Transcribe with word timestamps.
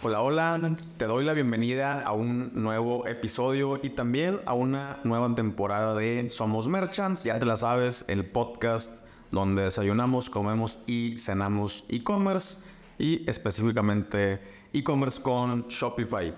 Hola, 0.00 0.22
hola, 0.22 0.76
te 0.96 1.06
doy 1.06 1.24
la 1.24 1.32
bienvenida 1.32 2.02
a 2.02 2.12
un 2.12 2.52
nuevo 2.54 3.04
episodio 3.08 3.80
y 3.82 3.90
también 3.90 4.38
a 4.46 4.52
una 4.52 5.00
nueva 5.02 5.34
temporada 5.34 5.92
de 5.96 6.30
Somos 6.30 6.68
Merchants. 6.68 7.24
Ya 7.24 7.36
te 7.40 7.44
la 7.44 7.56
sabes, 7.56 8.04
el 8.06 8.24
podcast 8.24 9.04
donde 9.32 9.62
desayunamos, 9.62 10.30
comemos 10.30 10.84
y 10.86 11.18
cenamos 11.18 11.84
e-commerce 11.88 12.60
y 12.96 13.28
específicamente 13.28 14.40
e-commerce 14.72 15.20
con 15.20 15.66
Shopify. 15.66 16.32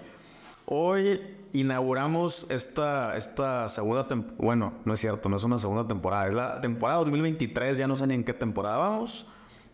Hoy 0.65 1.21
inauguramos 1.53 2.51
esta, 2.51 3.15
esta 3.19 3.69
segunda 3.69 4.09
temporada. 4.09 4.43
Bueno, 4.43 4.73
no 4.87 4.95
es 4.95 5.01
cierto, 5.01 5.29
no 5.29 5.37
es 5.37 5.45
una 5.45 5.59
segunda 5.59 5.87
temporada, 5.87 6.29
es 6.29 6.35
la 6.35 6.61
temporada 6.63 7.01
2023, 7.01 7.77
ya 7.77 7.87
no 7.87 7.95
sé 7.95 8.07
ni 8.07 8.15
en 8.15 8.25
qué 8.25 8.33
temporada 8.33 8.79
vamos 8.79 9.27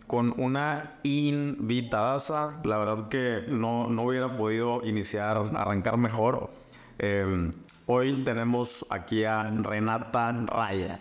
con 0.06 0.34
una 0.38 0.98
invitadaza. 1.02 2.60
La 2.64 2.78
verdad 2.78 3.08
que 3.08 3.44
no, 3.48 3.88
no 3.88 4.02
hubiera 4.02 4.36
podido 4.36 4.82
iniciar, 4.84 5.50
arrancar 5.54 5.96
mejor. 5.96 6.50
Em, 6.98 7.52
hoy 7.86 8.12
tenemos 8.24 8.86
aquí 8.90 9.24
a 9.24 9.44
Renata 9.44 10.32
Raya. 10.46 11.00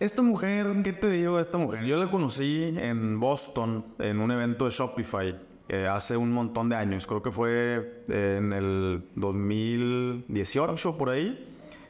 Esta 0.00 0.22
mujer, 0.22 0.82
¿qué 0.82 0.92
te 0.92 1.08
digo 1.10 1.38
esta 1.38 1.58
mujer? 1.58 1.84
Yo 1.84 1.96
la 1.96 2.10
conocí 2.10 2.74
en 2.76 3.20
Boston 3.20 3.84
en 3.98 4.20
un 4.20 4.30
evento 4.32 4.64
de 4.64 4.70
Shopify 4.72 5.38
eh, 5.68 5.86
hace 5.86 6.16
un 6.16 6.32
montón 6.32 6.68
de 6.68 6.76
años. 6.76 7.06
Creo 7.06 7.22
que 7.22 7.30
fue 7.30 8.02
en 8.08 8.52
el 8.52 9.04
2018 9.14 10.98
por 10.98 11.10
ahí. 11.10 11.48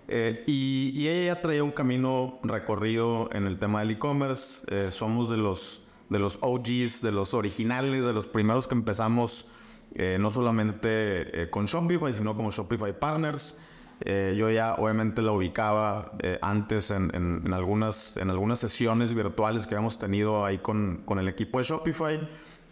Eh, 0.09 0.45
y, 0.47 0.93
y, 0.95 1.09
ella 1.09 1.41
traía 1.41 1.65
un 1.65 1.71
camino 1.71 2.39
recorrido 2.43 3.31
en 3.33 3.47
el 3.47 3.59
tema 3.59 3.81
del 3.81 3.93
e-commerce. 3.93 4.63
Eh, 4.69 4.91
somos 4.91 5.31
de 5.31 5.37
los 5.37 5.82
de 6.13 6.19
los 6.19 6.39
OGs, 6.43 7.01
de 7.01 7.11
los 7.11 7.35
originales, 7.35 8.05
de 8.05 8.13
los 8.13 8.27
primeros 8.27 8.69
que 8.69 8.75
empezamos, 8.75 9.47
eh, 9.95 10.19
no 10.21 10.31
solamente 10.31 11.43
eh, 11.43 11.51
con 11.51 11.65
Shopify, 11.65 12.13
sino 12.13 12.37
como 12.37 12.51
Shopify 12.51 12.99
Partners. 12.99 13.59
Eh, 14.05 14.35
yo 14.37 14.51
ya 14.51 14.75
obviamente 14.75 15.23
la 15.23 15.33
ubicaba 15.33 16.13
antes 16.41 16.91
en, 16.91 17.53
algunas, 17.53 18.17
en 18.17 18.31
algunas 18.31 18.59
sesiones 18.59 19.15
virtuales 19.15 19.67
que 19.67 19.75
habíamos 19.75 19.99
tenido 19.99 20.45
ahí 20.45 20.59
con, 20.59 21.03
con 21.05 21.19
el 21.19 21.29
equipo 21.29 21.59
de 21.59 21.65
Shopify. 21.65 22.29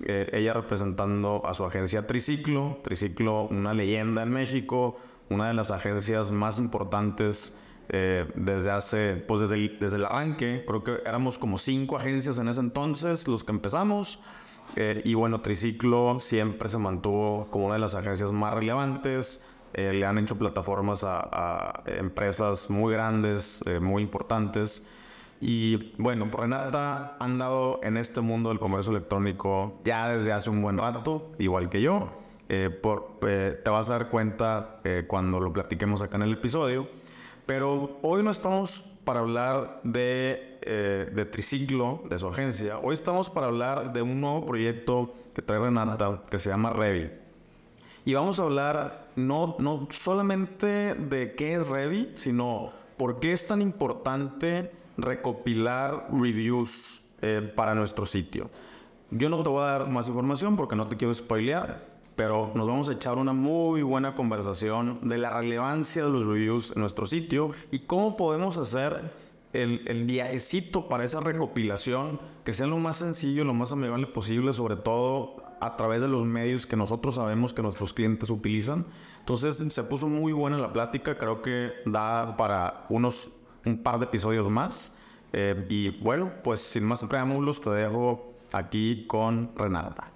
ella 0.06 0.52
representando 0.52 1.42
a 1.46 1.54
su 1.54 1.64
agencia 1.64 2.06
Triciclo. 2.06 2.80
Triciclo, 2.82 3.44
una 3.44 3.74
leyenda 3.74 4.22
en 4.22 4.30
México, 4.30 4.98
una 5.28 5.46
de 5.48 5.54
las 5.54 5.70
agencias 5.70 6.32
más 6.32 6.58
importantes 6.58 7.56
eh, 7.92 8.24
desde 8.36 8.70
hace, 8.70 9.16
pues 9.16 9.40
desde 9.40 9.56
el, 9.56 9.78
desde 9.80 9.96
el 9.96 10.04
arranque, 10.04 10.62
creo 10.64 10.84
que 10.84 10.98
éramos 11.04 11.38
como 11.38 11.58
cinco 11.58 11.96
agencias 11.96 12.38
en 12.38 12.46
ese 12.46 12.60
entonces 12.60 13.26
los 13.26 13.42
que 13.42 13.50
empezamos. 13.50 14.20
Eh, 14.76 15.02
y 15.04 15.14
bueno, 15.14 15.40
Triciclo 15.40 16.20
siempre 16.20 16.68
se 16.68 16.78
mantuvo 16.78 17.48
como 17.50 17.66
una 17.66 17.74
de 17.74 17.80
las 17.80 17.96
agencias 17.96 18.30
más 18.30 18.54
relevantes. 18.54 19.44
Eh, 19.74 19.92
le 19.92 20.06
han 20.06 20.18
hecho 20.18 20.38
plataformas 20.38 21.02
a, 21.04 21.82
empresas 21.86 22.70
muy 22.70 22.92
grandes, 22.92 23.64
muy 23.80 24.02
importantes. 24.02 24.86
Y 25.40 25.92
bueno, 25.98 26.28
Renata 26.30 27.16
ha 27.18 27.24
andado 27.24 27.80
en 27.82 27.96
este 27.96 28.20
mundo 28.20 28.50
del 28.50 28.60
comercio 28.60 28.92
electrónico 28.92 29.80
ya 29.84 30.08
desde 30.08 30.32
hace 30.32 30.48
un 30.48 30.62
buen 30.62 30.78
rato, 30.78 31.32
igual 31.38 31.68
que 31.70 31.80
yo. 31.82 32.12
por, 32.82 33.18
te 33.20 33.70
vas 33.70 33.88
a 33.90 33.92
dar 33.94 34.10
cuenta 34.10 34.80
cuando 35.08 35.40
lo 35.40 35.52
platiquemos 35.52 36.02
acá 36.02 36.16
en 36.16 36.22
el 36.22 36.34
episodio. 36.34 36.99
Pero 37.46 37.98
hoy 38.02 38.22
no 38.22 38.30
estamos 38.30 38.84
para 39.04 39.20
hablar 39.20 39.80
de, 39.82 40.58
eh, 40.62 41.10
de 41.12 41.24
Triciclo, 41.24 42.02
de 42.08 42.18
su 42.18 42.28
agencia. 42.28 42.78
Hoy 42.78 42.94
estamos 42.94 43.30
para 43.30 43.46
hablar 43.46 43.92
de 43.92 44.02
un 44.02 44.20
nuevo 44.20 44.46
proyecto 44.46 45.14
que 45.34 45.42
trae 45.42 45.58
Renata, 45.58 46.22
que 46.30 46.38
se 46.38 46.50
llama 46.50 46.70
Revi. 46.70 47.10
Y 48.04 48.14
vamos 48.14 48.40
a 48.40 48.44
hablar 48.44 49.08
no, 49.16 49.56
no 49.58 49.88
solamente 49.90 50.94
de 50.94 51.34
qué 51.34 51.54
es 51.54 51.66
Revi, 51.66 52.10
sino 52.14 52.72
por 52.96 53.20
qué 53.20 53.32
es 53.32 53.46
tan 53.46 53.62
importante 53.62 54.72
recopilar 54.96 56.08
reviews 56.12 57.02
eh, 57.22 57.52
para 57.54 57.74
nuestro 57.74 58.06
sitio. 58.06 58.50
Yo 59.10 59.28
no 59.28 59.42
te 59.42 59.48
voy 59.48 59.62
a 59.62 59.66
dar 59.66 59.88
más 59.88 60.06
información 60.08 60.56
porque 60.56 60.76
no 60.76 60.86
te 60.86 60.96
quiero 60.96 61.12
spoilear, 61.12 61.89
pero 62.20 62.50
nos 62.54 62.66
vamos 62.66 62.86
a 62.90 62.92
echar 62.92 63.16
una 63.16 63.32
muy 63.32 63.80
buena 63.80 64.14
conversación 64.14 65.08
de 65.08 65.16
la 65.16 65.30
relevancia 65.30 66.04
de 66.04 66.10
los 66.10 66.26
reviews 66.26 66.70
en 66.72 66.82
nuestro 66.82 67.06
sitio 67.06 67.52
y 67.70 67.78
cómo 67.78 68.18
podemos 68.18 68.58
hacer 68.58 69.10
el, 69.54 69.80
el 69.86 70.04
viajecito 70.04 70.86
para 70.86 71.02
esa 71.02 71.20
recopilación 71.20 72.20
que 72.44 72.52
sea 72.52 72.66
lo 72.66 72.76
más 72.76 72.98
sencillo, 72.98 73.42
lo 73.44 73.54
más 73.54 73.72
amigable 73.72 74.06
posible, 74.06 74.52
sobre 74.52 74.76
todo 74.76 75.36
a 75.62 75.78
través 75.78 76.02
de 76.02 76.08
los 76.08 76.26
medios 76.26 76.66
que 76.66 76.76
nosotros 76.76 77.14
sabemos 77.14 77.54
que 77.54 77.62
nuestros 77.62 77.94
clientes 77.94 78.28
utilizan. 78.28 78.84
Entonces 79.20 79.56
se 79.56 79.82
puso 79.84 80.06
muy 80.06 80.34
buena 80.34 80.58
la 80.58 80.74
plática, 80.74 81.16
creo 81.16 81.40
que 81.40 81.72
da 81.86 82.36
para 82.36 82.84
unos 82.90 83.30
un 83.64 83.82
par 83.82 83.98
de 83.98 84.04
episodios 84.04 84.46
más. 84.50 84.94
Eh, 85.32 85.64
y 85.70 85.88
bueno, 86.02 86.32
pues 86.44 86.60
sin 86.60 86.84
más 86.84 87.02
preámbulos 87.02 87.62
te 87.62 87.70
dejo 87.70 88.34
aquí 88.52 89.06
con 89.06 89.52
Renata. 89.56 90.12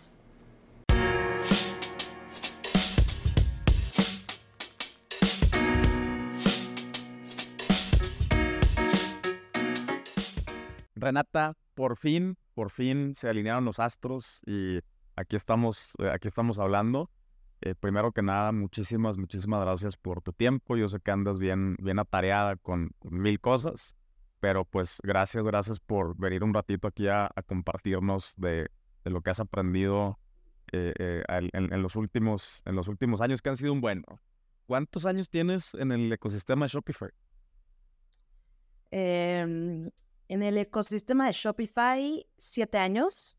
Renata, 11.05 11.55
por 11.75 11.99
fin, 11.99 12.39
por 12.55 12.71
fin 12.71 13.15
se 13.15 13.29
alinearon 13.29 13.67
los 13.67 13.79
astros 13.79 14.41
y 14.47 14.81
aquí 15.17 15.37
estamos, 15.37 15.95
eh, 15.99 16.09
aquí 16.11 16.29
estamos 16.29 16.59
hablando. 16.59 17.11
Eh, 17.61 17.75
primero 17.75 18.13
que 18.13 18.23
nada, 18.23 18.53
muchísimas, 18.53 19.19
muchísimas 19.19 19.61
gracias 19.61 19.99
por 19.99 20.23
tu 20.23 20.33
tiempo. 20.33 20.77
Yo 20.77 20.89
sé 20.89 21.01
que 21.01 21.11
andas 21.11 21.39
bien, 21.39 21.77
bien 21.79 21.99
atareada 21.99 22.57
con, 22.57 22.93
mil 23.03 23.39
cosas, 23.39 23.97
pero 24.41 24.65
pues 24.65 24.99
gracias, 25.03 25.45
gracias 25.45 25.79
por 25.79 26.17
venir 26.17 26.43
un 26.43 26.55
ratito 26.55 26.89
aquí 26.89 27.07
a, 27.09 27.31
compartirnos 27.47 28.35
de, 28.39 28.71
lo 29.05 29.21
que 29.21 29.29
has 29.29 29.41
aprendido 29.41 30.19
eh, 30.73 31.23
en, 31.29 31.83
los 31.83 31.97
últimos, 31.97 32.63
en 32.65 32.77
los 32.77 32.89
últimos 32.89 33.21
años, 33.21 33.43
que 33.43 33.51
han 33.51 33.59
sido 33.59 33.75
un 33.75 33.83
bueno. 33.83 34.05
¿Cuántos 34.67 35.05
años 35.05 35.29
tienes 35.29 35.75
en 35.75 35.93
el 35.93 36.11
ecosistema 36.11 36.65
de 36.65 36.71
Shopify? 36.71 37.11
En 40.29 40.43
el 40.43 40.59
ecosistema 40.59 41.27
de 41.27 41.33
Shopify, 41.33 42.27
siete 42.37 42.79
años. 42.79 43.37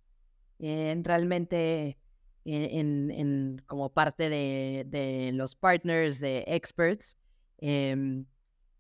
realmente 0.59 1.97
en, 2.45 3.61
como 3.65 3.89
parte 3.89 4.29
de, 4.29 5.31
los 5.33 5.55
partners 5.55 6.19
de 6.19 6.43
experts. 6.47 7.17
Em, 7.57 8.25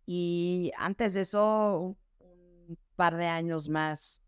y 0.05 0.71
antes 0.77 1.15
de 1.15 1.21
eso, 1.21 1.97
un, 2.19 2.77
par 2.95 3.17
de 3.17 3.25
años 3.25 3.67
más 3.67 4.21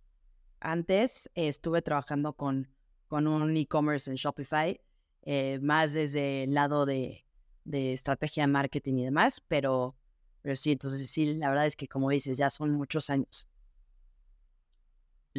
antes, 0.59 1.29
estuve 1.35 1.81
trabajando 1.81 2.33
con, 2.33 2.67
con 3.07 3.27
un 3.27 3.55
e-commerce 3.55 4.09
en 4.09 4.17
Shopify, 4.17 4.81
eh, 5.21 5.59
más 5.61 5.94
desde 5.94 6.44
el 6.44 6.53
lado 6.53 6.85
de, 6.85 7.25
de 7.63 7.94
estrategia 7.94 8.47
marketing 8.47 8.95
y 8.95 9.05
demás, 9.05 9.41
pero, 9.47 9.95
pero 10.41 10.55
sí, 10.55 10.71
entonces 10.71 11.09
sí, 11.09 11.33
la 11.35 11.49
verdad 11.49 11.67
es 11.67 11.75
que 11.75 11.88
como 11.88 12.09
dices, 12.09 12.38
ya 12.38 12.49
son 12.49 12.71
muchos 12.71 13.09
años. 13.09 13.47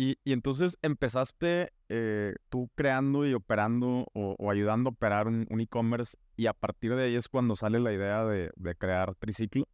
Y, 0.01 0.17
entonces 0.27 0.79
empezaste 0.81 1.73
eh, 1.89 2.37
tú 2.51 2.71
creando 2.77 3.27
y 3.27 3.35
operando 3.35 4.07
o, 4.15 4.49
ayudando 4.49 4.91
a 4.91 4.93
operar 4.93 5.27
un, 5.27 5.61
e-commerce 5.61 6.17
y 6.37 6.47
a 6.47 6.53
partir 6.53 6.95
de 6.95 7.07
ahí 7.07 7.17
es 7.17 7.27
cuando 7.27 7.57
sale 7.57 7.81
la 7.81 7.93
idea 7.93 8.25
de, 8.25 8.53
crear 8.79 9.17
Triciclo. 9.17 9.67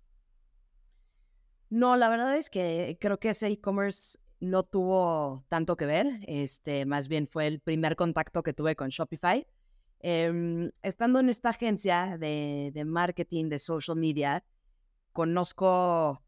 No, 1.69 1.99
la 1.99 2.09
verdad 2.09 2.39
es 2.39 2.49
que 2.49 2.97
creo 3.03 3.21
que 3.21 3.29
ese 3.29 3.49
e-commerce 3.49 4.19
no 4.41 4.63
tuvo 4.63 5.45
tanto 5.51 5.77
que 5.77 5.85
ver. 5.85 6.07
Este, 6.27 6.87
más 6.87 7.09
bien 7.09 7.27
fue 7.27 7.47
el 7.47 7.61
primer 7.61 7.95
contacto 7.95 8.43
que 8.43 8.55
tuve 8.55 8.77
con 8.77 8.89
Shopify. 8.89 9.47
Em, 10.01 10.71
estando 10.81 11.21
en 11.21 11.29
esta 11.29 11.51
agencia 11.51 12.17
de, 12.17 12.71
de, 12.73 12.85
marketing, 12.87 13.51
de 13.51 13.59
social 13.59 13.99
media, 13.99 14.43
conozco 15.13 16.23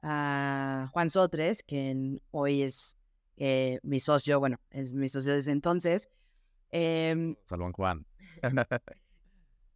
a 0.00 0.88
Juan 0.90 1.10
Sotres, 1.10 1.62
quien 1.62 2.22
hoy 2.30 2.62
es 2.62 2.96
eh, 3.36 3.80
mi 3.82 4.00
socio, 4.00 4.38
bueno, 4.40 4.60
es 4.70 4.92
mi 4.92 5.08
socio 5.08 5.32
desde 5.32 5.52
entonces. 5.52 6.08
Eh, 6.70 7.34
Juan. 7.72 8.06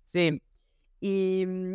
sí. 0.04 0.42
Y, 1.00 1.44
mm, 1.46 1.74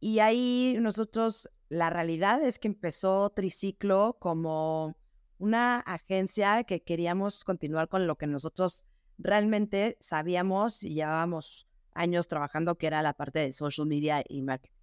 y 0.00 0.18
ahí 0.20 0.76
nosotros, 0.80 1.48
la 1.68 1.90
realidad 1.90 2.42
es 2.42 2.58
que 2.58 2.68
empezó 2.68 3.30
Triciclo 3.30 4.16
como 4.20 4.96
una 5.38 5.80
agencia 5.80 6.64
que 6.64 6.82
queríamos 6.82 7.44
continuar 7.44 7.88
con 7.88 8.06
lo 8.06 8.16
que 8.16 8.26
nosotros 8.26 8.84
realmente 9.18 9.96
sabíamos 10.00 10.82
y 10.82 10.94
llevábamos 10.94 11.66
años 11.92 12.28
trabajando, 12.28 12.76
que 12.76 12.86
era 12.86 13.02
la 13.02 13.14
parte 13.14 13.40
de 13.40 13.52
social 13.52 13.86
media 13.86 14.22
y 14.28 14.42
marketing. 14.42 14.76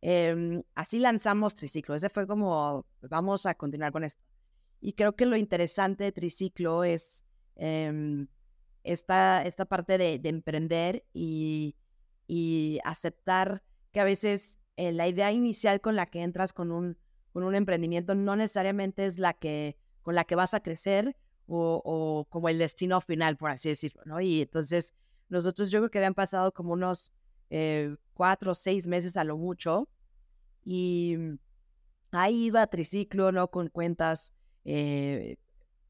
Em, 0.00 0.62
así 0.74 0.98
lanzamos 0.98 1.54
Triciclo. 1.54 1.94
Ese 1.94 2.08
fue 2.08 2.26
como, 2.26 2.86
vamos 3.02 3.46
a 3.46 3.54
continuar 3.54 3.92
con 3.92 4.04
esto. 4.04 4.22
Y 4.80 4.92
creo 4.92 5.16
que 5.16 5.26
lo 5.26 5.36
interesante 5.36 6.04
de 6.04 6.12
Triciclo 6.12 6.84
es 6.84 7.24
em, 7.56 8.28
esta, 8.84 9.44
esta 9.44 9.64
parte 9.64 9.98
de, 9.98 10.20
emprender 10.24 11.04
y, 11.12 11.74
aceptar 12.84 13.62
que 13.90 14.00
a 14.00 14.04
veces 14.04 14.60
eh, 14.76 14.92
la 14.92 15.08
idea 15.08 15.32
inicial 15.32 15.80
con 15.80 15.96
la 15.96 16.06
que 16.06 16.20
entras 16.22 16.52
con 16.52 16.70
un, 16.70 16.98
con 17.32 17.42
un 17.42 17.54
emprendimiento 17.54 18.14
no 18.14 18.36
necesariamente 18.36 19.06
es 19.06 19.18
la 19.18 19.32
que, 19.32 19.76
con 20.02 20.14
la 20.14 20.24
que 20.24 20.34
vas 20.34 20.54
a 20.54 20.60
crecer 20.60 21.16
o, 21.46 21.82
o 21.84 22.26
como 22.28 22.48
el 22.48 22.58
destino 22.58 23.00
final, 23.00 23.36
por 23.36 23.50
así 23.50 23.70
decirlo, 23.70 24.02
¿no? 24.04 24.20
Y 24.20 24.42
entonces 24.42 24.94
nosotros 25.28 25.70
yo 25.70 25.80
creo 25.80 25.90
que 25.90 25.98
habían 25.98 26.14
pasado 26.14 26.52
como 26.52 26.72
unos 26.72 27.12
eh, 27.50 27.96
cuatro 28.12 28.52
o 28.52 28.54
seis 28.54 28.86
meses 28.86 29.16
a 29.16 29.24
lo 29.24 29.36
mucho 29.36 29.88
y 30.64 31.16
ahí 32.10 32.46
iba 32.46 32.66
triciclo, 32.66 33.32
¿no? 33.32 33.50
Con 33.50 33.68
cuentas 33.68 34.34
eh, 34.64 35.36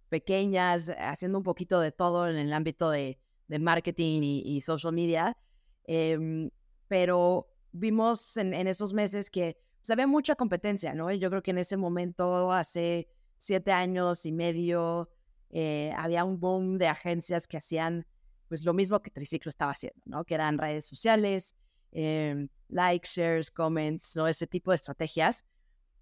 pequeñas, 0.08 0.92
haciendo 0.98 1.38
un 1.38 1.44
poquito 1.44 1.80
de 1.80 1.92
todo 1.92 2.28
en 2.28 2.36
el 2.36 2.52
ámbito 2.52 2.90
de, 2.90 3.18
marketing 3.48 4.20
y, 4.22 4.60
social 4.60 4.92
media. 4.92 5.36
Em, 5.84 6.50
pero 6.86 7.48
vimos 7.72 8.36
en, 8.36 8.52
esos 8.66 8.92
meses 8.92 9.30
que 9.30 9.58
pues, 9.80 9.90
había 9.90 10.06
mucha 10.06 10.34
competencia, 10.34 10.94
¿no? 10.94 11.10
Yo 11.12 11.30
creo 11.30 11.42
que 11.42 11.52
en 11.52 11.58
ese 11.58 11.76
momento, 11.76 12.52
hace 12.52 13.08
siete 13.38 13.72
años 13.72 14.26
y 14.26 14.32
medio, 14.32 15.10
eh, 15.50 15.92
había 15.96 16.24
un 16.24 16.38
boom 16.38 16.76
de 16.76 16.88
agencias 16.88 17.46
que 17.46 17.56
hacían 17.56 18.06
pues 18.48 18.64
lo 18.64 18.72
mismo 18.72 19.00
que 19.00 19.10
Triciclo 19.10 19.50
estaba 19.50 19.72
haciendo, 19.72 20.00
¿no? 20.06 20.24
Que 20.24 20.34
eran 20.34 20.58
redes 20.58 20.86
sociales, 20.86 21.54
eh, 21.92 22.48
likes, 22.68 23.10
shares, 23.12 23.50
comments, 23.50 24.16
¿no? 24.16 24.26
Ese 24.26 24.46
tipo 24.46 24.70
de 24.70 24.76
estrategias. 24.76 25.44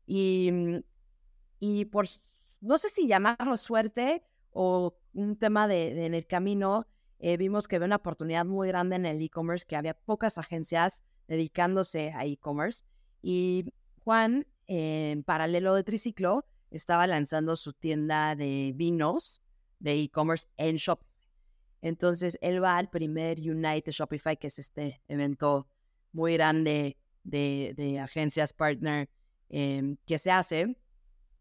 Y, 0.06 0.50
y 1.58 1.84
por, 1.86 2.06
no 2.60 2.78
sé 2.78 2.88
si 2.88 3.06
llamarlo 3.06 3.56
suerte 3.56 4.22
o 4.50 4.96
un 5.12 5.36
tema 5.36 5.68
de, 5.68 6.06
en 6.06 6.14
el 6.14 6.26
camino, 6.26 6.86
eh, 7.18 7.36
vimos 7.36 7.68
que 7.68 7.76
había 7.76 7.86
una 7.86 7.96
oportunidad 7.96 8.44
muy 8.44 8.68
grande 8.68 8.96
en 8.96 9.06
el 9.06 9.22
e-commerce, 9.22 9.66
que 9.66 9.76
había 9.76 9.94
pocas 9.94 10.38
agencias 10.38 11.02
dedicándose 11.28 12.12
a 12.12 12.24
e-commerce. 12.24 12.84
Y 13.22 13.72
Juan, 14.04 14.46
en 14.66 15.22
paralelo 15.22 15.74
de 15.74 15.84
Triciclo, 15.84 16.44
estaba 16.70 17.06
lanzando 17.06 17.56
su 17.56 17.72
tienda 17.72 18.34
de 18.34 18.72
vinos 18.74 19.40
de 19.78 20.02
e-commerce 20.02 20.46
en 20.56 20.76
Shopify. 20.76 21.06
Entonces, 21.82 22.38
él 22.40 22.62
va 22.62 22.76
al 22.76 22.90
primer 22.90 23.38
Unite 23.38 23.92
Shopify, 23.92 24.36
que 24.36 24.48
es 24.48 24.58
este 24.58 25.02
evento 25.08 25.68
muy 26.12 26.34
grande 26.34 26.96
de, 27.22 27.74
de 27.76 28.00
agencias 28.00 28.52
partner 28.52 29.08
em, 29.48 29.96
que 30.06 30.18
se 30.18 30.30
hace, 30.30 30.76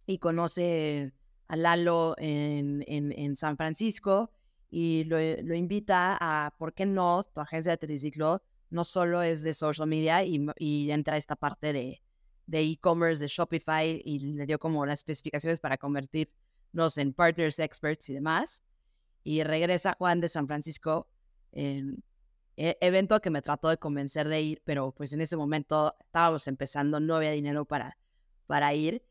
y 0.06 0.20
conoce 0.20 1.14
a 1.48 1.56
Lalo 1.56 2.16
en, 2.18 2.84
en, 2.88 3.36
San 3.36 3.58
Francisco 3.58 4.32
y 4.70 5.04
lo, 5.06 5.18
lo, 5.44 5.56
invita 5.56 6.18
a, 6.20 6.56
¿por 6.58 6.74
qué 6.74 6.86
no? 6.86 7.22
Tu 7.24 7.40
agencia 7.40 7.72
de 7.74 7.78
triciclo 7.78 8.42
no 8.70 8.84
solo 8.84 9.22
es 9.22 9.44
de 9.44 9.54
social 9.54 9.88
media 9.88 10.24
y, 10.24 10.46
y 10.58 10.92
entra 10.92 11.18
esta 11.18 11.36
parte 11.36 11.72
de, 11.72 12.02
de 12.48 12.62
e-commerce 12.62 13.22
de 13.22 13.28
Shopify 13.28 14.02
y 14.04 14.20
le 14.20 14.46
dio 14.46 14.60
como 14.60 14.86
las 14.86 15.00
especificaciones 15.00 15.60
para 15.60 15.78
convertirnos 15.78 16.98
en 16.98 17.14
partners, 17.14 17.60
experts 17.60 18.10
y 18.10 18.14
demás. 18.14 18.64
Y 19.24 19.44
regresa 19.44 19.96
Juan 19.98 20.22
de 20.22 20.28
San 20.28 20.48
Francisco, 20.48 21.08
en 21.52 22.04
e, 22.58 22.78
evento 22.82 23.20
que 23.22 23.30
me 23.30 23.42
trató 23.42 23.70
de 23.70 23.78
convencer 23.78 24.28
de 24.28 24.42
ir, 24.42 24.62
pero 24.64 24.92
pues 24.92 25.14
en 25.14 25.22
ese 25.22 25.36
momento 25.36 25.96
estábamos 26.00 26.48
empezando, 26.48 27.00
no 27.00 27.16
había 27.16 27.32
dinero 27.32 27.66
para, 27.66 27.98
para 28.46 28.74
ir. 28.74 29.04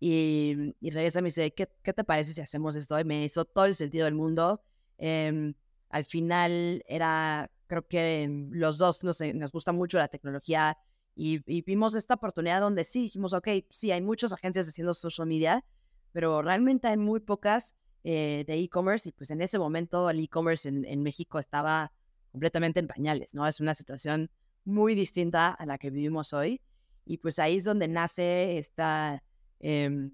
Y, 0.00 0.74
y 0.80 0.90
regresa 0.90 1.18
y 1.18 1.22
me 1.22 1.26
dice, 1.26 1.52
¿qué, 1.52 1.68
¿qué, 1.82 1.92
te 1.92 2.04
parece 2.04 2.32
si 2.32 2.40
hacemos 2.40 2.74
esto? 2.74 2.98
Y 2.98 3.04
me 3.04 3.22
hizo 3.24 3.44
todo 3.44 3.66
el 3.66 3.74
sentido 3.74 4.06
del 4.06 4.14
mundo. 4.14 4.62
Em, 4.96 5.54
al 5.90 6.04
final 6.04 6.82
era, 6.88 7.50
creo 7.66 7.86
que 7.86 8.26
los 8.50 8.78
dos 8.78 9.04
nos, 9.04 9.20
nos 9.20 9.52
gusta 9.52 9.72
mucho 9.72 9.98
la 9.98 10.08
tecnología 10.08 10.78
y, 11.14 11.62
vimos 11.62 11.94
esta 11.94 12.14
oportunidad 12.14 12.60
donde 12.60 12.82
sí 12.82 13.02
dijimos, 13.02 13.34
ok, 13.34 13.48
sí, 13.68 13.90
hay 13.90 14.00
muchas 14.00 14.32
agencias 14.32 14.66
haciendo 14.66 14.94
social 14.94 15.26
media, 15.26 15.64
pero 16.12 16.40
realmente 16.40 16.88
hay 16.88 16.96
muy 16.96 17.20
pocas 17.20 17.76
eh, 18.04 18.44
de 18.46 18.54
e-commerce 18.58 19.08
y 19.08 19.12
pues 19.12 19.30
en 19.30 19.42
ese 19.42 19.58
momento 19.58 20.08
el 20.08 20.20
e-commerce 20.20 20.66
en, 20.68 21.02
México 21.02 21.38
estaba 21.38 21.92
completamente 22.32 22.80
en 22.80 22.86
pañales, 22.86 23.34
¿no? 23.34 23.46
Es 23.46 23.60
una 23.60 23.74
situación 23.74 24.30
muy 24.64 24.94
distinta 24.94 25.50
a 25.50 25.66
la 25.66 25.76
que 25.76 25.90
vivimos 25.90 26.32
hoy 26.32 26.62
y 27.04 27.18
pues 27.18 27.38
ahí 27.38 27.56
es 27.56 27.64
donde 27.64 27.88
nace 27.88 28.56
esta, 28.56 29.22
em, 29.60 30.10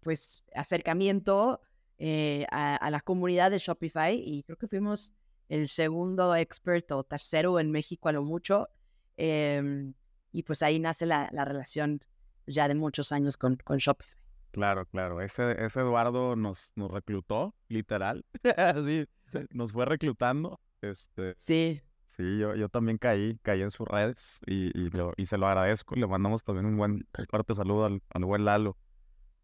pues, 0.00 0.44
acercamiento 0.54 1.60
eh, 1.98 2.46
a, 2.50 2.76
a, 2.76 2.90
la 2.90 3.00
comunidad 3.00 3.50
de 3.50 3.58
Shopify 3.58 4.14
y 4.14 4.42
creo 4.44 4.56
que 4.56 4.68
fuimos 4.68 5.12
el 5.48 5.68
segundo 5.68 6.34
experto 6.36 6.98
o 6.98 7.04
tercero 7.04 7.58
en 7.58 7.70
México 7.70 8.08
a 8.08 8.12
lo 8.12 8.22
mucho. 8.22 8.68
Eh, 9.16 9.92
y 10.32 10.42
pues 10.44 10.62
ahí 10.62 10.78
nace 10.78 11.06
la, 11.06 11.28
la 11.32 11.44
relación 11.44 12.00
ya 12.46 12.68
de 12.68 12.74
muchos 12.74 13.12
años 13.12 13.36
con, 13.36 13.56
con 13.56 13.78
Shopify. 13.78 14.18
Claro, 14.52 14.86
claro. 14.86 15.20
Ese, 15.20 15.64
ese 15.64 15.80
Eduardo 15.80 16.36
nos, 16.36 16.72
nos 16.74 16.90
reclutó, 16.90 17.54
literal. 17.68 18.24
Así, 18.56 19.06
nos 19.50 19.72
fue 19.72 19.84
reclutando. 19.84 20.60
Este, 20.80 21.34
sí. 21.36 21.82
Sí, 22.20 22.38
yo, 22.38 22.54
yo 22.54 22.68
también 22.68 22.98
caí, 22.98 23.38
caí 23.42 23.62
en 23.62 23.70
sus 23.70 23.88
redes 23.88 24.42
y, 24.46 24.66
y, 24.78 24.90
y 25.16 25.24
se 25.24 25.38
lo 25.38 25.46
agradezco. 25.46 25.94
Le 25.96 26.06
mandamos 26.06 26.44
también 26.44 26.66
un 26.66 26.76
buen 26.76 27.08
fuerte 27.30 27.54
saludo 27.54 27.86
al, 27.86 28.02
al 28.10 28.24
buen 28.26 28.44
Lalo. 28.44 28.76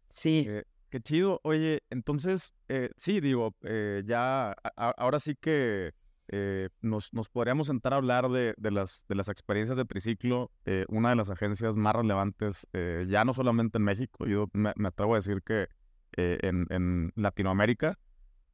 Sí. 0.09 0.45
Eh, 0.47 0.63
qué 0.91 1.01
chido. 1.01 1.39
Oye, 1.43 1.81
entonces, 1.89 2.53
eh, 2.67 2.91
sí, 2.97 3.19
digo, 3.19 3.55
eh, 3.63 4.03
ya, 4.05 4.51
ahora 4.75 5.17
sí 5.17 5.35
que 5.35 5.95
eh, 6.27 6.69
nos, 6.81 7.11
nos, 7.15 7.29
podríamos 7.29 7.65
sentar 7.65 7.93
a 7.93 7.95
hablar 7.95 8.29
de, 8.29 8.53
de, 8.57 8.69
las, 8.69 9.05
de 9.07 9.15
las 9.15 9.27
experiencias 9.27 9.75
de 9.75 9.85
Triciclo, 9.85 10.51
una 10.87 11.09
de 11.09 11.15
las 11.15 11.31
agencias 11.31 11.75
más 11.75 11.95
relevantes, 11.95 12.67
eh, 12.73 13.07
ya 13.09 13.25
no 13.25 13.33
solamente 13.33 13.79
en 13.79 13.85
México, 13.85 14.27
yo 14.27 14.49
me, 14.53 14.71
atrevo 14.85 15.13
a 15.13 15.17
decir 15.17 15.41
que 15.41 15.67
en, 16.11 16.67
en, 16.69 17.11
Latinoamérica. 17.15 17.97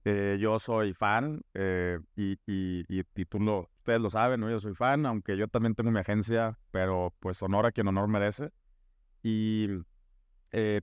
yo 0.05 0.59
soy 0.59 0.93
fan 0.93 1.41
y, 2.15 2.33
y, 2.45 2.85
y, 2.87 3.03
título, 3.03 3.69
ustedes 3.83 4.01
lo 4.01 4.09
saben, 4.09 4.39
¿no? 4.39 4.49
yo 4.49 4.59
soy 4.59 4.73
fan, 4.73 5.05
aunque 5.05 5.37
yo 5.37 5.47
también 5.47 5.75
tengo 5.75 5.91
mi 5.91 5.99
agencia, 5.99 6.57
pero 6.71 7.13
pues 7.19 7.41
honor 7.41 7.65
a 7.65 7.71
quien 7.71 7.87
honor 7.87 8.07
merece. 8.07 8.49
Y 9.21 9.67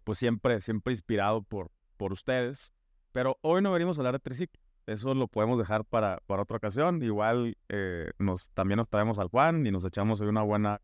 pues 0.04 0.18
siempre, 0.18 0.60
siempre 0.60 0.92
inspirado 0.92 1.42
por, 1.42 1.70
por 1.96 2.12
ustedes. 2.12 2.72
Pero 3.12 3.38
hoy 3.42 3.62
no 3.62 3.72
venimos 3.72 3.98
a 3.98 4.00
hablar 4.00 4.14
de 4.14 4.20
Triciclo 4.20 4.60
eso 4.90 5.14
lo 5.14 5.28
podemos 5.28 5.58
dejar 5.58 5.84
para, 5.84 6.20
para 6.26 6.42
otra 6.42 6.56
ocasión. 6.56 7.02
Igual 7.02 7.56
eh, 7.68 8.10
nos, 8.18 8.50
también 8.50 8.78
nos 8.78 8.88
traemos 8.88 9.18
al 9.18 9.28
Juan 9.28 9.64
y 9.66 9.70
nos 9.70 9.84
echamos 9.84 10.20
hoy 10.20 10.28
una 10.28 10.42
buena 10.42 10.80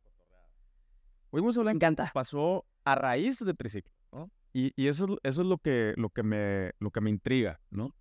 Hoy 1.31 1.41
vamos 1.41 1.57
a 1.57 1.61
hablar 1.61 1.75
encanta. 1.75 2.11
pasó 2.15 2.65
a 2.85 2.95
raíz 2.95 3.45
de 3.45 3.53
triciclo, 3.53 3.93
¿no? 4.13 4.31
Y, 4.53 4.73
y, 4.77 4.87
eso, 4.87 5.19
eso 5.23 5.43
es 5.43 5.47
lo 5.47 5.59
que, 5.59 5.93
lo 5.97 6.09
que, 6.11 6.23
me, 6.23 6.71
lo 6.79 6.91
que 6.91 7.01
me 7.01 7.11
intriga, 7.11 7.61
¿no? 7.71 7.95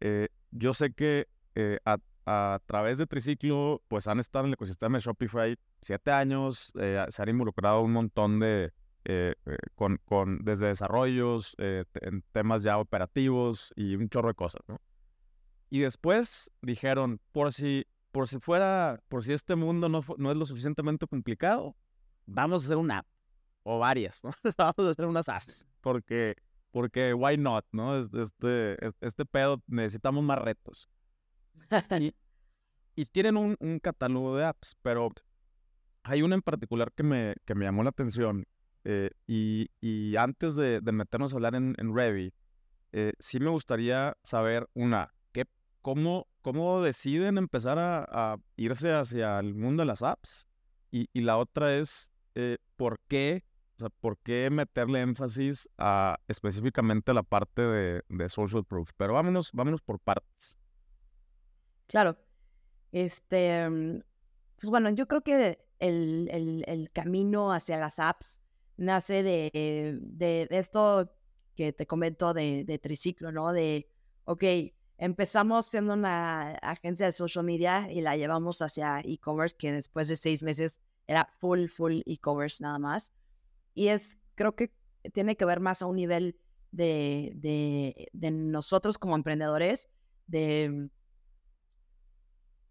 Eh, 0.00 0.28
yo 0.50 0.72
sé 0.72 0.92
que 0.92 1.28
eh, 1.54 1.78
a, 1.84 1.98
a, 2.26 2.60
través 2.66 2.98
de 2.98 3.06
triciclo, 3.06 3.82
pues 3.88 4.06
han 4.06 4.20
estado 4.20 4.44
en 4.44 4.48
el 4.48 4.54
ecosistema 4.54 4.98
de 4.98 5.04
Shopify 5.04 5.56
siete 5.80 6.10
años, 6.10 6.72
se 6.74 7.22
han 7.22 7.28
involucrado 7.28 7.82
un 7.82 7.92
montón 7.92 8.40
de, 8.40 8.72
con, 9.74 9.98
con, 10.04 10.44
desde 10.44 10.66
desarrollos, 10.66 11.56
en 11.58 12.22
temas 12.32 12.62
ya 12.62 12.78
operativos 12.78 13.72
y 13.76 13.96
un 13.96 14.08
chorro 14.08 14.28
de 14.28 14.34
cosas, 14.34 14.62
¿no? 14.68 14.80
Y 15.70 15.80
después 15.80 16.50
dijeron, 16.62 17.20
por 17.30 17.52
si, 17.52 17.86
por 18.10 18.26
si 18.28 18.40
fuera, 18.40 19.00
por 19.08 19.22
si 19.22 19.32
este 19.32 19.54
mundo 19.54 19.88
no, 19.88 20.04
no 20.18 20.30
es 20.32 20.36
lo 20.36 20.44
suficientemente 20.44 21.06
complicado, 21.06 21.76
vamos 22.26 22.62
a 22.62 22.66
hacer 22.66 22.76
una 22.76 22.98
app. 22.98 23.06
O 23.62 23.78
varias, 23.78 24.24
¿no? 24.24 24.30
vamos 24.58 24.78
a 24.78 24.90
hacer 24.90 25.06
unas 25.06 25.28
apps. 25.28 25.68
Porque, 25.80 26.34
porque 26.72 27.14
why 27.14 27.36
not, 27.36 27.64
¿no? 27.72 27.98
Este, 27.98 28.76
este 29.00 29.24
pedo, 29.24 29.62
necesitamos 29.66 30.24
más 30.24 30.38
retos. 30.38 30.88
y, 32.96 33.04
tienen 33.06 33.36
un, 33.36 33.56
un, 33.60 33.78
catálogo 33.78 34.36
de 34.36 34.44
apps, 34.44 34.76
pero 34.82 35.10
hay 36.02 36.22
una 36.22 36.34
en 36.34 36.42
particular 36.42 36.92
que 36.92 37.02
me, 37.02 37.34
que 37.44 37.54
me 37.54 37.64
llamó 37.64 37.82
la 37.82 37.90
atención. 37.90 38.46
Eh, 38.84 39.10
y, 39.26 39.68
y, 39.80 40.16
antes 40.16 40.56
de, 40.56 40.80
de, 40.80 40.92
meternos 40.92 41.32
a 41.32 41.36
hablar 41.36 41.54
en, 41.54 41.74
en 41.78 41.94
Revy, 41.94 42.32
eh, 42.92 43.12
sí 43.18 43.38
me 43.38 43.50
gustaría 43.50 44.16
saber 44.22 44.68
una, 44.74 45.12
¿cómo, 45.82 46.26
cómo 46.42 46.82
deciden 46.82 47.38
empezar 47.38 47.78
a, 47.78 48.36
irse 48.56 48.92
hacia 48.92 49.38
el 49.38 49.54
mundo 49.54 49.82
de 49.82 49.86
las 49.86 50.02
apps? 50.02 50.46
Y, 50.90 51.08
y 51.12 51.20
la 51.20 51.36
otra 51.36 51.74
es, 51.76 52.10
eh, 52.34 52.58
¿por 52.76 53.00
qué? 53.08 53.44
O 53.76 53.78
sea, 53.80 53.88
¿por 54.00 54.18
qué 54.18 54.50
meterle 54.50 55.00
énfasis 55.00 55.68
a 55.78 56.18
específicamente 56.28 57.14
la 57.14 57.22
parte 57.22 57.62
de, 57.62 58.02
de, 58.08 58.28
social 58.28 58.64
proof? 58.64 58.90
Pero 58.96 59.14
vámonos, 59.14 59.50
vámonos 59.52 59.80
por 59.80 59.98
partes. 60.00 60.58
Claro. 61.90 62.16
Este, 62.92 63.68
mm, 63.68 64.00
pues 64.56 64.70
bueno, 64.70 64.90
yo 64.90 65.08
creo 65.08 65.22
que 65.22 65.58
el, 65.80 66.28
el, 66.30 66.64
el 66.68 66.90
camino 66.92 67.52
hacia 67.52 67.78
las 67.78 67.98
apps 67.98 68.40
nace 68.76 69.24
de, 69.24 69.98
de, 70.00 70.46
esto 70.50 71.12
que 71.56 71.72
te 71.72 71.86
comento 71.86 72.32
de, 72.32 72.64
de 72.64 72.78
triciclo, 72.78 73.32
¿no? 73.32 73.52
De, 73.52 73.90
ok, 74.24 74.44
empezamos 74.98 75.66
siendo 75.66 75.94
una 75.94 76.52
agencia 76.62 77.06
de 77.06 77.12
social 77.12 77.44
media 77.44 77.90
y 77.90 78.02
la 78.02 78.16
llevamos 78.16 78.62
hacia 78.62 79.00
e-commerce, 79.00 79.56
que 79.58 79.72
después 79.72 80.06
de 80.06 80.14
seis 80.14 80.44
meses 80.44 80.80
era 81.08 81.28
full, 81.40 81.66
full 81.66 82.02
e-commerce 82.06 82.62
nada 82.62 82.78
más. 82.78 83.12
Y 83.74 83.88
es, 83.88 84.16
creo 84.36 84.54
que 84.54 84.72
tiene 85.12 85.36
que 85.36 85.44
ver 85.44 85.58
más 85.58 85.82
a 85.82 85.86
un 85.86 85.96
nivel 85.96 86.38
de, 86.70 87.32
de, 87.34 88.08
de 88.12 88.30
nosotros 88.30 88.96
como 88.96 89.16
emprendedores, 89.16 89.88
de 90.28 90.88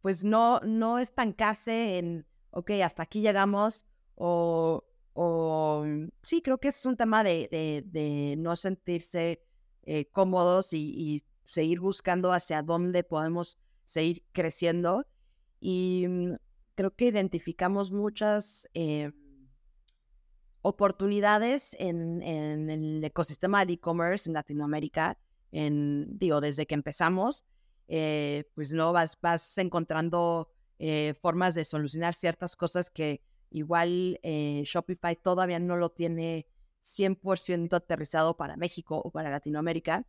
pues 0.01 0.23
no, 0.23 0.59
no 0.61 0.99
estancarse 0.99 1.97
en, 1.97 2.25
ok, 2.51 2.71
hasta 2.83 3.03
aquí 3.03 3.21
llegamos, 3.21 3.85
o, 4.15 4.83
o 5.13 5.85
sí, 6.21 6.41
creo 6.41 6.59
que 6.59 6.69
es 6.69 6.85
un 6.85 6.95
tema 6.95 7.23
de, 7.23 8.35
no 8.37 8.55
sentirse 8.55 9.41
eh, 9.83 10.05
cómodos 10.11 10.73
y, 10.73 11.23
seguir 11.45 11.79
buscando 11.79 12.31
hacia 12.31 12.61
dónde 12.61 13.03
podemos 13.03 13.57
seguir 13.83 14.23
creciendo. 14.33 15.07
Y 15.59 16.05
mm, 16.07 16.35
creo 16.75 16.95
que 16.95 17.07
identificamos 17.07 17.91
muchas 17.91 18.69
eh, 18.75 19.11
oportunidades 20.61 21.75
en, 21.79 22.21
en, 22.21 22.69
el 22.69 23.03
ecosistema 23.03 23.65
de 23.65 23.73
e-commerce 23.73 24.29
en 24.29 24.35
Latinoamérica, 24.35 25.17
en, 25.51 26.19
digo, 26.19 26.39
desde 26.39 26.67
que 26.67 26.75
empezamos, 26.75 27.45
eh, 27.89 28.49
pues 28.55 28.71
no 28.71 28.93
vas, 28.93 29.17
vas 29.21 29.57
encontrando 29.57 30.49
formas 31.21 31.55
de 31.55 31.65
solucionar 31.65 32.13
ciertas 32.13 32.55
cosas 32.55 32.89
que 32.89 33.21
igual 33.49 34.17
Shopify 34.23 35.13
todavía 35.17 35.59
no 35.59 35.75
lo 35.75 35.89
tiene 35.89 36.47
100% 36.85 37.73
aterrizado 37.73 38.37
para 38.37 38.55
México 38.55 39.01
o 39.03 39.11
para 39.11 39.29
Latinoamérica. 39.29 40.05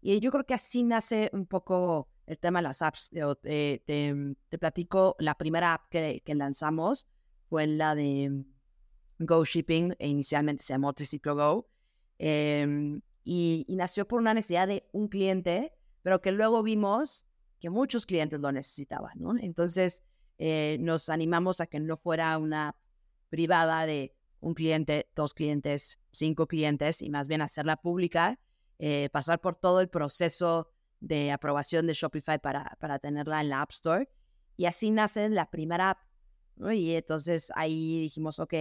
Y 0.00 0.20
yo 0.20 0.30
creo 0.30 0.44
que 0.44 0.54
así 0.54 0.82
nace 0.82 1.30
un 1.32 1.46
poco 1.46 2.08
el 2.26 2.38
tema 2.38 2.60
de 2.60 2.64
las 2.64 2.82
apps. 2.82 3.10
Te, 3.42 3.82
te, 3.84 4.58
platico, 4.58 5.16
la 5.18 5.36
primera 5.36 5.74
app 5.74 5.88
que, 5.90 6.22
que, 6.24 6.34
lanzamos 6.34 7.06
fue 7.48 7.66
la 7.66 7.94
de 7.94 8.44
Go 9.18 9.44
Shipping, 9.44 9.94
e 9.98 10.08
inicialmente 10.08 10.62
se 10.62 10.74
llamó 10.74 10.92
Triciclo 10.92 11.34
Go. 11.34 11.68
Em, 12.18 13.00
y, 13.24 13.64
y, 13.68 13.76
nació 13.76 14.06
por 14.06 14.20
una 14.20 14.34
necesidad 14.34 14.68
de 14.68 14.88
un 14.92 15.08
cliente, 15.08 15.75
pero 16.06 16.22
que 16.22 16.30
luego 16.30 16.62
vimos 16.62 17.26
que 17.58 17.68
muchos 17.68 18.06
clientes 18.06 18.40
lo 18.40 18.52
necesitaban, 18.52 19.14
¿no? 19.16 19.36
Entonces 19.40 20.04
eh, 20.38 20.76
nos 20.78 21.08
animamos 21.08 21.60
a 21.60 21.66
que 21.66 21.80
no 21.80 21.96
fuera 21.96 22.38
una 22.38 22.76
privada 23.28 23.86
de 23.86 24.14
un 24.38 24.54
cliente, 24.54 25.10
dos 25.16 25.34
clientes, 25.34 25.98
cinco 26.12 26.46
clientes 26.46 27.02
y 27.02 27.10
más 27.10 27.26
bien 27.26 27.42
hacerla 27.42 27.78
pública, 27.78 28.38
eh, 28.78 29.08
pasar 29.10 29.40
por 29.40 29.56
todo 29.56 29.80
el 29.80 29.88
proceso 29.88 30.70
de 31.00 31.32
aprobación 31.32 31.88
de 31.88 31.94
Shopify 31.94 32.38
para, 32.38 32.76
para 32.78 33.00
tenerla 33.00 33.40
en 33.40 33.48
la 33.48 33.62
App 33.62 33.72
Store. 33.72 34.08
Y 34.56 34.66
así 34.66 34.92
nace 34.92 35.28
la 35.28 35.50
primera 35.50 35.90
app. 35.90 35.98
Y 36.72 36.92
entonces 36.92 37.50
ahí 37.56 37.98
dijimos, 37.98 38.38
ok, 38.38 38.54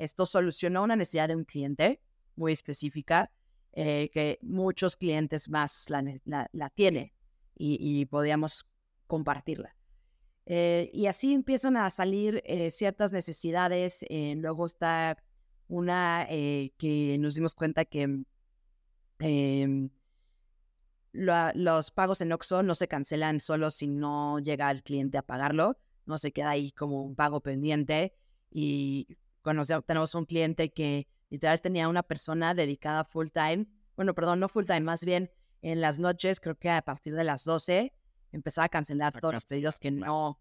esto 0.00 0.26
solucionó 0.26 0.82
una 0.82 0.96
necesidad 0.96 1.28
de 1.28 1.36
un 1.36 1.44
cliente 1.44 2.02
muy 2.34 2.50
específica 2.50 3.30
eh, 3.74 4.10
que 4.12 4.38
muchos 4.42 4.96
clientes 4.96 5.48
más 5.48 5.88
la, 5.88 6.04
la, 6.24 6.46
la 6.52 6.68
tiene 6.68 7.14
y, 7.56 7.78
y 7.80 8.04
podíamos 8.04 8.66
compartirla. 9.06 9.74
Eh, 10.44 10.90
y 10.92 11.06
así 11.06 11.32
empiezan 11.32 11.76
a 11.76 11.88
salir 11.88 12.42
eh, 12.44 12.70
ciertas 12.70 13.12
necesidades. 13.12 14.04
Luego 14.10 14.66
está 14.66 15.16
una 15.68 16.26
que 16.28 17.16
nos 17.18 17.34
dimos 17.34 17.54
cuenta 17.54 17.86
que 17.86 18.24
em, 19.20 19.90
los 21.12 21.90
pagos 21.92 22.20
en 22.20 22.32
Oxxo 22.32 22.62
no 22.62 22.74
se 22.74 22.88
cancelan 22.88 23.40
solo 23.40 23.70
si 23.70 23.86
no 23.86 24.38
llega 24.38 24.70
el 24.70 24.82
cliente 24.82 25.16
a 25.16 25.22
pagarlo, 25.22 25.78
no 26.04 26.18
se 26.18 26.32
queda 26.32 26.50
ahí 26.50 26.72
como 26.72 27.02
un 27.02 27.14
pago 27.14 27.40
pendiente. 27.40 28.14
Y 28.50 29.16
cuando 29.42 29.64
tenemos 29.82 30.14
un 30.14 30.26
cliente 30.26 30.72
que 30.72 31.06
literal 31.32 31.62
tenía 31.62 31.88
una 31.88 32.02
persona 32.02 32.52
dedicada 32.52 33.04
full 33.04 33.28
time, 33.28 33.66
bueno, 33.96 34.14
perdón, 34.14 34.38
no 34.38 34.50
full 34.50 34.66
time, 34.66 34.82
más 34.82 35.02
bien 35.02 35.30
en 35.62 35.80
las 35.80 35.98
noches, 35.98 36.40
creo 36.40 36.58
que 36.58 36.68
a 36.68 36.82
partir 36.82 37.14
de 37.14 37.24
las 37.24 37.44
12, 37.44 37.90
empezaba 38.32 38.66
a 38.66 38.68
cancelar 38.68 39.18
todos 39.18 39.32
los 39.32 39.46
pedidos 39.46 39.80
que 39.80 39.90
no, 39.90 40.38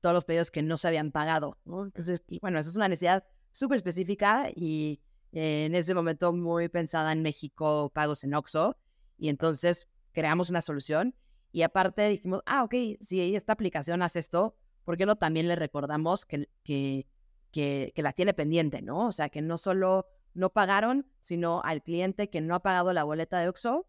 todos 0.00 0.14
los 0.14 0.24
pedidos 0.24 0.50
que 0.50 0.62
no 0.62 0.78
se 0.78 0.88
habían 0.88 1.12
pagado. 1.12 1.58
Entonces, 1.66 2.22
bueno, 2.40 2.58
esa 2.58 2.70
es 2.70 2.76
una 2.76 2.88
necesidad 2.88 3.22
súper 3.52 3.76
específica 3.76 4.48
y 4.54 5.02
eh, 5.32 5.66
en 5.66 5.74
ese 5.74 5.94
momento 5.94 6.32
muy 6.32 6.70
pensada 6.70 7.12
en 7.12 7.22
México, 7.22 7.90
pagos 7.94 8.24
en 8.24 8.32
OXO. 8.32 8.78
Y 9.18 9.28
entonces 9.28 9.88
creamos 10.12 10.48
una 10.48 10.62
solución 10.62 11.14
y 11.52 11.62
aparte 11.62 12.08
dijimos, 12.08 12.40
ah, 12.46 12.64
ok, 12.64 12.74
si 13.00 13.34
esta 13.34 13.52
aplicación 13.52 14.00
hace 14.00 14.20
esto, 14.20 14.56
¿por 14.84 14.96
qué 14.96 15.04
no 15.04 15.16
también 15.16 15.48
le 15.48 15.56
recordamos 15.56 16.24
que, 16.24 16.48
que, 16.62 17.06
que, 17.58 17.92
que 17.92 18.02
la 18.02 18.12
tiene 18.12 18.34
pendiente, 18.34 18.82
¿no? 18.82 19.08
O 19.08 19.10
sea, 19.10 19.30
que 19.30 19.42
no 19.42 19.58
solo 19.58 20.06
no 20.32 20.50
pagaron, 20.50 21.08
sino 21.18 21.60
al 21.64 21.82
cliente 21.82 22.30
que 22.30 22.40
no 22.40 22.54
ha 22.54 22.60
pagado 22.60 22.92
la 22.92 23.02
boleta 23.02 23.40
de 23.40 23.48
OXO, 23.48 23.84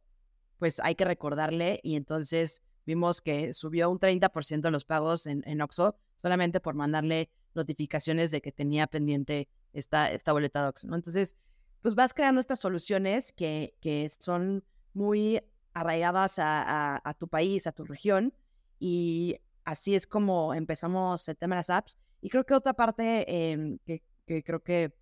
pues 0.57 0.79
hay 0.79 0.95
que 0.95 1.05
recordarle 1.05 1.79
y 1.83 1.95
entonces 1.95 2.63
vimos 2.87 3.21
que 3.21 3.53
subió 3.53 3.91
un 3.91 3.99
30% 3.99 4.71
los 4.71 4.85
pagos 4.85 5.27
en, 5.27 5.43
en 5.45 5.61
Oxxo 5.61 5.95
solamente 6.19 6.59
por 6.59 6.73
mandarle 6.73 7.29
notificaciones 7.53 8.31
de 8.31 8.41
que 8.41 8.51
tenía 8.51 8.87
pendiente 8.87 9.47
esta, 9.71 10.11
esta 10.11 10.33
boleta 10.33 10.63
de 10.63 10.69
Oxxo, 10.69 10.87
¿no? 10.87 10.95
Entonces, 10.95 11.35
pues 11.83 11.93
vas 11.93 12.15
creando 12.15 12.39
estas 12.39 12.57
soluciones 12.57 13.31
que, 13.33 13.75
que 13.81 14.09
son 14.09 14.63
muy 14.95 15.43
arraigadas 15.75 16.39
a, 16.39 16.99
a, 17.07 17.13
tu 17.13 17.27
país, 17.27 17.67
a 17.67 17.71
tu 17.71 17.85
región, 17.85 18.33
y 18.79 19.37
así 19.63 19.93
es 19.93 20.07
como 20.07 20.55
empezamos 20.55 21.29
el 21.29 21.37
tema 21.37 21.53
de 21.53 21.59
las 21.59 21.69
apps. 21.69 21.99
Y 22.21 22.29
creo 22.29 22.45
que 22.45 22.53
otra 22.53 22.73
parte 22.73 23.51
em, 23.51 23.79
que, 23.85 24.03
que 24.25 24.43
creo 24.43 24.61
que 24.61 24.93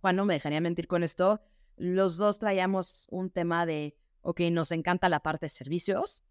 Juan 0.00 0.16
no 0.16 0.24
me 0.24 0.34
dejaría 0.34 0.60
mentir 0.60 0.86
con 0.86 1.02
esto, 1.02 1.40
los 1.76 2.16
dos 2.16 2.38
traíamos 2.38 3.06
un 3.10 3.30
tema 3.30 3.66
de, 3.66 3.96
ok, 4.22 4.40
nos 4.52 4.72
encanta 4.72 5.08
la 5.08 5.20
parte 5.20 5.46
de 5.46 5.50
servicios, 5.50 6.24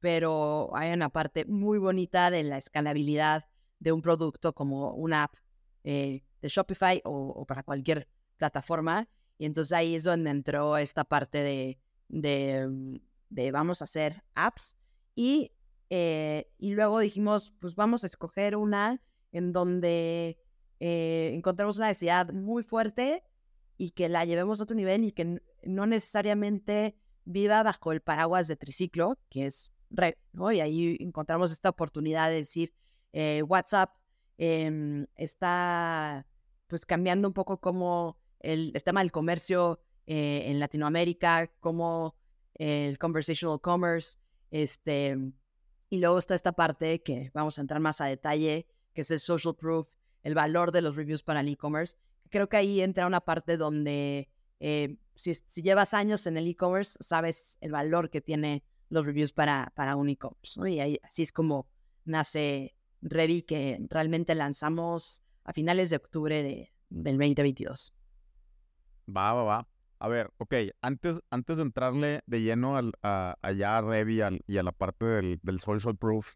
pero 0.00 0.74
hay 0.74 0.92
una 0.92 1.10
parte 1.10 1.44
muy 1.44 1.78
bonita 1.78 2.30
de 2.30 2.42
la 2.42 2.56
escalabilidad 2.56 3.46
de 3.78 3.92
un 3.92 4.02
producto 4.02 4.54
como 4.54 4.94
una 4.94 5.24
app 5.24 5.34
eh, 5.84 6.22
de 6.40 6.48
Shopify 6.48 7.00
o, 7.04 7.44
para 7.46 7.62
cualquier 7.62 8.08
plataforma. 8.36 9.08
Y 9.38 9.46
entonces 9.46 9.72
ahí 9.72 9.94
es 9.94 10.04
donde 10.04 10.30
entró 10.30 10.76
esta 10.76 11.04
parte 11.04 11.42
de, 11.42 11.78
de, 12.08 12.66
mm, 12.68 13.52
vamos 13.52 13.80
a 13.80 13.84
hacer 13.84 14.22
apps. 14.34 14.76
Y, 15.14 15.52
eh, 15.90 16.50
y 16.58 16.72
luego 16.72 16.98
dijimos, 16.98 17.52
pues 17.58 17.74
vamos 17.74 18.04
a 18.04 18.06
escoger 18.06 18.56
una 18.56 19.02
en 19.32 19.52
donde 19.52 20.38
eh, 20.80 21.30
encontramos 21.34 21.76
una 21.76 21.88
necesidad 21.88 22.32
muy 22.32 22.62
fuerte 22.62 23.22
y 23.76 23.90
que 23.90 24.08
la 24.08 24.24
llevemos 24.24 24.60
a 24.60 24.64
otro 24.64 24.76
nivel 24.76 25.04
y 25.04 25.12
que 25.12 25.40
no 25.62 25.86
necesariamente 25.86 26.96
viva 27.24 27.62
bajo 27.62 27.92
el 27.92 28.00
paraguas 28.00 28.48
de 28.48 28.56
triciclo, 28.56 29.18
que 29.28 29.46
es 29.46 29.72
red, 29.90 30.14
¿no? 30.32 30.52
Y 30.52 30.60
ahí 30.60 30.96
encontramos 31.00 31.52
esta 31.52 31.68
oportunidad 31.68 32.28
de 32.28 32.36
decir, 32.36 32.74
eh, 33.12 33.42
WhatsApp 33.42 33.94
em, 34.38 35.06
está 35.16 36.26
pues 36.66 36.86
cambiando 36.86 37.28
un 37.28 37.34
poco 37.34 37.60
como 37.60 38.18
el, 38.38 38.72
tema 38.84 39.00
del 39.00 39.12
comercio 39.12 39.80
eh, 40.06 40.44
en 40.46 40.60
Latinoamérica, 40.60 41.48
como 41.60 42.16
el 42.54 42.98
conversational 42.98 43.60
commerce, 43.60 44.18
este, 44.50 45.16
y 45.88 45.98
luego 45.98 46.18
está 46.18 46.34
esta 46.34 46.52
parte 46.52 47.02
que 47.02 47.30
vamos 47.34 47.58
a 47.58 47.60
entrar 47.60 47.80
más 47.80 48.00
a 48.00 48.06
detalle, 48.06 48.66
que 49.00 49.02
es 49.02 49.10
el 49.10 49.20
social 49.20 49.54
proof, 49.54 49.88
el 50.22 50.34
valor 50.34 50.72
de 50.72 50.82
los 50.82 50.94
reviews 50.94 51.22
para 51.22 51.40
el 51.40 51.48
e-commerce. 51.48 51.96
Creo 52.28 52.50
que 52.50 52.58
ahí 52.58 52.82
entra 52.82 53.06
una 53.06 53.22
parte 53.22 53.56
donde 53.56 54.28
eh, 54.60 54.98
si, 55.14 55.32
si, 55.34 55.62
llevas 55.62 55.94
años 55.94 56.26
en 56.26 56.36
el 56.36 56.46
e-commerce, 56.46 56.98
sabes 57.00 57.56
el 57.62 57.72
valor 57.72 58.10
que 58.10 58.20
tiene 58.20 58.62
los 58.90 59.06
reviews 59.06 59.32
para, 59.32 59.72
para 59.74 59.96
un 59.96 60.10
e-commerce. 60.10 60.70
Y 60.70 60.80
ahí, 60.80 61.00
así 61.02 61.22
es 61.22 61.32
como 61.32 61.66
nace 62.04 62.74
Revi, 63.00 63.40
que 63.40 63.78
realmente 63.88 64.34
lanzamos 64.34 65.22
a 65.44 65.54
finales 65.54 65.88
de 65.88 65.96
octubre 65.96 66.42
de, 66.42 66.74
del 66.90 67.16
2022. 67.16 67.94
Va, 69.08 69.32
va, 69.32 69.44
va. 69.44 69.68
A 69.98 70.08
ver, 70.08 70.30
ok, 70.36 70.54
antes, 70.82 71.22
antes 71.30 71.56
de 71.56 71.62
entrarle 71.62 72.20
de 72.26 72.42
lleno 72.42 72.76
al, 72.76 72.92
a, 73.02 73.38
allá 73.40 73.78
a 73.78 73.80
Revi 73.80 74.20
y 74.46 74.58
a 74.58 74.62
la 74.62 74.72
parte 74.72 75.06
del, 75.06 75.40
del 75.42 75.58
social 75.58 75.96
proof, 75.96 76.34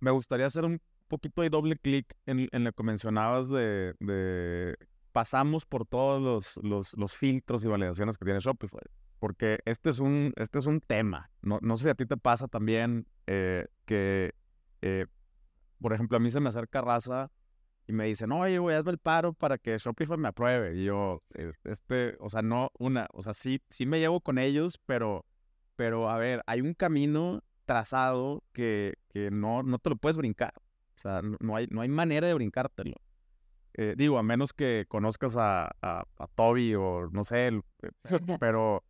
me 0.00 0.10
gustaría 0.10 0.46
hacer 0.46 0.64
un 0.64 0.80
poquito 1.10 1.42
de 1.42 1.50
doble 1.50 1.76
clic 1.76 2.16
en, 2.24 2.48
lo 2.52 2.72
que 2.72 2.82
mencionabas 2.82 3.50
de, 3.50 4.76
pasamos 5.12 5.66
por 5.66 5.84
todos 5.84 6.58
los, 6.62 7.16
filtros 7.16 7.64
y 7.64 7.68
validaciones 7.68 8.16
que 8.16 8.24
tiene 8.24 8.40
Shopify 8.40 8.80
porque 9.18 9.58
este 9.66 9.90
es 9.90 10.00
un, 10.00 10.32
este 10.36 10.58
es 10.58 10.64
un 10.64 10.80
tema. 10.80 11.30
No, 11.42 11.58
no 11.60 11.76
sé 11.76 11.84
si 11.84 11.90
a 11.90 11.94
ti 11.94 12.06
te 12.06 12.16
pasa 12.16 12.48
también 12.48 13.06
eh, 13.26 13.66
que, 13.84 14.34
eh, 14.80 15.06
por 15.78 15.92
ejemplo, 15.92 16.16
a 16.16 16.20
mí 16.20 16.30
se 16.30 16.40
me 16.40 16.48
acerca 16.48 16.80
raza 16.80 17.30
y 17.86 17.92
me 17.92 18.06
dice, 18.06 18.26
no, 18.26 18.40
oye, 18.40 18.58
güey, 18.58 18.76
hazme 18.76 18.92
el 18.92 18.98
paro 18.98 19.34
para 19.34 19.58
que 19.58 19.76
Shopify 19.76 20.16
me 20.16 20.28
apruebe. 20.28 20.74
Y 20.74 20.84
yo, 20.84 21.22
eh, 21.34 21.52
este, 21.64 22.16
o 22.18 22.30
sea, 22.30 22.40
no, 22.40 22.70
una, 22.78 23.08
o 23.12 23.20
sea, 23.20 23.34
sí, 23.34 23.60
sí 23.68 23.84
me 23.84 23.98
llevo 23.98 24.20
con 24.20 24.38
ellos, 24.38 24.80
pero, 24.86 25.26
pero 25.76 26.08
a 26.08 26.16
ver, 26.16 26.42
hay 26.46 26.62
un 26.62 26.72
camino 26.72 27.42
trazado 27.66 28.42
que, 28.52 28.94
que 29.10 29.30
no, 29.30 29.62
no 29.62 29.78
te 29.78 29.90
lo 29.90 29.96
puedes 29.96 30.16
brincar. 30.16 30.54
O 31.00 31.02
sea, 31.02 31.22
no, 31.22 31.56
hay, 31.56 31.66
no 31.70 31.80
hay 31.80 31.88
manera 31.88 32.28
de 32.28 32.34
brincártelo. 32.34 32.96
Eh, 33.72 33.94
digo, 33.96 34.18
a 34.18 34.22
menos 34.22 34.52
que 34.52 34.84
conozcas 34.86 35.34
a, 35.38 35.70
a, 35.80 36.04
Toby 36.34 36.74
o 36.74 37.08
no 37.10 37.24
sé, 37.24 37.48
eh, 37.48 37.90
pero 38.40 38.84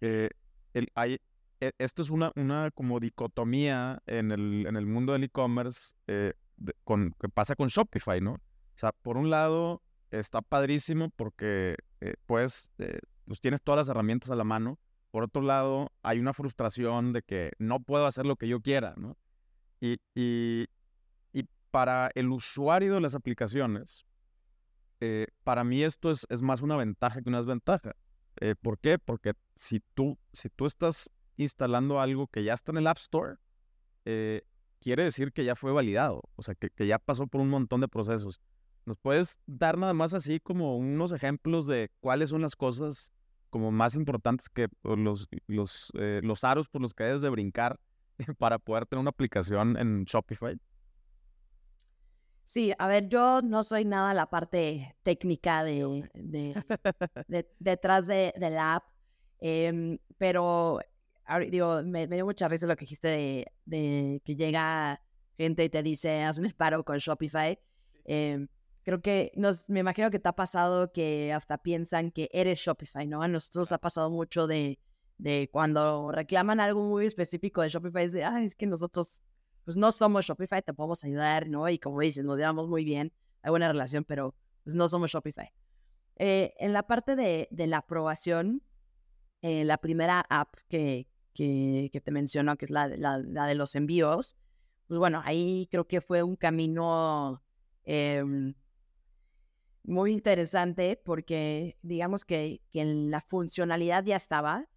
eh, 0.00 0.30
el, 0.74 0.88
hay, 0.96 1.20
e, 1.60 1.70
esto 1.78 2.02
es 2.02 2.10
una, 2.10 2.32
una 2.34 2.72
como 2.72 2.98
dicotomía 2.98 4.02
en 4.06 4.32
el, 4.32 4.66
en 4.66 4.76
el 4.76 4.86
mundo 4.86 5.12
del 5.12 5.22
e-commerce 5.24 5.94
que 6.06 7.28
pasa 7.32 7.54
con 7.54 7.68
Shopify, 7.68 8.20
¿no? 8.20 8.32
O 8.32 8.78
sea, 8.78 8.90
por 8.90 9.16
un 9.16 9.30
lado 9.30 9.82
está 10.10 10.42
padrísimo 10.42 11.10
porque 11.10 11.76
pues, 12.26 12.72
pues 13.24 13.40
tienes 13.40 13.62
todas 13.62 13.78
las 13.78 13.88
herramientas 13.88 14.30
a 14.30 14.36
la 14.36 14.44
mano. 14.44 14.80
Por 15.12 15.22
otro 15.22 15.42
lado, 15.42 15.92
hay 16.02 16.18
una 16.18 16.32
frustración 16.32 17.12
de 17.12 17.22
que 17.22 17.52
no 17.58 17.78
puedo 17.78 18.06
hacer 18.06 18.26
lo 18.26 18.34
que 18.34 18.48
yo 18.48 18.60
quiera, 18.60 18.94
¿no? 18.96 19.16
Y, 19.80 19.98
y, 20.14 20.66
para 21.76 22.10
el 22.14 22.30
usuario 22.30 22.94
de 22.94 23.02
las 23.02 23.14
aplicaciones, 23.14 24.06
eh, 25.00 25.26
para 25.44 25.62
mí 25.62 25.82
esto 25.82 26.10
es, 26.10 26.26
es, 26.30 26.40
más 26.40 26.62
una 26.62 26.74
ventaja 26.74 27.20
que 27.20 27.28
una 27.28 27.36
desventaja. 27.36 27.94
Eh, 28.40 28.54
¿Por 28.58 28.78
qué? 28.78 28.98
Porque 28.98 29.34
si 29.56 29.80
tú, 29.92 30.16
si 30.32 30.48
tú 30.48 30.64
estás 30.64 31.10
instalando 31.36 32.00
algo 32.00 32.28
que 32.28 32.44
ya 32.44 32.54
está 32.54 32.72
en 32.72 32.78
el 32.78 32.86
App 32.86 32.96
Store, 32.96 33.34
eh, 34.06 34.40
quiere 34.78 35.04
decir 35.04 35.34
que 35.34 35.44
ya 35.44 35.54
fue 35.54 35.70
validado, 35.70 36.22
o 36.34 36.40
sea, 36.40 36.54
que, 36.54 36.70
que, 36.70 36.86
ya 36.86 36.98
pasó 36.98 37.26
por 37.26 37.42
un 37.42 37.50
montón 37.50 37.82
de 37.82 37.88
procesos. 37.88 38.40
¿Nos 38.86 38.96
puedes 38.96 39.38
dar 39.44 39.76
nada 39.76 39.92
más 39.92 40.14
así 40.14 40.40
como 40.40 40.78
unos 40.78 41.12
ejemplos 41.12 41.66
de 41.66 41.90
cuáles 42.00 42.30
son 42.30 42.40
las 42.40 42.56
cosas 42.56 43.12
como 43.50 43.70
más 43.70 43.96
importantes 43.96 44.48
que 44.48 44.68
los, 44.82 45.28
los, 45.46 45.92
los 45.92 46.42
aros 46.42 46.68
por 46.70 46.80
los 46.80 46.94
que 46.94 47.04
debes 47.04 47.20
de 47.20 47.28
brincar 47.28 47.78
para 48.38 48.58
poder 48.58 48.86
tener 48.86 49.02
una 49.02 49.10
aplicación 49.10 49.76
en 49.76 50.04
Shopify? 50.04 50.58
Sí, 52.46 52.72
a 52.78 52.86
ver, 52.86 53.08
yo 53.08 53.42
no 53.42 53.64
soy 53.64 53.84
nada 53.84 54.14
la 54.14 54.30
parte 54.30 54.94
técnica 55.02 55.64
de, 55.64 56.08
de, 56.14 56.54
detrás 57.58 58.06
de, 58.06 58.32
la 58.38 58.76
app, 58.76 58.84
em, 59.40 59.98
pero 60.16 60.78
digo, 61.50 61.82
me, 61.82 62.06
dio 62.06 62.24
mucha 62.24 62.46
risa 62.46 62.68
lo 62.68 62.76
que 62.76 62.84
dijiste 62.84 63.48
de, 63.64 64.22
que 64.24 64.36
llega 64.36 65.02
gente 65.36 65.64
y 65.64 65.68
te 65.68 65.82
dice, 65.82 66.22
hazme 66.22 66.46
el 66.46 66.54
paro 66.54 66.84
con 66.84 66.98
Shopify. 66.98 67.58
Em, 68.04 68.46
creo 68.84 69.02
que 69.02 69.32
nos, 69.34 69.68
me 69.68 69.80
imagino 69.80 70.08
que 70.12 70.20
te 70.20 70.28
ha 70.28 70.32
pasado 70.36 70.92
que 70.92 71.32
hasta 71.32 71.58
piensan 71.58 72.12
que 72.12 72.28
eres 72.32 72.60
Shopify, 72.60 73.08
¿no? 73.08 73.22
A 73.22 73.28
nosotros 73.28 73.72
ha 73.72 73.78
pasado 73.78 74.08
mucho 74.08 74.46
de, 74.46 74.78
de 75.18 75.50
cuando 75.52 76.12
reclaman 76.12 76.60
algo 76.60 76.84
muy 76.84 77.06
específico 77.06 77.62
de 77.62 77.70
Shopify, 77.70 78.04
es 78.04 78.12
de, 78.12 78.22
ah, 78.22 78.40
es 78.40 78.54
que 78.54 78.66
nosotros 78.66 79.24
pues 79.66 79.76
no 79.76 79.90
somos 79.90 80.24
Shopify, 80.24 80.62
te 80.62 80.72
podemos 80.72 81.02
ayudar, 81.02 81.48
¿no? 81.48 81.68
Y 81.68 81.80
como 81.80 81.98
dices, 82.00 82.24
nos 82.24 82.38
llevamos 82.38 82.68
muy 82.68 82.84
bien, 82.84 83.12
hay 83.42 83.50
buena 83.50 83.66
relación, 83.66 84.04
pero 84.04 84.32
pues 84.62 84.76
no 84.76 84.88
somos 84.88 85.10
Shopify. 85.10 85.52
Eh, 86.14 86.54
en 86.60 86.72
la 86.72 86.84
parte 86.84 87.16
de, 87.16 87.48
la 87.50 87.78
aprobación, 87.78 88.62
eh, 89.42 89.64
la 89.64 89.78
primera 89.78 90.24
app 90.30 90.54
que, 90.68 91.08
que, 91.34 92.00
te 92.02 92.12
menciono, 92.12 92.56
que 92.56 92.66
es 92.66 92.70
la, 92.70 92.86
la, 92.86 93.18
de 93.18 93.54
los 93.56 93.74
envíos, 93.74 94.36
pues 94.86 95.00
bueno, 95.00 95.20
ahí 95.24 95.66
creo 95.68 95.88
que 95.88 96.00
fue 96.00 96.22
un 96.22 96.36
camino 96.36 97.42
em, 97.82 98.54
muy 99.82 100.12
interesante 100.12 100.96
porque 101.04 101.76
digamos 101.82 102.24
que, 102.24 102.62
que 102.72 102.84
la 102.84 103.20
funcionalidad 103.20 104.04
ya 104.04 104.14
estaba 104.14 104.68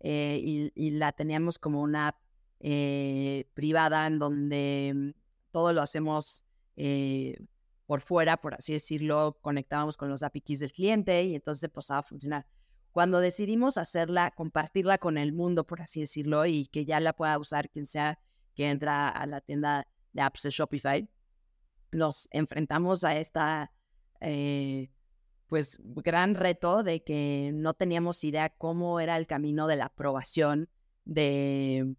eh, 0.00 0.40
y, 0.42 0.72
y, 0.74 0.92
la 0.92 1.12
teníamos 1.12 1.58
como 1.58 1.82
una 1.82 2.08
app 2.08 2.27
eh, 2.60 3.48
privada 3.54 4.06
en 4.06 4.18
donde 4.18 4.92
mm, 4.94 5.10
todo 5.50 5.72
lo 5.72 5.82
hacemos 5.82 6.44
eh, 6.76 7.36
por 7.86 8.00
fuera, 8.00 8.36
por 8.36 8.54
así 8.54 8.72
decirlo, 8.72 9.38
conectábamos 9.40 9.96
con 9.96 10.08
los 10.08 10.22
API 10.22 10.40
keys 10.40 10.60
del 10.60 10.72
cliente 10.72 11.24
y 11.24 11.34
entonces 11.34 11.64
empezaba 11.64 12.00
a 12.00 12.02
funcionar. 12.02 12.46
Cuando 12.92 13.20
decidimos 13.20 13.78
hacerla, 13.78 14.30
compartirla 14.32 14.98
con 14.98 15.18
el 15.18 15.32
mundo, 15.32 15.66
por 15.66 15.80
así 15.80 16.00
decirlo, 16.00 16.44
y 16.46 16.66
que 16.66 16.84
ya 16.84 17.00
la 17.00 17.12
pueda 17.12 17.38
usar 17.38 17.70
quien 17.70 17.86
sea 17.86 18.18
que 18.54 18.68
entra 18.68 19.08
a 19.08 19.26
la 19.26 19.40
tienda 19.40 19.86
de 20.12 20.22
apps 20.22 20.42
de 20.42 20.50
Shopify, 20.50 21.08
nos 21.92 22.28
enfrentamos 22.32 23.04
a 23.04 23.16
esta 23.16 23.72
eh, 24.20 24.90
pues 25.46 25.80
gran 25.82 26.34
reto 26.34 26.82
de 26.82 27.02
que 27.02 27.52
no 27.54 27.74
teníamos 27.74 28.22
idea 28.24 28.50
cómo 28.50 29.00
era 29.00 29.16
el 29.16 29.26
camino 29.26 29.66
de 29.66 29.76
la 29.76 29.86
aprobación 29.86 30.68
de, 31.04 31.94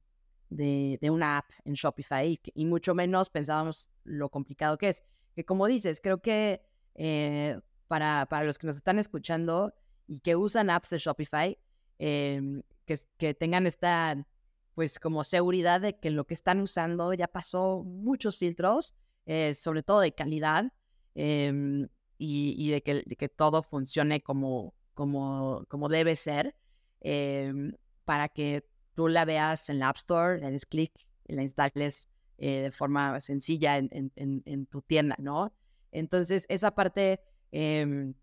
de, 0.49 0.99
una 1.09 1.37
app 1.37 1.45
en 1.65 1.73
Shopify 1.73 2.39
y, 2.53 2.65
mucho 2.65 2.95
menos 2.95 3.29
pensábamos 3.29 3.89
lo 4.03 4.29
complicado 4.29 4.77
que 4.77 4.89
es. 4.89 5.03
Que 5.35 5.45
como 5.45 5.67
dices, 5.67 6.01
creo 6.01 6.21
que 6.21 6.61
eh, 6.95 7.59
para, 7.87 8.25
para 8.25 8.45
los 8.45 8.57
que 8.57 8.67
nos 8.67 8.75
están 8.75 8.99
escuchando 8.99 9.73
y 10.07 10.19
que 10.19 10.35
usan 10.35 10.69
apps 10.69 10.89
de 10.89 10.97
Shopify, 10.97 11.57
em, 11.99 12.61
que, 12.85 12.97
que 13.17 13.33
tengan 13.33 13.67
esta, 13.67 14.25
pues 14.73 14.99
como 14.99 15.23
seguridad 15.23 15.81
de 15.81 15.99
que 15.99 16.09
lo 16.09 16.25
que 16.25 16.33
están 16.33 16.59
usando 16.61 17.13
ya 17.13 17.27
pasó 17.27 17.83
muchos 17.83 18.37
filtros, 18.37 18.95
eh, 19.25 19.53
sobre 19.53 19.83
todo 19.83 20.01
de 20.01 20.13
calidad, 20.13 20.71
em, 21.15 21.87
y, 22.17 22.71
de, 22.71 22.81
que, 22.81 23.03
que, 23.03 23.29
todo 23.29 23.63
funcione 23.63 24.21
como, 24.21 24.73
como, 24.93 25.63
como 25.69 25.87
debe 25.87 26.15
ser, 26.15 26.55
em, 26.99 27.73
para 28.03 28.27
que 28.27 28.68
tú 28.99 29.07
la 29.07 29.23
veas 29.23 29.69
en 29.69 29.79
la 29.79 29.87
App 29.87 29.95
Store, 29.95 30.39
le 30.39 30.51
des 30.51 30.65
clic 30.65 30.91
y 31.25 31.33
la 31.33 31.41
instales 31.41 32.09
eh, 32.37 32.63
de 32.63 32.71
forma 32.71 33.17
sencilla 33.21 33.77
en, 33.77 34.65
tu 34.65 34.81
tienda, 34.81 35.15
¿no? 35.19 35.53
Entonces, 35.93 36.45
esa 36.49 36.75
parte 36.75 37.21
em, 37.53 38.13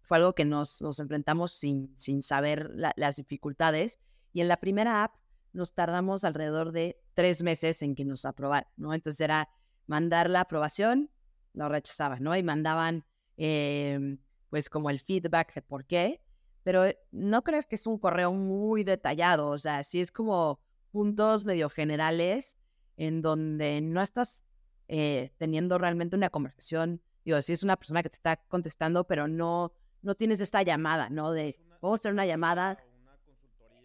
fue 0.00 0.18
algo 0.18 0.32
que 0.32 0.44
nos, 0.44 0.80
nos 0.80 1.00
enfrentamos 1.00 1.50
sin, 1.50 1.92
sin 1.98 2.22
saber 2.22 2.70
las 2.72 3.16
dificultades. 3.16 3.98
Y 4.32 4.42
en 4.42 4.46
la 4.46 4.58
primera 4.58 5.02
app 5.02 5.16
nos 5.52 5.74
tardamos 5.74 6.22
alrededor 6.22 6.70
de 6.70 7.02
tres 7.14 7.42
meses 7.42 7.82
en 7.82 7.96
que 7.96 8.04
nos 8.04 8.24
aprobaran, 8.24 8.70
¿no? 8.76 8.94
Entonces 8.94 9.20
era 9.20 9.48
mandar 9.88 10.30
la 10.30 10.42
aprobación, 10.42 11.10
lo 11.52 11.68
rechazaban, 11.68 12.22
¿no? 12.22 12.36
Y 12.36 12.44
mandaban, 12.44 13.04
em, 13.36 14.18
pues, 14.50 14.70
como 14.70 14.88
el 14.88 15.00
feedback 15.00 15.52
de 15.52 15.62
por 15.62 15.84
qué 15.84 16.21
pero 16.62 16.84
eh, 16.84 16.98
no 17.10 17.42
crees 17.42 17.66
que 17.66 17.74
es 17.74 17.86
un 17.86 17.98
correo 17.98 18.32
muy 18.32 18.84
detallado, 18.84 19.48
o 19.48 19.58
sea, 19.58 19.82
sí 19.82 20.00
es 20.00 20.10
como 20.10 20.60
puntos 20.90 21.44
medio 21.44 21.68
generales 21.68 22.58
en 22.96 23.22
donde 23.22 23.80
no 23.80 24.00
estás 24.02 24.44
eh, 24.88 25.32
teniendo 25.38 25.78
realmente 25.78 26.16
una 26.16 26.30
conversación, 26.30 27.00
digo, 27.24 27.40
si 27.42 27.52
es 27.52 27.62
una 27.62 27.76
persona 27.76 28.02
que 28.02 28.10
te 28.10 28.16
está 28.16 28.36
contestando, 28.36 29.04
pero 29.06 29.26
no, 29.28 29.72
no 30.02 30.14
tienes 30.14 30.40
esta 30.40 30.62
llamada, 30.62 31.08
¿no? 31.08 31.32
De, 31.32 31.58
vamos 31.80 32.00
a 32.00 32.02
tener 32.02 32.14
una 32.14 32.26
llamada. 32.26 32.78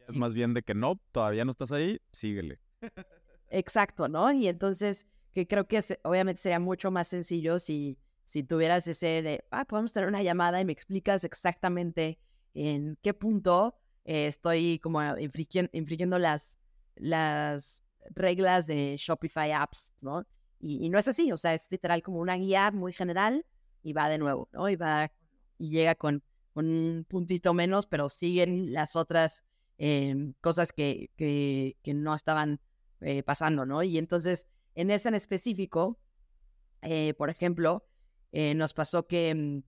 Es 0.08 0.16
más 0.16 0.34
bien 0.34 0.54
de 0.54 0.64
que 0.64 0.74
no, 0.74 1.00
todavía 1.12 1.46
no 1.46 1.52
estás 1.52 1.72
ahí, 1.72 2.00
síguele. 2.12 2.60
Exacto, 3.50 4.08
¿no? 4.08 4.32
Y 4.32 4.48
entonces, 4.48 5.08
que 5.34 5.48
creo 5.48 5.68
que 5.68 5.80
obviamente 6.04 6.42
sería 6.42 6.60
mucho 6.60 6.92
más 6.92 7.08
sencillo 7.08 7.60
si, 7.60 7.98
si 8.26 8.44
tuvieras 8.44 8.88
ese 8.88 9.22
de, 9.22 9.46
ah, 9.52 9.66
podemos 9.66 9.94
tener 9.94 10.10
una 10.10 10.24
llamada 10.24 10.60
y 10.60 10.66
me 10.66 10.74
explicas 10.74 11.24
exactamente 11.24 12.20
en 12.58 12.98
qué 13.02 13.14
punto 13.14 13.76
eh, 14.04 14.28
estoy 14.28 14.80
como 14.80 15.00
infringiendo, 15.18 16.18
las, 16.18 16.60
las 16.96 17.84
reglas 18.10 18.66
de 18.68 18.96
Shopify 18.98 19.52
Apps, 19.52 19.92
¿no? 20.02 20.26
Y, 20.60 20.90
no 20.90 20.98
es 20.98 21.08
así, 21.08 21.32
o 21.32 21.38
sea, 21.38 21.54
es 21.54 21.72
literal 21.72 22.02
como 22.02 22.20
una 22.20 22.36
guía 22.36 22.72
muy 22.72 22.92
general 22.92 23.46
y 23.84 23.94
va 23.94 24.10
de 24.10 24.18
nuevo, 24.18 24.50
¿no? 24.54 24.68
Y 24.70 24.76
va 24.76 25.12
y 25.60 25.70
llega 25.70 25.96
con, 25.96 26.24
un 26.56 27.06
puntito 27.08 27.54
menos, 27.54 27.86
pero 27.86 28.10
siguen 28.10 28.74
las 28.74 28.96
otras 28.96 29.44
em, 29.78 30.34
cosas 30.42 30.74
que, 30.74 31.12
que, 31.16 31.94
no 31.94 32.16
estaban 32.16 32.60
eh, 33.02 33.22
pasando, 33.22 33.68
¿no? 33.68 33.84
Y 33.84 34.00
entonces, 34.00 34.48
en 34.74 34.90
ese 34.90 35.10
en 35.10 35.16
específico, 35.16 36.00
eh, 36.82 37.14
por 37.14 37.30
ejemplo, 37.30 37.86
nos 38.32 38.74
pasó 38.74 39.06
que 39.06 39.34
mm, 39.36 39.62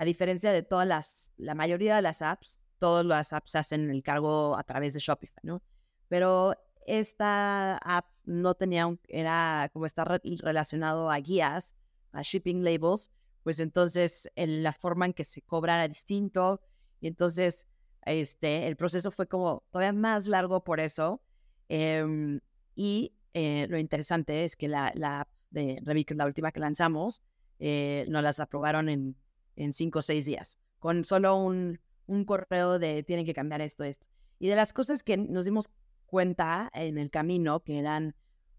a 0.00 0.04
diferencia 0.06 0.50
de 0.50 0.62
todas 0.62 0.88
las, 0.88 1.30
la 1.36 1.54
mayoría 1.54 1.96
de 1.96 2.00
las 2.00 2.22
apps, 2.22 2.62
todas 2.78 3.04
las 3.04 3.34
apps 3.34 3.54
hacen 3.54 3.90
el 3.90 4.02
cargo 4.02 4.56
a 4.56 4.64
través 4.64 4.94
de 4.94 5.00
Shopify, 5.00 5.42
¿no? 5.42 5.62
Pero 6.08 6.54
esta 6.86 7.76
app 7.76 8.06
no 8.24 8.54
tenía, 8.54 8.86
un, 8.86 8.98
era 9.08 9.68
como 9.74 9.84
está 9.84 10.06
relacionado 10.06 11.10
a 11.10 11.18
guías, 11.18 11.76
a 12.12 12.22
shipping 12.22 12.64
labels, 12.64 13.10
pues 13.42 13.60
entonces 13.60 14.30
en 14.36 14.62
la 14.62 14.72
forma 14.72 15.04
en 15.04 15.12
que 15.12 15.22
se 15.22 15.42
cobra 15.42 15.74
era 15.74 15.86
distinto 15.86 16.62
y 16.98 17.06
entonces 17.06 17.68
este, 18.06 18.68
el 18.68 18.76
proceso 18.76 19.10
fue 19.10 19.28
como 19.28 19.64
todavía 19.70 19.92
más 19.92 20.26
largo 20.28 20.64
por 20.64 20.80
eso. 20.80 21.20
Em, 21.68 22.40
y 22.74 23.12
eh, 23.34 23.66
lo 23.68 23.76
interesante 23.76 24.44
es 24.44 24.56
que 24.56 24.66
la, 24.66 24.92
la 24.94 25.20
app 25.20 25.28
de 25.50 25.78
Revit, 25.84 26.12
la 26.12 26.24
última 26.24 26.52
que 26.52 26.60
lanzamos, 26.60 27.20
eh, 27.58 28.06
nos 28.08 28.22
las 28.22 28.40
aprobaron 28.40 28.88
en 28.88 29.14
en 29.56 29.72
cinco 29.72 30.00
o 30.00 30.02
seis 30.02 30.24
días, 30.24 30.58
con 30.78 31.04
solo 31.04 31.36
un, 31.36 31.80
un 32.06 32.24
correo 32.24 32.78
de 32.78 33.02
tienen 33.02 33.26
que 33.26 33.34
cambiar 33.34 33.60
esto, 33.60 33.84
esto. 33.84 34.06
Y 34.38 34.48
de 34.48 34.56
las 34.56 34.72
cosas 34.72 35.02
que 35.02 35.16
nos 35.16 35.44
dimos 35.44 35.68
cuenta 36.06 36.70
en 36.74 36.98
el 36.98 37.10
camino 37.10 37.60
que 37.60 37.78
eran, 37.78 38.14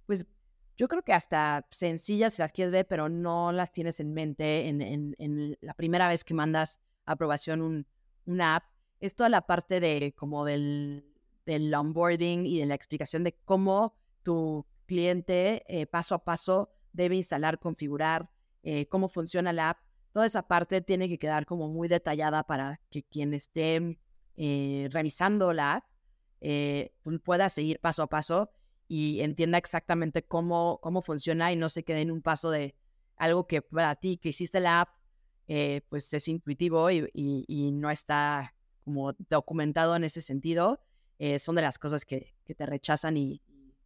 pues, 0.06 0.26
yo 0.78 0.88
creo 0.88 1.04
que 1.04 1.14
hasta 1.14 1.68
sencillas 1.70 2.34
si 2.34 2.42
las 2.42 2.52
quieres 2.52 2.72
ver, 2.72 2.88
pero 2.88 3.10
no 3.10 3.52
las 3.52 3.72
tienes 3.72 4.00
en 4.00 4.14
mente 4.14 4.68
en, 4.68 4.82
en, 4.82 5.58
la 5.62 5.74
primera 5.74 6.08
vez 6.08 6.24
que 6.24 6.34
mandas 6.34 6.80
aprobación 7.06 7.62
un, 7.62 7.86
una 8.26 8.56
app. 8.56 8.64
Es 9.00 9.16
toda 9.16 9.30
la 9.30 9.42
parte 9.42 9.80
de 9.80 10.14
como 10.16 10.46
del, 10.46 11.06
del 11.46 11.74
onboarding 11.74 12.46
y 12.46 12.60
de 12.60 12.66
la 12.66 12.76
explicación 12.76 13.24
de 13.24 13.34
cómo 13.46 13.96
tu 14.24 14.66
cliente 14.86 15.64
eh, 15.68 15.86
paso 15.88 16.16
a 16.16 16.24
paso 16.24 16.70
debe 16.94 17.16
instalar, 17.16 17.60
configurar, 17.60 18.30
eh, 18.64 18.88
cómo 18.88 19.08
funciona 19.08 19.54
la 19.54 19.72
app. 19.72 19.78
Toda 20.12 20.26
esa 20.26 20.44
parte 20.44 20.82
tiene 20.82 21.08
que 21.08 21.18
quedar 21.18 21.46
como 21.46 21.68
muy 21.68 21.88
detallada 21.88 22.44
para 22.44 22.82
que 22.90 23.04
quien 23.04 23.34
esté 23.34 24.00
eh, 24.36 24.90
revisando 24.92 25.54
la 25.54 25.76
app 25.76 25.86
pueda 27.24 27.50
seguir 27.50 27.80
paso 27.80 28.04
a 28.04 28.08
paso 28.08 28.50
y 28.88 29.22
entienda 29.22 29.58
exactamente 29.58 30.24
cómo, 30.24 30.80
cómo 30.82 31.02
funciona 31.02 31.52
y 31.52 31.56
no 31.56 31.70
se 31.70 31.84
quede 31.84 32.02
en 32.02 32.12
un 32.12 32.22
paso 32.22 32.50
de 32.50 32.76
algo 33.16 33.48
que 33.48 33.62
para 33.62 33.96
ti 33.96 34.18
que 34.18 34.30
hiciste 34.30 34.60
la 34.60 34.82
app, 34.82 34.90
pues 35.90 36.14
es 36.14 36.28
intuitivo 36.28 36.90
y, 36.90 37.72
no 37.74 37.90
está 37.92 38.56
como 38.84 39.14
documentado 39.30 39.96
en 39.96 40.04
ese 40.04 40.22
sentido. 40.22 40.82
son 41.40 41.56
de 41.56 41.62
las 41.62 41.78
cosas 41.78 42.04
que, 42.04 42.34
que 42.44 42.56
te 42.56 42.66
rechazan 42.66 43.16
y, 43.18 43.42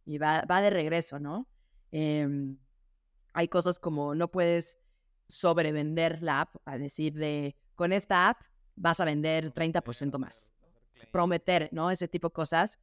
y 0.06 0.18
va, 0.18 0.42
va 0.50 0.62
de 0.62 0.70
regreso, 0.70 1.18
¿no? 1.18 1.46
Em, 1.90 2.56
hay 3.32 3.48
cosas 3.48 3.78
como 3.78 4.14
no 4.14 4.30
puedes 4.30 4.78
sobrevender 5.28 6.22
la 6.22 6.42
app, 6.42 6.56
a 6.64 6.78
decir 6.78 7.14
de, 7.14 7.56
con 7.74 7.92
esta 7.92 8.28
app 8.28 8.42
vas 8.74 9.00
a 9.00 9.04
vender 9.04 9.52
30% 9.52 10.18
más. 10.18 10.52
Prometer, 11.12 11.68
¿no? 11.72 11.90
Ese 11.90 12.08
tipo 12.08 12.28
de 12.28 12.32
cosas. 12.32 12.78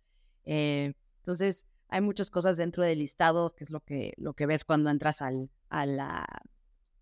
Eh, 0.46 0.94
entonces, 1.18 1.68
hay 1.90 2.02
muchas 2.02 2.30
cosas 2.30 2.58
dentro 2.58 2.84
del 2.84 3.00
listado, 3.00 3.56
que 3.56 3.64
es 3.64 3.70
lo 3.70 3.80
que, 3.80 4.14
lo 4.18 4.34
que 4.34 4.46
ves 4.46 4.64
cuando 4.64 4.90
entras 4.90 5.22
al, 5.22 5.50
a, 5.70 5.86
la, 5.86 6.26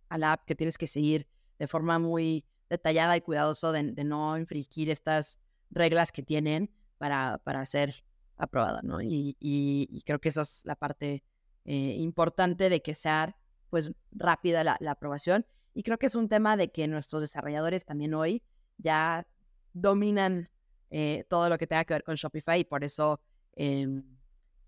a 0.10 0.18
la 0.18 0.34
app, 0.34 0.46
que 0.46 0.56
tienes 0.56 0.78
que 0.78 0.88
seguir 0.88 1.28
de 1.60 1.68
forma 1.68 2.00
muy 2.00 2.46
detallada 2.70 3.18
y 3.18 3.22
cuidadoso 3.22 3.72
de, 3.72 3.92
de 3.92 4.04
no 4.04 4.38
infringir 4.38 4.90
estas 4.90 5.40
reglas 5.70 6.12
que 6.12 6.24
tienen 6.24 6.72
para, 6.98 7.40
para 7.44 7.62
hacer 7.62 8.04
aprobada, 8.42 8.82
¿no? 8.84 9.02
Y, 9.02 10.04
creo 10.06 10.20
que 10.20 10.30
esa 10.30 10.42
es 10.42 10.66
la 10.66 10.76
parte 10.76 11.24
eh, 11.66 11.96
importante 11.98 12.70
de 12.70 12.82
que 12.82 12.96
sea 12.96 13.36
pues 13.72 13.92
rápida 14.12 14.64
la, 14.64 14.78
aprobación. 14.92 15.48
Y 15.74 15.82
creo 15.82 15.98
que 15.98 16.06
es 16.06 16.16
un 16.16 16.30
tema 16.30 16.58
de 16.58 16.72
que 16.72 16.88
nuestros 16.88 17.24
desarrolladores 17.24 17.86
también 17.86 18.14
hoy 18.14 18.44
ya 18.78 19.26
dominan 19.74 20.50
eh, 20.92 21.24
todo 21.30 21.50
lo 21.50 21.58
que 21.58 21.66
tenga 21.66 21.86
que 21.86 21.94
ver 21.96 22.04
con 22.04 22.16
Shopify 22.16 22.60
y 22.60 22.66
por 22.66 22.84
eso 22.84 23.22
em, 23.54 24.04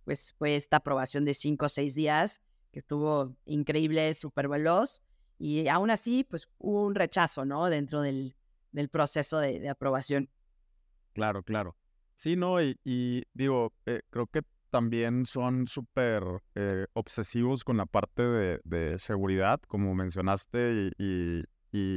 pues 0.06 0.34
fue 0.38 0.56
esta 0.56 0.78
aprobación 0.78 1.26
de 1.26 1.34
cinco 1.34 1.66
o 1.66 1.70
seis 1.70 1.94
días 1.94 2.42
que 2.72 2.80
estuvo 2.80 3.36
increíble, 3.46 4.14
súper 4.14 4.48
veloz 4.48 5.02
y 5.38 5.68
aún 5.68 5.92
así 5.92 6.24
pues 6.24 6.48
hubo 6.58 6.86
un 6.86 6.96
rechazo, 6.96 7.44
¿no? 7.44 7.70
Dentro 7.70 8.02
del, 8.02 8.34
del 8.72 8.88
proceso 8.88 9.40
de, 9.40 9.68
aprobación. 9.68 10.30
Claro, 11.14 11.44
claro. 11.44 11.76
Sí, 12.16 12.38
no, 12.38 12.62
y, 12.62 13.28
digo, 13.34 13.74
eh, 13.86 14.02
creo 14.10 14.28
que 14.28 14.44
también 14.74 15.28
son 15.28 15.68
súper 15.68 16.24
eh, 16.56 16.88
obsesivos 16.94 17.64
con 17.64 17.78
la 17.78 17.86
parte 17.86 18.24
de, 18.24 18.98
seguridad, 18.98 19.62
como 19.68 19.94
mencionaste, 19.94 20.92
y, 20.98 21.44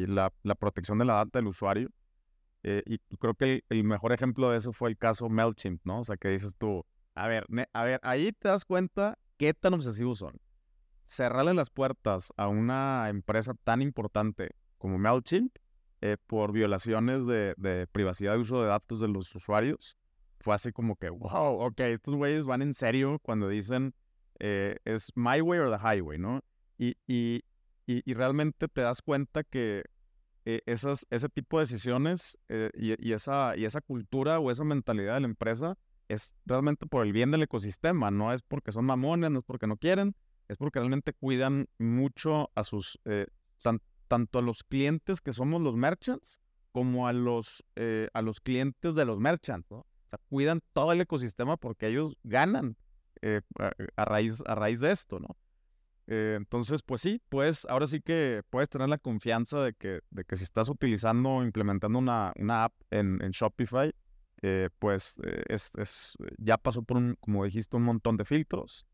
la, 0.07 0.31
protección 0.59 0.99
de 0.99 1.07
la 1.07 1.15
data 1.15 1.39
del 1.39 1.47
usuario. 1.47 1.89
Eh, 2.65 2.83
y 2.85 2.99
creo 3.17 3.33
que 3.33 3.65
el, 3.71 3.83
mejor 3.83 4.13
ejemplo 4.13 4.51
de 4.51 4.59
eso 4.59 4.75
fue 4.75 4.91
el 4.91 4.99
caso 4.99 5.31
MailChimp, 5.31 5.87
¿no? 5.87 6.01
O 6.01 6.05
sea, 6.05 6.19
que 6.19 6.29
dices 6.29 6.55
tú, 6.59 6.85
a 7.15 7.29
ver, 7.29 7.47
a 7.73 7.85
ver, 7.85 7.99
ahí 8.03 8.31
te 8.33 8.49
das 8.49 8.67
cuenta 8.67 9.17
qué 9.39 9.55
tan 9.55 9.73
obsesivos 9.73 10.19
son. 10.19 10.35
Cerrarle 11.07 11.55
las 11.55 11.71
puertas 11.71 12.31
a 12.37 12.47
una 12.49 13.09
empresa 13.09 13.55
tan 13.65 13.81
importante 13.81 14.51
como 14.77 14.99
MailChimp 14.99 15.57
por 16.27 16.53
violaciones 16.53 17.25
de, 17.25 17.55
de 17.57 17.87
privacidad 17.87 18.35
de 18.35 18.41
uso 18.41 18.61
de 18.61 18.69
datos 18.69 19.01
de 19.01 19.09
los 19.09 19.35
usuarios 19.35 19.97
fue 20.47 20.55
así 20.55 20.71
como 20.71 20.95
que, 20.95 21.11
wow, 21.11 21.59
ok, 21.59 21.81
estos 21.81 22.15
güeyes 22.15 22.47
van 22.47 22.63
en 22.63 22.73
serio 22.73 23.19
cuando 23.21 23.49
dicen 23.49 23.93
eh, 24.39 24.77
es 24.85 25.11
my 25.17 25.41
way 25.41 25.59
or 25.59 25.77
the 25.77 25.85
highway, 25.85 26.19
¿no? 26.21 26.41
Y, 26.79 26.97
y, 27.09 27.43
y, 27.85 28.15
realmente 28.15 28.69
te 28.69 28.83
das 28.83 29.03
cuenta 29.03 29.43
que 29.43 29.83
eh, 30.45 30.61
esas, 30.67 31.05
ese 31.11 31.29
tipo 31.29 31.59
de 31.59 31.65
decisiones 31.65 32.39
eh, 32.49 32.71
y, 32.75 33.13
esa, 33.13 33.57
y 33.57 33.65
esa 33.65 33.81
cultura 33.81 34.39
o 34.39 34.53
esa 34.53 34.63
mentalidad 34.63 35.15
de 35.15 35.21
la 35.23 35.27
empresa 35.27 35.75
es 36.07 36.37
realmente 36.45 36.87
por 36.87 37.05
el 37.05 37.13
bien 37.13 37.33
del 37.33 37.43
ecosistema, 37.43 38.13
no 38.13 38.33
es 38.33 38.43
porque 38.43 38.71
son 38.71 38.85
mamones, 38.85 39.33
no 39.33 39.41
es 39.41 39.45
porque 39.45 39.67
no 39.67 39.77
quieren, 39.77 40.15
es 40.47 40.59
porque 40.59 40.79
realmente 40.79 41.13
cuidan 41.13 41.67
mucho 41.79 42.53
a 42.55 42.63
sus, 42.63 43.01
tanto 44.07 44.39
a 44.39 44.43
los 44.43 44.63
clientes 44.63 45.21
que 45.21 45.33
somos 45.33 45.61
los 45.61 45.75
merchants, 45.75 46.41
como 46.71 47.09
a 47.09 47.13
los, 47.13 47.65
a 48.13 48.23
los 48.23 48.39
clientes 48.41 48.95
de 48.95 49.05
los 49.05 49.19
merchants, 49.19 49.69
¿no? 49.73 49.85
O 50.07 50.09
sea, 50.09 50.21
cuidan 50.29 50.61
todo 50.73 50.93
el 50.93 51.01
ecosistema 51.01 51.57
porque 51.57 51.89
ellos 51.89 52.17
ganan 52.23 52.77
eh, 53.23 53.41
a, 53.97 54.05
raíz, 54.05 54.43
a 54.47 54.55
raíz 54.55 54.81
de 54.81 54.93
esto, 54.93 55.19
¿no? 55.19 55.37
Eh, 56.07 56.35
entonces, 56.37 56.83
pues 56.83 57.01
sí, 57.01 57.21
pues 57.29 57.67
ahora 57.69 57.89
sí 57.89 58.01
que 58.01 58.43
puedes 58.51 58.69
tener 58.69 58.89
la 58.89 58.99
confianza 58.99 59.61
de 59.61 59.73
que, 59.73 60.03
de 60.11 60.25
que 60.25 60.37
si 60.37 60.45
estás 60.45 60.69
utilizando 60.69 61.31
o 61.31 61.43
implementando 61.43 61.99
una, 61.99 62.33
una 62.37 62.65
app 62.65 62.75
en, 62.93 63.21
en 63.21 63.33
Shopify, 63.33 63.93
eh, 64.43 64.69
pues 64.79 65.19
es, 65.49 65.73
es, 65.77 66.17
ya 66.39 66.57
pasó 66.57 66.83
por 66.83 66.99
un, 66.99 67.17
como 67.19 67.45
dijiste, 67.45 67.77
un 67.77 67.83
montón 67.83 68.17
de 68.17 68.25
filtros 68.25 68.87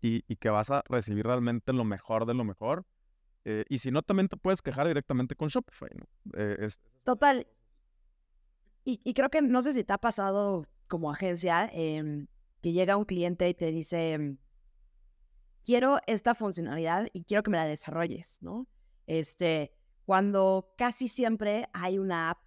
y, 0.00 0.24
y, 0.26 0.36
que 0.36 0.48
vas 0.48 0.70
a 0.70 0.82
recibir 0.88 1.26
realmente 1.26 1.74
lo 1.74 1.84
mejor 1.84 2.24
de 2.24 2.32
lo 2.32 2.42
mejor. 2.42 2.86
y 3.44 3.78
si 3.78 3.90
no, 3.90 4.00
también 4.00 4.28
te 4.28 4.38
puedes 4.38 4.62
quejar 4.62 4.88
directamente 4.88 5.34
con 5.36 5.48
Shopify, 5.48 5.90
¿no? 5.94 6.32
Es, 6.38 6.80
Total. 7.04 7.46
Y, 8.90 9.12
creo 9.12 9.28
que 9.28 9.42
no 9.42 9.60
sé 9.60 9.74
si 9.74 9.84
te 9.84 9.92
ha 9.92 9.98
pasado 9.98 10.66
como 10.86 11.10
agencia 11.10 11.68
em, 11.74 12.26
que 12.62 12.72
llega 12.72 12.96
un 12.96 13.04
cliente 13.04 13.46
y 13.46 13.52
te 13.52 13.70
dice, 13.70 14.38
quiero 15.62 15.98
esta 16.06 16.34
funcionalidad 16.34 17.06
y 17.12 17.24
quiero 17.24 17.42
que 17.42 17.50
me 17.50 17.58
la 17.58 17.66
desarrolles, 17.66 18.38
¿no? 18.40 18.66
Este, 19.06 19.74
cuando 20.06 20.72
casi 20.78 21.06
siempre 21.06 21.68
hay 21.74 21.98
una 21.98 22.30
app 22.30 22.38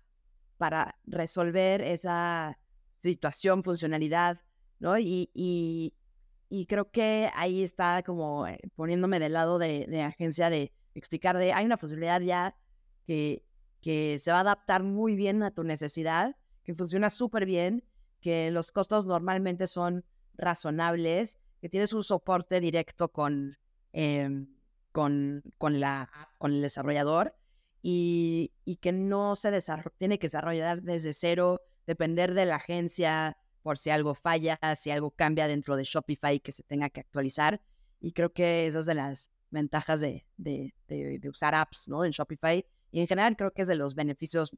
para 0.57 0.99
resolver 1.05 1.79
esa 1.81 2.57
situación, 3.03 3.61
funcionalidad, 3.63 4.41
¿no? 4.79 4.97
Y, 4.97 5.29
y, 5.35 6.65
creo 6.65 6.89
que 6.89 7.29
ahí 7.35 7.61
está 7.61 8.01
como 8.01 8.47
eh, 8.47 8.59
poniéndome 8.73 9.19
del 9.19 9.33
lado 9.33 9.59
de, 9.59 9.85
de 9.87 10.01
agencia 10.01 10.49
de 10.49 10.73
explicar 10.95 11.37
de, 11.37 11.53
hay 11.53 11.65
una 11.65 11.77
funcionalidad 11.77 12.21
ya 12.21 12.57
que 13.05 13.45
que 13.81 14.19
se 14.19 14.31
va 14.31 14.37
a 14.37 14.41
adaptar 14.41 14.83
muy 14.83 15.15
bien 15.15 15.43
a 15.43 15.51
tu 15.51 15.63
necesidad, 15.63 16.35
que 16.63 16.75
funciona 16.75 17.09
súper 17.09 17.45
bien, 17.45 17.83
que 18.21 18.51
los 18.51 18.71
costos 18.71 19.05
normalmente 19.05 19.67
son 19.67 20.05
razonables, 20.35 21.39
que 21.59 21.69
tienes 21.69 21.91
un 21.93 22.03
soporte 22.03 22.59
directo 22.59 23.11
con, 23.11 23.57
em, 23.91 24.47
con, 24.91 25.43
con, 25.57 25.79
la, 25.79 26.09
con 26.37 26.53
el 26.53 26.61
desarrollador 26.61 27.35
y, 27.81 28.53
y 28.63 28.77
que 28.77 28.91
no 28.91 29.35
se 29.35 29.51
tiene 29.97 30.19
que 30.19 30.27
desarrollar 30.27 30.83
desde 30.83 31.13
cero, 31.13 31.61
depender 31.87 32.35
de 32.35 32.45
la 32.45 32.57
agencia 32.57 33.37
por 33.63 33.77
si 33.77 33.89
algo 33.89 34.13
falla, 34.13 34.59
si 34.75 34.91
algo 34.91 35.11
cambia 35.11 35.47
dentro 35.47 35.75
de 35.75 35.83
Shopify 35.83 36.39
que 36.39 36.51
se 36.51 36.63
tenga 36.63 36.89
que 36.89 36.99
actualizar. 36.99 37.61
Y 37.99 38.13
creo 38.13 38.33
que 38.33 38.67
esas 38.67 38.85
son 38.85 38.95
de 38.95 39.01
las 39.01 39.31
ventajas 39.49 39.99
de, 39.99 40.25
de, 40.37 40.73
de 40.87 41.29
usar 41.29 41.53
apps 41.53 41.87
¿no? 41.87 42.05
en 42.05 42.11
Shopify 42.11 42.65
y 42.91 43.01
en 43.01 43.07
general 43.07 43.35
creo 43.37 43.51
que 43.51 43.63
es 43.63 43.67
de 43.67 43.75
los 43.75 43.95
beneficios 43.95 44.51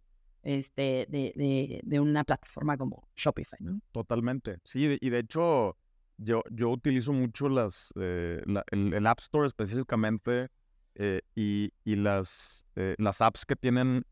este, 0.43 1.07
de, 1.09 1.81
de, 1.83 1.99
una 1.99 2.23
plataforma 2.23 2.77
como 2.77 3.07
Shopify. 3.15 3.59
Totalmente. 3.91 4.59
Sí, 4.65 4.97
y 4.99 5.09
de 5.09 5.19
hecho 5.19 5.77
yo, 6.17 6.43
yo 6.51 6.69
utilizo 6.69 7.13
mucho 7.13 7.49
las, 7.49 7.93
eh, 7.95 8.41
el, 8.71 9.07
App 9.07 9.19
Store 9.19 9.47
específicamente 9.47 10.49
eh, 10.95 11.21
y, 11.35 11.71
y, 11.83 11.95
las, 11.95 12.65
eh, 12.75 12.95
las 12.97 13.21
apps 13.21 13.45
que 13.45 13.55
tienen 13.55 14.05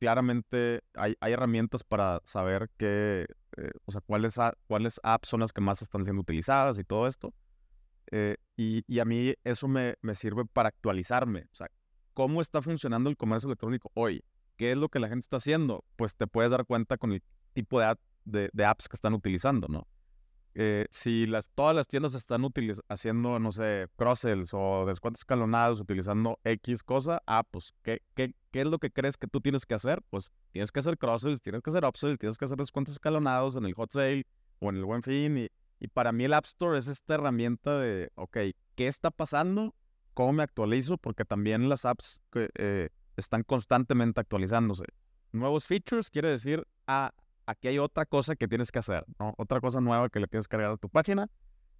claramente 0.00 0.80
hay, 0.94 1.14
hay, 1.20 1.32
herramientas 1.32 1.84
para 1.84 2.20
saber 2.24 2.68
qué, 2.76 3.24
o 3.84 3.92
sea, 3.92 4.00
cuáles, 4.00 4.34
cuáles 4.66 4.98
apps 5.04 5.28
son 5.28 5.38
las 5.38 5.52
que 5.52 5.60
más 5.60 5.80
están 5.80 6.02
siendo 6.02 6.22
utilizadas 6.22 6.76
y 6.76 6.82
todo 6.82 7.06
esto. 7.06 7.32
y, 8.56 8.82
y, 8.88 8.98
a 8.98 9.04
mí 9.04 9.32
eso 9.44 9.68
me, 9.68 9.94
me, 10.02 10.16
sirve 10.16 10.44
para 10.44 10.70
actualizarme. 10.70 11.42
O 11.42 11.54
sea, 11.54 11.68
cómo 12.14 12.40
está 12.40 12.62
funcionando 12.62 13.10
el 13.10 13.16
comercio 13.16 13.48
electrónico 13.48 13.90
hoy. 13.94 14.24
¿Qué 14.56 14.72
es 14.72 14.78
lo 14.78 14.88
que 14.88 15.00
la 15.00 15.08
gente 15.08 15.24
está 15.24 15.36
haciendo? 15.36 15.84
Pues 15.96 16.16
te 16.16 16.26
puedes 16.26 16.50
dar 16.50 16.64
cuenta 16.64 16.96
con 16.96 17.12
el 17.12 17.22
tipo 17.52 17.80
de, 17.80 18.50
de, 18.52 18.64
apps 18.64 18.88
que 18.88 18.96
están 18.96 19.12
utilizando, 19.12 19.66
¿no? 19.68 19.86
Eh, 20.56 20.86
si 20.90 21.26
las, 21.26 21.50
todas 21.50 21.74
las 21.74 21.88
tiendas 21.88 22.14
están 22.14 22.46
haciendo, 22.88 23.40
no 23.40 23.50
sé, 23.50 23.88
cross-sells 23.96 24.50
o 24.54 24.86
descuentos 24.86 25.22
escalonados 25.22 25.80
utilizando 25.80 26.38
X 26.44 26.84
cosa, 26.84 27.20
ah, 27.26 27.42
pues, 27.42 27.74
¿qué, 27.82 28.02
qué, 28.14 28.32
¿qué 28.52 28.60
es 28.60 28.66
lo 28.66 28.78
que 28.78 28.92
crees 28.92 29.16
que 29.16 29.26
tú 29.26 29.40
tienes 29.40 29.66
que 29.66 29.74
hacer? 29.74 30.00
Pues 30.10 30.30
tienes 30.52 30.70
que 30.70 30.78
hacer 30.78 30.96
cross-sells, 30.96 31.42
tienes 31.42 31.60
que 31.60 31.70
hacer 31.70 31.84
upsells, 31.84 32.20
tienes 32.20 32.38
que 32.38 32.44
hacer 32.44 32.56
descuentos 32.56 32.94
escalonados 32.94 33.56
en 33.56 33.64
el 33.64 33.74
hot 33.74 33.90
sale, 33.90 34.24
o 34.60 34.70
en 34.70 34.76
el 34.76 34.84
Buen 34.84 35.02
Fin. 35.02 35.38
Y, 35.38 35.48
y 35.80 35.88
para 35.88 36.12
mí 36.12 36.24
el 36.24 36.32
App 36.32 36.44
Store 36.44 36.78
es 36.78 36.86
esta 36.86 37.14
herramienta 37.14 37.76
de, 37.78 38.12
ok, 38.14 38.38
¿qué 38.76 38.86
está 38.86 39.10
pasando? 39.10 39.74
¿Cómo 40.14 40.32
me 40.32 40.42
actualizo? 40.42 40.96
Porque 40.96 41.24
también 41.24 41.68
las 41.68 41.84
apps 41.84 42.22
eh, 42.34 42.88
están 43.16 43.42
constantemente 43.42 44.20
actualizándose. 44.20 44.84
Nuevos 45.32 45.66
features 45.66 46.10
quiere 46.10 46.28
decir, 46.28 46.66
ah, 46.86 47.12
aquí 47.46 47.68
hay 47.68 47.78
otra 47.78 48.06
cosa 48.06 48.36
que 48.36 48.48
tienes 48.48 48.70
que 48.70 48.78
hacer. 48.78 49.04
Otra 49.36 49.60
cosa 49.60 49.80
nueva 49.80 50.08
que 50.08 50.20
le 50.20 50.28
tienes 50.28 50.46
que 50.46 50.52
cargar 50.52 50.72
a 50.72 50.76
tu 50.76 50.88
página. 50.88 51.28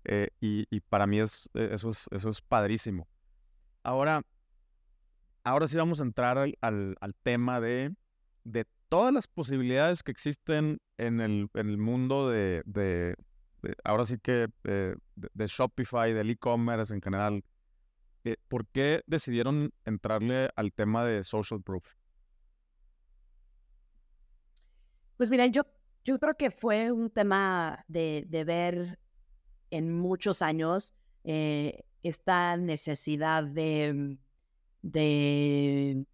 Eh, 0.05 0.29
y, 0.41 0.81
para 0.81 1.07
mí 1.07 1.21
es, 1.21 1.49
eh, 1.55 1.71
eso, 1.73 1.89
es, 1.89 2.09
eso 2.11 2.29
es 2.29 2.43
padrísimo. 2.43 3.09
Ahora, 3.83 4.23
ahora 5.45 5.69
sí 5.69 5.77
vamos 5.77 6.01
a 6.01 6.05
entrar 6.05 6.37
al, 6.37 6.57
al, 6.61 7.15
tema 7.23 7.61
de, 7.61 7.95
de, 8.45 8.67
todas 8.89 9.15
las 9.15 9.27
posibilidades 9.27 10.03
que 10.03 10.11
existen 10.11 10.79
en 10.99 11.21
el, 11.21 11.49
el 11.55 11.79
mundo 11.79 12.29
de, 12.29 12.63
de, 12.67 13.17
ahora 13.83 14.05
sí 14.05 14.19
que 14.19 14.49
de, 14.63 15.47
Shopify, 15.47 16.13
del 16.13 16.31
e-commerce 16.31 16.93
en 16.93 17.01
general. 17.01 17.45
Eh, 18.25 18.37
¿Por 18.49 18.67
qué 18.67 19.03
decidieron 19.07 19.73
entrarle 19.85 20.51
al 20.57 20.73
tema 20.73 21.05
de 21.05 21.23
social 21.25 21.63
proof? 21.63 21.85
Pues 25.17 25.31
mira, 25.31 25.47
yo, 25.47 25.63
yo 26.05 26.19
creo 26.19 26.35
que 26.37 26.51
fue 26.51 26.91
un 26.91 27.11
tema 27.11 27.85
de, 27.87 28.25
de 28.27 28.45
ver 28.45 28.99
en 29.71 29.93
muchos 29.93 30.43
años 30.43 30.95
eh, 31.23 31.85
esta 32.03 32.57
necesidad 32.57 33.45
de, 33.45 34.19
de 34.83 36.07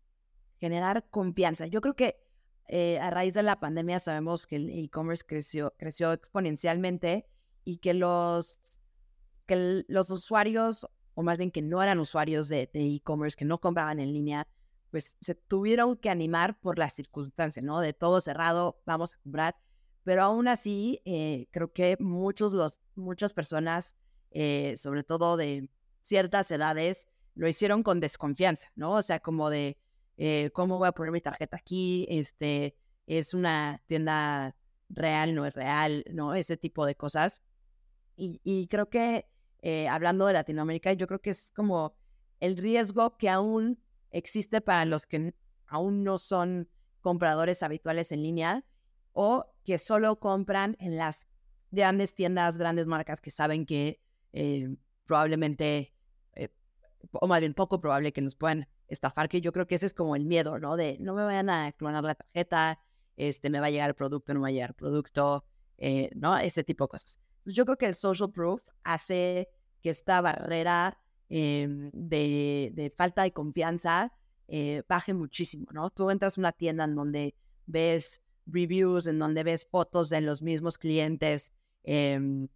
generar 0.59 1.09
confianza. 1.11 1.67
Yo 1.67 1.81
creo 1.81 1.95
que 1.95 2.17
eh, 2.69 2.99
a 3.01 3.11
raíz 3.11 3.35
de 3.35 3.43
la 3.43 3.59
pandemia 3.59 3.99
sabemos 3.99 4.47
que 4.47 4.57
el 4.57 4.71
e-commerce 4.71 5.25
creció, 5.27 5.75
creció 5.79 6.13
exponencialmente 6.13 7.27
y 7.65 7.79
que 7.79 7.95
los, 7.95 8.81
que 9.47 9.85
los 9.89 10.11
usuarios, 10.11 10.87
o 11.21 11.23
más 11.23 11.37
bien 11.37 11.51
que 11.51 11.61
no 11.61 11.83
eran 11.83 12.01
usuarios 12.01 12.49
de 12.49 12.71
e-commerce, 12.73 13.37
que 13.37 13.45
no 13.45 13.61
compraban 13.61 14.01
en 14.01 14.11
línea, 14.11 14.49
pues 14.91 15.19
se 15.21 15.35
tuvieron 15.35 15.99
que 15.99 16.09
animar 16.09 16.59
por 16.59 16.79
la 16.79 16.89
circunstancia, 16.89 17.61
¿no? 17.63 17.81
De 17.81 17.93
todo 17.93 18.23
cerrado, 18.23 18.81
vamos 18.87 19.15
a 19.15 19.19
comprar. 19.19 19.57
Pero 20.03 20.23
aún 20.23 20.49
así, 20.49 21.03
eh, 21.05 21.47
creo 21.51 21.75
que 21.75 21.99
muchos 22.01 22.55
los, 22.55 22.81
muchas 22.95 23.35
personas, 23.35 23.97
eh, 24.31 24.77
sobre 24.79 25.05
todo 25.05 25.37
de 25.37 25.69
ciertas 26.01 26.51
edades, 26.51 27.07
lo 27.35 27.47
hicieron 27.47 27.83
con 27.83 28.01
desconfianza, 28.01 28.69
¿no? 28.75 28.93
O 28.93 29.03
sea, 29.03 29.21
como 29.21 29.51
de, 29.51 29.77
eh, 30.17 30.51
¿cómo 30.55 30.79
voy 30.79 30.89
a 30.89 30.93
poner 30.93 31.13
mi 31.13 31.21
tarjeta 31.21 31.59
aquí? 31.59 32.07
Este, 32.09 32.79
es 33.07 33.35
una 33.35 33.83
tienda 33.87 34.57
real, 34.89 35.35
no 35.35 35.45
es 35.45 35.53
real, 35.53 36.03
¿no? 36.11 36.35
Ese 36.35 36.57
tipo 36.57 36.87
de 36.87 36.95
cosas. 36.95 37.43
Y, 38.17 38.67
creo 38.69 38.89
que, 38.89 39.27
eh, 39.63 39.89
hablando 39.89 40.27
de 40.27 40.35
Latinoamérica, 40.35 40.93
yo 40.93 41.07
creo 41.07 41.21
que 41.21 41.31
es 41.31 41.53
como 41.53 41.95
el 42.41 42.57
riesgo 42.57 43.17
que 43.17 43.29
aún 43.29 43.81
existe 44.11 44.61
para 44.61 44.85
los 44.85 45.07
que 45.07 45.35
aún 45.67 46.03
no 46.05 46.19
son 46.19 46.69
compradores 47.01 47.63
habituales 47.63 48.13
en 48.13 48.23
línea 48.23 48.65
o 49.13 49.47
que 49.65 49.79
solo 49.79 50.19
compran 50.19 50.77
en 50.81 50.97
las 50.97 51.27
grandes 51.71 52.15
tiendas, 52.15 52.59
grandes 52.59 52.87
marcas 52.87 53.21
que 53.21 53.31
saben 53.31 53.67
que 53.67 54.01
eh, 54.33 54.77
probablemente 55.07 55.95
o 57.13 57.27
más 57.27 57.41
bien 57.41 57.55
poco 57.55 57.81
probable 57.81 58.13
que 58.13 58.21
nos 58.21 58.37
puedan 58.37 58.69
estafar, 58.89 59.29
que 59.29 59.41
yo 59.41 59.53
creo 59.53 59.67
que 59.67 59.77
ese 59.77 59.87
es 59.87 59.95
como 59.95 60.17
el 60.17 60.25
miedo, 60.25 60.59
¿no? 60.59 60.77
De 60.77 60.97
no 61.01 61.15
me 61.15 61.25
vayan 61.25 61.51
a 61.51 61.73
clonar 61.73 62.05
la 62.05 62.15
tarjeta, 62.15 62.79
este, 63.17 63.51
me 63.51 63.61
va 63.61 63.67
a 63.67 63.71
llegar 63.71 63.91
el 63.91 63.95
producto, 63.95 64.35
no 64.35 64.41
me 64.41 64.45
va 64.45 64.49
a 64.49 64.53
llegar 64.53 64.75
producto, 64.75 65.45
eh, 65.79 66.11
¿no? 66.15 66.37
Ese 66.39 66.65
tipo 66.65 66.85
de 66.85 66.89
cosas. 66.89 67.19
Yo 67.45 67.65
creo 67.65 67.77
que 67.77 67.87
el 67.87 67.95
social 67.95 68.31
proof 68.31 68.69
hace 68.85 69.49
que 69.83 69.91
esta 69.91 70.21
barrera 70.21 70.99
em, 71.29 71.91
de, 71.93 72.93
falta 72.97 73.23
de 73.23 73.33
confianza 73.33 74.13
eh, 74.49 74.83
baje 74.89 75.15
muchísimo, 75.15 75.67
¿no? 75.73 75.91
Tú 75.91 76.11
entras 76.11 76.37
a 76.37 76.41
una 76.41 76.53
tienda 76.53 76.85
en 76.85 76.95
donde 76.95 77.35
ves 77.67 78.21
reviews, 78.47 79.07
en 79.07 79.19
donde 79.19 79.45
ves 79.45 79.67
fotos 79.67 80.11
de 80.11 80.21
los 80.21 80.43
mismos 80.43 80.77
clientes 80.77 81.53
em, 81.85 82.49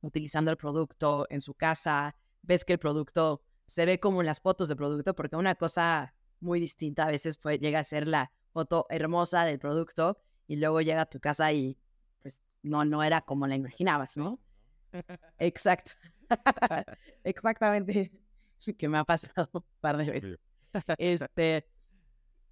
utilizando 0.00 0.50
el 0.50 0.56
producto 0.56 1.26
en 1.30 1.40
su 1.40 1.54
casa, 1.54 2.16
ves 2.42 2.64
que 2.64 2.74
el 2.74 2.78
producto 2.78 3.42
se 3.66 3.84
ve 3.84 4.00
como 4.00 4.20
en 4.20 4.26
las 4.26 4.40
fotos 4.40 4.68
de 4.68 4.76
producto, 4.76 5.14
porque 5.14 5.36
una 5.36 5.54
cosa 5.54 6.14
muy 6.40 6.60
distinta 6.60 7.04
a 7.04 7.10
veces 7.10 7.38
llega 7.60 7.80
a 7.80 7.84
ser 7.84 8.08
la 8.08 8.32
foto 8.52 8.86
hermosa 8.88 9.44
del 9.44 9.58
producto 9.58 10.18
y 10.46 10.56
luego 10.56 10.80
llega 10.80 11.02
a 11.02 11.06
tu 11.06 11.20
casa 11.20 11.52
y 11.52 11.76
no, 12.62 12.84
no 12.84 13.02
era 13.02 13.20
como 13.20 13.46
la 13.46 13.56
imaginabas, 13.56 14.16
¿no? 14.16 14.38
Exacto. 15.38 15.92
Exactamente. 17.24 18.12
Que 18.76 18.88
me 18.88 18.98
ha 18.98 19.04
pasado 19.04 19.48
un 19.52 19.64
par 19.80 19.96
de 19.98 20.10
veces. 20.10 20.38
Este, 20.98 21.64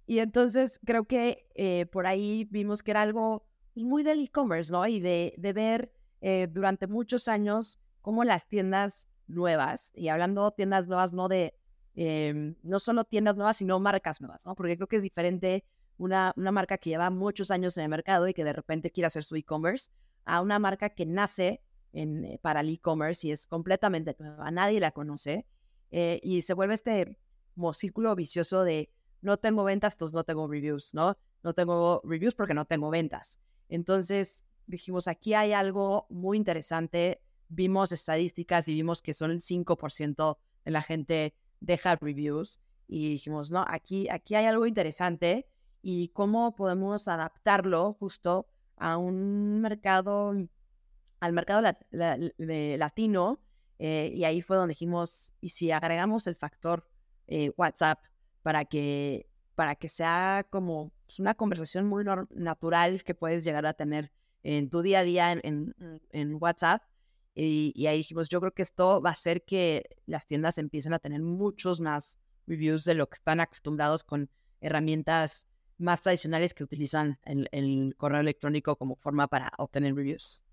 y 0.05 0.19
entonces 0.19 0.79
creo 0.85 1.03
que 1.03 1.49
eh, 1.53 1.85
por 1.87 2.07
ahí 2.07 2.47
vimos 2.49 2.81
que 2.81 2.91
era 2.91 3.01
algo 3.01 3.45
pues, 3.73 3.85
muy 3.85 4.03
del 4.03 4.23
e-commerce, 4.23 4.71
¿no? 4.71 4.87
Y 4.87 5.01
de, 5.01 5.35
de 5.37 5.51
ver 5.51 5.91
eh, 6.21 6.47
durante 6.49 6.87
muchos 6.87 7.27
años 7.27 7.77
cómo 8.01 8.23
las 8.23 8.47
tiendas 8.47 9.09
nuevas, 9.27 9.91
y 9.95 10.07
hablando 10.07 10.49
tiendas 10.51 10.87
nuevas, 10.87 11.11
no 11.11 11.27
de, 11.27 11.53
em, 11.93 12.55
no 12.63 12.79
solo 12.79 13.03
tiendas 13.03 13.35
nuevas, 13.35 13.57
sino 13.57 13.79
marcas 13.81 14.21
nuevas, 14.21 14.45
¿no? 14.45 14.55
Porque 14.55 14.77
creo 14.77 14.87
que 14.87 14.95
es 14.95 15.03
diferente 15.03 15.65
una, 15.97 16.33
una 16.35 16.51
marca 16.51 16.77
que 16.77 16.91
lleva 16.91 17.09
muchos 17.09 17.51
años 17.51 17.77
en 17.77 17.83
el 17.83 17.89
mercado 17.89 18.27
y 18.27 18.33
que 18.33 18.43
de 18.43 18.53
repente 18.53 18.91
quiere 18.91 19.07
hacer 19.07 19.23
su 19.23 19.35
e-commerce 19.35 19.91
a 20.25 20.41
una 20.41 20.59
marca 20.59 20.89
que 20.89 21.05
nace 21.05 21.61
eh, 21.93 22.39
para 22.41 22.61
el 22.61 22.69
e-commerce 22.69 23.27
y 23.27 23.31
es 23.31 23.47
completamente 23.47 24.15
nueva, 24.19 24.51
nadie 24.51 24.79
la 24.79 24.91
conoce, 24.91 25.45
eh, 25.91 26.19
y 26.21 26.41
se 26.41 26.53
vuelve 26.53 26.73
este 26.73 27.17
como 27.55 27.73
círculo 27.73 28.15
vicioso 28.15 28.63
de 28.63 28.91
no 29.21 29.37
tengo 29.37 29.63
ventas, 29.63 29.93
entonces 29.93 30.13
no 30.13 30.23
tengo 30.23 30.47
reviews, 30.47 30.93
¿no? 30.93 31.17
No 31.43 31.53
tengo 31.53 32.01
reviews 32.03 32.35
porque 32.35 32.53
no 32.53 32.65
tengo 32.65 32.89
ventas. 32.89 33.39
Entonces 33.67 34.45
dijimos, 34.67 35.07
aquí 35.07 35.33
hay 35.33 35.53
algo 35.53 36.05
muy 36.09 36.37
interesante 36.37 37.21
vimos 37.49 37.91
estadísticas 37.91 38.67
y 38.67 38.73
vimos 38.73 39.01
que 39.01 39.13
son 39.13 39.31
el 39.31 39.39
5% 39.39 40.37
de 40.65 40.71
la 40.71 40.81
gente 40.81 41.33
deja 41.59 41.95
reviews 41.95 42.59
y 42.87 43.09
dijimos, 43.09 43.51
no, 43.51 43.65
aquí, 43.67 44.07
aquí 44.09 44.35
hay 44.35 44.45
algo 44.45 44.65
interesante 44.65 45.47
y 45.81 46.09
cómo 46.09 46.55
podemos 46.55 47.07
adaptarlo 47.07 47.93
justo 47.93 48.47
a 48.75 48.97
un 48.97 49.61
mercado, 49.61 50.33
al 51.19 51.33
mercado 51.33 51.75
latino. 51.91 53.39
Eh, 53.79 54.11
y 54.15 54.23
ahí 54.23 54.41
fue 54.41 54.57
donde 54.57 54.71
dijimos, 54.71 55.33
y 55.39 55.49
si 55.49 55.71
agregamos 55.71 56.27
el 56.27 56.35
factor 56.35 56.87
eh, 57.27 57.51
WhatsApp 57.57 58.03
para 58.41 58.65
que, 58.65 59.29
para 59.55 59.75
que 59.75 59.87
sea 59.87 60.47
como 60.49 60.91
pues, 61.05 61.19
una 61.19 61.35
conversación 61.35 61.85
muy 61.85 62.03
natural 62.31 63.03
que 63.03 63.13
puedes 63.13 63.43
llegar 63.43 63.65
a 63.67 63.73
tener 63.73 64.11
en 64.43 64.69
tu 64.69 64.81
día 64.81 64.99
a 64.99 65.03
día 65.03 65.31
en, 65.31 65.75
en 66.11 66.37
WhatsApp, 66.39 66.81
y, 67.39 67.85
ahí 67.85 67.97
dijimos, 67.97 68.29
yo 68.29 68.39
creo 68.39 68.51
que 68.51 68.63
esto 68.63 68.99
va 68.99 69.09
a 69.09 69.11
hacer 69.11 69.45
que 69.45 69.83
las 70.07 70.25
tiendas 70.25 70.57
empiecen 70.57 70.93
a 70.93 70.99
tener 70.99 71.21
muchos 71.21 71.79
más 71.79 72.17
reviews 72.47 72.83
de 72.83 72.95
lo 72.95 73.07
que 73.07 73.13
están 73.13 73.39
acostumbrados 73.39 74.03
con 74.03 74.31
herramientas 74.59 75.45
más 75.77 76.01
tradicionales 76.01 76.53
que 76.53 76.63
utilizan 76.63 77.19
el, 77.23 77.47
el 77.51 77.95
correo 77.97 78.21
electrónico 78.21 78.75
como 78.75 78.95
forma 78.95 79.27
para 79.27 79.51
obtener 79.57 79.95
reviews. 79.95 80.43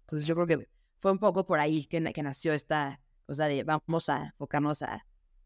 Entonces 0.00 0.26
yo 0.26 0.34
creo 0.34 0.46
que 0.46 0.68
fue 0.98 1.12
un 1.12 1.18
poco 1.18 1.46
por 1.46 1.58
ahí 1.58 1.84
que, 1.86 2.02
que 2.12 2.22
nació 2.22 2.52
esta 2.52 3.00
cosa 3.26 3.46
de 3.46 3.64
vamos 3.64 4.08
a 4.08 4.26
enfocarnos 4.26 4.84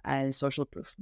al 0.03 0.35
social 0.35 0.67
proof. 0.67 0.97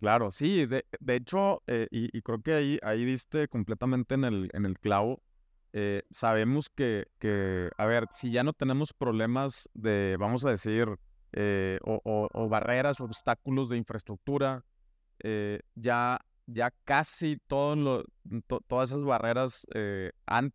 Claro, 0.00 0.30
sí, 0.30 0.66
de, 0.66 0.84
de 1.00 1.16
hecho, 1.16 1.62
eh, 1.66 1.88
y, 1.90 2.16
y, 2.16 2.22
creo 2.22 2.42
que 2.42 2.52
ahí, 2.52 2.78
ahí 2.82 3.04
diste 3.04 3.48
completamente 3.48 4.14
en 4.14 4.24
el, 4.24 4.50
en 4.52 4.66
el 4.66 4.78
clavo. 4.78 5.22
Eh, 5.72 6.02
sabemos 6.10 6.70
que, 6.70 7.06
que, 7.18 7.70
a 7.76 7.86
ver, 7.86 8.06
si 8.10 8.30
ya 8.30 8.42
no 8.42 8.52
tenemos 8.52 8.92
problemas 8.92 9.68
de, 9.74 10.16
vamos 10.18 10.44
a 10.44 10.50
decir, 10.50 10.88
eh, 11.32 11.78
o, 11.84 12.48
barreras, 12.48 12.98
obstáculos 13.00 13.68
de 13.68 13.76
infraestructura, 13.76 14.64
eh, 15.22 15.60
ya, 15.74 16.18
ya 16.46 16.72
casi 16.84 17.38
todo 17.46 18.04
todas 18.66 18.90
esas 18.90 19.04
barreras, 19.04 19.66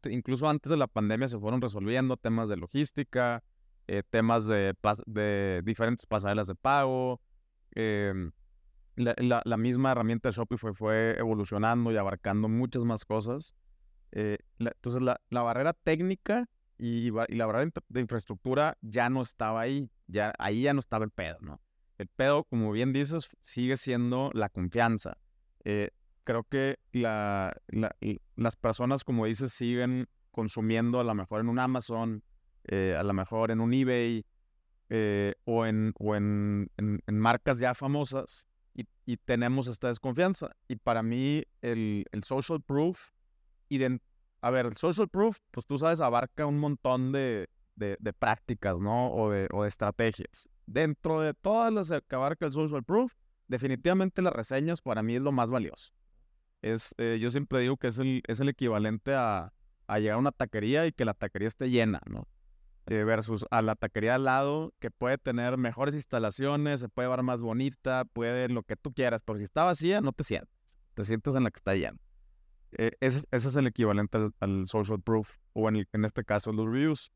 incluso 0.09 0.49
antes 0.49 0.69
de 0.69 0.77
la 0.77 0.87
pandemia, 0.87 1.27
se 1.27 1.39
fueron 1.39 1.61
resolviendo 1.61 2.17
temas 2.17 2.49
de 2.49 2.57
logística, 2.57 3.43
temas 4.09 4.47
de, 4.47 4.73
de, 5.05 5.61
diferentes 5.63 6.05
pasarelas 6.05 6.47
de 6.47 6.55
pago. 6.55 7.21
Em, 7.73 8.31
la, 8.95 9.41
la, 9.45 9.57
misma 9.57 9.91
herramienta 9.91 10.29
de 10.29 10.35
Shopify 10.35 10.73
fue 10.73 11.15
evolucionando 11.17 11.91
y 11.91 11.97
abarcando 11.97 12.47
muchas 12.49 12.83
más 12.83 13.05
cosas. 13.05 13.55
Eh, 14.11 14.37
entonces, 14.59 15.01
la, 15.01 15.19
barrera 15.29 15.73
técnica 15.73 16.49
y, 16.77 17.11
la 17.11 17.45
barrera 17.45 17.71
de 17.87 18.01
infraestructura 18.01 18.77
ya 18.81 19.09
no 19.09 19.21
estaba 19.21 19.61
ahí. 19.61 19.89
Ya, 20.07 20.33
ahí 20.39 20.63
ya 20.63 20.73
no 20.73 20.79
estaba 20.79 21.05
el 21.05 21.11
pedo, 21.11 21.37
¿no? 21.41 21.61
El 21.97 22.07
pedo, 22.07 22.43
como 22.43 22.71
bien 22.71 22.93
dices, 22.93 23.29
sigue 23.39 23.77
siendo 23.77 24.31
la 24.33 24.49
confianza. 24.49 25.17
Eh, 25.63 25.89
creo 26.23 26.43
que 26.43 26.77
la, 26.91 27.55
las 28.35 28.55
personas, 28.55 29.03
como 29.03 29.25
dices, 29.25 29.53
siguen 29.53 30.07
consumiendo 30.31 30.99
a 30.99 31.03
lo 31.03 31.13
mejor 31.13 31.41
en 31.41 31.49
un 31.49 31.59
Amazon, 31.59 32.23
eh, 32.65 32.95
a 32.97 33.03
lo 33.03 33.13
mejor 33.13 33.51
en 33.51 33.59
un 33.59 33.73
eBay 33.73 34.25
eh, 34.89 35.33
o, 35.45 35.65
en, 35.65 35.93
o 35.99 36.15
en, 36.15 36.69
en, 36.77 37.19
marcas 37.19 37.59
ya 37.59 37.73
famosas 37.73 38.47
y, 38.73 38.85
y, 39.05 39.17
tenemos 39.17 39.67
esta 39.67 39.87
desconfianza. 39.87 40.51
Y 40.67 40.75
para 40.77 41.03
mí 41.03 41.43
el, 41.61 42.05
el 42.11 42.23
social 42.23 42.61
proof, 42.61 43.09
a 44.41 44.49
ver, 44.49 44.65
el 44.65 44.75
social 44.75 45.07
proof, 45.07 45.39
pues 45.51 45.65
tú 45.65 45.77
sabes, 45.77 46.01
abarca 46.01 46.45
un 46.45 46.59
montón 46.59 47.11
de, 47.11 47.47
de, 47.75 47.97
de 47.99 48.13
prácticas, 48.13 48.79
¿no? 48.79 49.11
O 49.13 49.29
de, 49.29 49.47
o 49.51 49.63
de 49.63 49.69
estrategias. 49.69 50.49
Dentro 50.65 51.21
de 51.21 51.33
todas 51.33 51.71
las 51.71 51.89
que 52.07 52.15
abarca 52.15 52.45
el 52.45 52.51
social 52.51 52.83
proof, 52.83 53.13
definitivamente 53.51 54.21
las 54.21 54.33
reseñas 54.33 54.81
para 54.81 55.03
mí 55.03 55.15
es 55.15 55.21
lo 55.21 55.33
más 55.33 55.49
valioso. 55.49 55.91
Es, 56.61 56.95
eh, 56.97 57.19
yo 57.19 57.29
siempre 57.29 57.59
digo 57.59 57.75
que 57.75 57.87
es 57.87 57.99
el, 57.99 58.23
es 58.27 58.39
el 58.39 58.47
equivalente 58.49 59.13
a, 59.13 59.53
a, 59.87 59.99
llegar 59.99 60.15
a 60.15 60.19
una 60.19 60.31
taquería 60.31 60.85
y 60.85 60.93
que 60.93 61.05
la 61.05 61.13
taquería 61.13 61.49
esté 61.49 61.69
llena, 61.69 62.01
¿no? 62.09 62.27
Eh, 62.87 63.03
versus 63.03 63.45
a 63.51 63.61
la 63.61 63.75
taquería 63.75 64.15
al 64.15 64.23
lado, 64.23 64.73
que 64.79 64.89
puede 64.89 65.17
tener 65.17 65.57
mejores 65.57 65.93
instalaciones, 65.95 66.79
se 66.79 66.89
puede 66.89 67.09
ver 67.09 67.23
más 67.23 67.41
bonita, 67.41 68.05
puede 68.05 68.47
lo 68.49 68.63
que 68.63 68.75
tú 68.75 68.93
quieras, 68.93 69.21
pero 69.23 69.37
si 69.37 69.43
está 69.43 69.65
vacía, 69.65 70.01
no 70.01 70.13
te 70.13 70.23
sientes, 70.23 70.49
te 70.93 71.03
sientes 71.03 71.35
en 71.35 71.43
la 71.43 71.51
que 71.51 71.57
está 71.57 71.75
llena. 71.75 71.97
Eh, 72.77 72.91
ese, 73.01 73.27
es 73.31 73.55
el 73.55 73.67
equivalente 73.67 74.17
al, 74.39 74.67
social 74.67 75.01
proof, 75.01 75.29
o 75.53 75.67
en, 75.67 75.85
este 76.05 76.23
caso 76.23 76.53
los 76.53 76.67
reviews. 76.67 77.11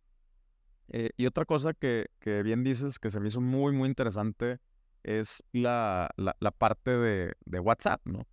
y 0.90 1.26
otra 1.26 1.46
cosa 1.46 1.74
que, 1.74 2.08
que, 2.20 2.44
bien 2.44 2.64
dices 2.64 3.00
que 3.00 3.10
se 3.10 3.20
me 3.20 3.30
hizo 3.30 3.42
muy, 3.42 3.74
muy 3.74 3.88
interesante 3.88 4.60
es 5.06 5.44
la, 5.52 6.10
la, 6.18 6.52
parte 6.52 6.92
de, 6.92 7.34
de, 7.46 7.60
WhatsApp, 7.60 8.02
¿no? 8.06 8.28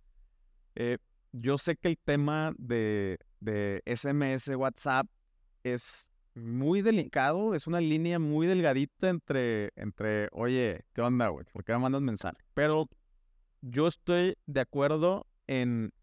Eh, 0.75 0.97
yo 1.31 1.57
sé 1.57 1.75
que 1.75 1.89
el 1.89 1.97
tema 1.97 2.53
de, 2.57 3.19
de 3.39 3.83
SMS, 3.85 4.49
WhatsApp, 4.55 5.07
es 5.63 6.11
muy 6.35 6.81
delicado, 6.81 7.53
es 7.53 7.67
una 7.67 7.79
línea 7.79 8.17
muy 8.17 8.47
delgadita 8.47 9.09
entre, 9.09 9.71
entre 9.75 10.29
oye, 10.31 10.81
¿qué 10.93 11.01
onda, 11.01 11.27
güey? 11.29 11.45
¿Por 11.53 11.63
qué 11.63 11.73
me 11.73 11.79
mandas 11.79 12.01
mensaje? 12.01 12.37
Pero 12.55 12.89
yo 13.61 13.87
estoy 13.87 14.35
de 14.47 14.61
acuerdo 14.61 15.27
en, 15.45 15.93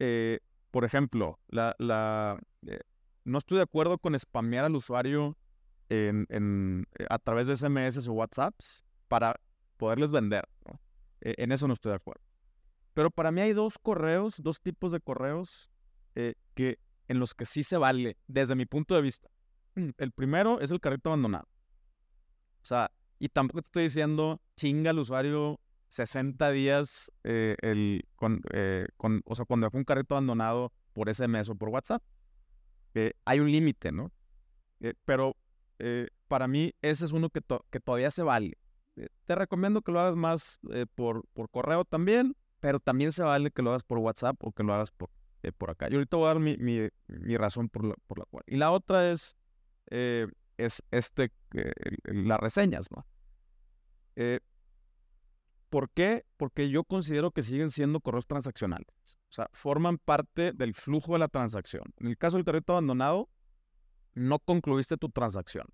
eh, 0.00 0.40
por 0.72 0.84
ejemplo, 0.84 1.38
la, 1.48 1.76
la, 1.78 2.38
eh, 2.66 2.80
no 3.24 3.38
estoy 3.38 3.58
de 3.58 3.62
acuerdo 3.62 3.98
con 3.98 4.18
spamear 4.18 4.64
al 4.64 4.74
usuario 4.74 5.36
en, 5.88 6.26
en, 6.30 6.86
a 7.08 7.18
través 7.18 7.46
de 7.46 7.54
SMS 7.54 8.06
o 8.08 8.12
WhatsApps 8.12 8.84
para 9.08 9.36
poderles 9.80 10.12
vender. 10.12 10.46
E, 11.22 11.34
en 11.38 11.50
eso 11.50 11.66
no 11.66 11.72
estoy 11.72 11.90
de 11.90 11.96
acuerdo. 11.96 12.22
Pero 12.92 13.10
para 13.10 13.32
mí 13.32 13.40
hay 13.40 13.54
dos 13.54 13.78
correos, 13.78 14.36
dos 14.42 14.60
tipos 14.60 14.92
de 14.92 15.00
correos 15.00 15.70
eh, 16.14 16.34
que, 16.54 16.78
en 17.08 17.18
los 17.18 17.34
que 17.34 17.46
sí 17.46 17.64
se 17.64 17.78
vale, 17.78 18.18
desde 18.28 18.54
mi 18.54 18.66
punto 18.66 18.94
de 18.94 19.00
vista. 19.00 19.30
El 19.96 20.12
primero 20.12 20.60
es 20.60 20.70
el 20.70 20.80
carrito 20.80 21.08
abandonado. 21.08 21.48
O 22.62 22.66
sea, 22.66 22.90
y 23.18 23.28
tampoco 23.30 23.62
te 23.62 23.68
estoy 23.68 23.82
diciendo 23.84 24.40
chinga 24.56 24.90
al 24.90 24.98
usuario 24.98 25.58
60 25.88 26.50
días 26.50 27.10
eh, 27.24 27.56
el, 27.62 28.04
eh, 28.52 28.86
con, 28.96 29.22
o 29.24 29.34
sea, 29.34 29.46
cuando 29.46 29.66
dejó 29.66 29.78
un 29.78 29.84
carrito 29.84 30.14
abandonado 30.14 30.72
por 30.92 31.12
SMS 31.12 31.48
o 31.48 31.54
por 31.54 31.70
WhatsApp. 31.70 32.02
hay 33.24 33.40
un 33.40 33.50
límite, 33.50 33.92
¿no? 33.92 34.12
pero 35.04 35.36
para 36.28 36.48
mí 36.48 36.72
ese 36.82 37.04
es 37.04 37.12
uno 37.12 37.30
que 37.30 37.80
todavía 37.80 38.10
se 38.10 38.22
vale. 38.22 38.58
Eh, 38.96 39.08
te 39.24 39.34
recomiendo 39.34 39.82
que 39.82 39.92
lo 39.92 40.00
hagas 40.00 40.16
más 40.16 40.60
eh, 40.72 40.86
por, 40.94 41.26
por 41.32 41.50
correo 41.50 41.84
también, 41.84 42.36
pero 42.60 42.80
también 42.80 43.12
se 43.12 43.22
vale 43.22 43.50
que 43.50 43.62
lo 43.62 43.70
hagas 43.70 43.82
por 43.82 43.98
WhatsApp 43.98 44.36
o 44.40 44.52
que 44.52 44.62
lo 44.62 44.74
hagas 44.74 44.90
por, 44.90 45.10
eh, 45.42 45.52
por 45.52 45.70
acá. 45.70 45.88
Y 45.90 45.94
ahorita 45.94 46.16
voy 46.16 46.24
a 46.26 46.28
dar 46.28 46.40
mi, 46.40 46.56
mi, 46.56 47.36
razón 47.36 47.68
por 47.68 47.84
la, 47.84 47.94
por 48.06 48.18
la, 48.18 48.24
cual. 48.26 48.44
Y 48.46 48.56
la 48.56 48.70
otra 48.70 49.10
es, 49.10 49.36
es 49.86 50.82
este, 50.90 51.32
las 52.04 52.40
reseñas, 52.40 52.90
¿no? 52.90 53.06
¿Por 55.70 55.88
qué? 55.90 56.26
Porque 56.36 56.68
yo 56.68 56.82
considero 56.82 57.30
que 57.30 57.42
siguen 57.42 57.70
siendo 57.70 58.00
correos 58.00 58.26
transaccionales. 58.26 58.88
O 59.06 59.32
sea, 59.32 59.48
forman 59.52 59.98
parte 59.98 60.52
del 60.52 60.74
flujo 60.74 61.12
de 61.12 61.20
la 61.20 61.28
transacción. 61.28 61.84
En 61.98 62.08
el 62.08 62.18
caso 62.18 62.36
del 62.36 62.44
carrito 62.44 62.72
abandonado, 62.72 63.30
no 64.14 64.40
concluiste 64.40 64.96
tu 64.96 65.08
transacción. 65.10 65.68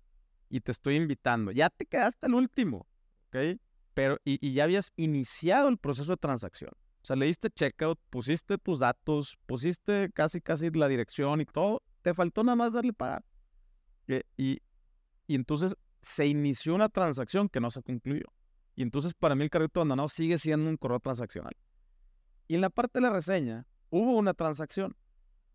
Y 0.49 0.61
te 0.61 0.71
estoy 0.71 0.95
invitando. 0.95 1.51
Ya 1.51 1.71
te 1.71 1.87
quedaste 1.87 2.27
el 2.27 2.35
último. 2.35 2.85
Pero, 3.93 4.17
y, 4.23 4.53
ya 4.53 4.65
habías 4.65 4.93
iniciado 4.95 5.69
el 5.69 5.77
proceso 5.77 6.11
de 6.11 6.17
transacción. 6.17 6.71
O 6.71 7.05
sea, 7.07 7.15
le 7.15 7.25
diste 7.25 7.49
checkout, 7.49 7.99
pusiste 8.09 8.57
tus 8.57 8.79
datos, 8.79 9.37
pusiste 9.45 10.11
casi, 10.13 10.41
casi 10.41 10.69
la 10.71 10.87
dirección 10.87 11.41
y 11.41 11.45
todo. 11.45 11.81
Te 12.01 12.13
faltó 12.13 12.43
nada 12.43 12.55
más 12.55 12.73
darle 12.73 12.93
pagar. 12.93 13.23
Eh, 14.07 14.23
y, 14.37 14.61
y 15.25 15.35
entonces 15.35 15.75
se 16.01 16.27
inició 16.27 16.75
una 16.75 16.89
transacción 16.89 17.49
que 17.49 17.59
no 17.59 17.71
se 17.71 17.81
concluyó. 17.81 18.25
Y 18.75 18.83
entonces 18.83 19.13
para 19.13 19.33
mí 19.33 19.43
el 19.43 19.49
carrito 19.49 19.79
abandonado 19.79 20.09
sigue 20.09 20.37
siendo 20.37 20.69
un 20.69 20.77
correo 20.77 20.99
transaccional. 20.99 21.53
Y 22.47 22.55
en 22.55 22.61
la 22.61 22.69
parte 22.69 22.99
de 22.99 23.01
la 23.01 23.09
reseña 23.09 23.65
hubo 23.89 24.17
una 24.17 24.33
transacción. 24.33 24.95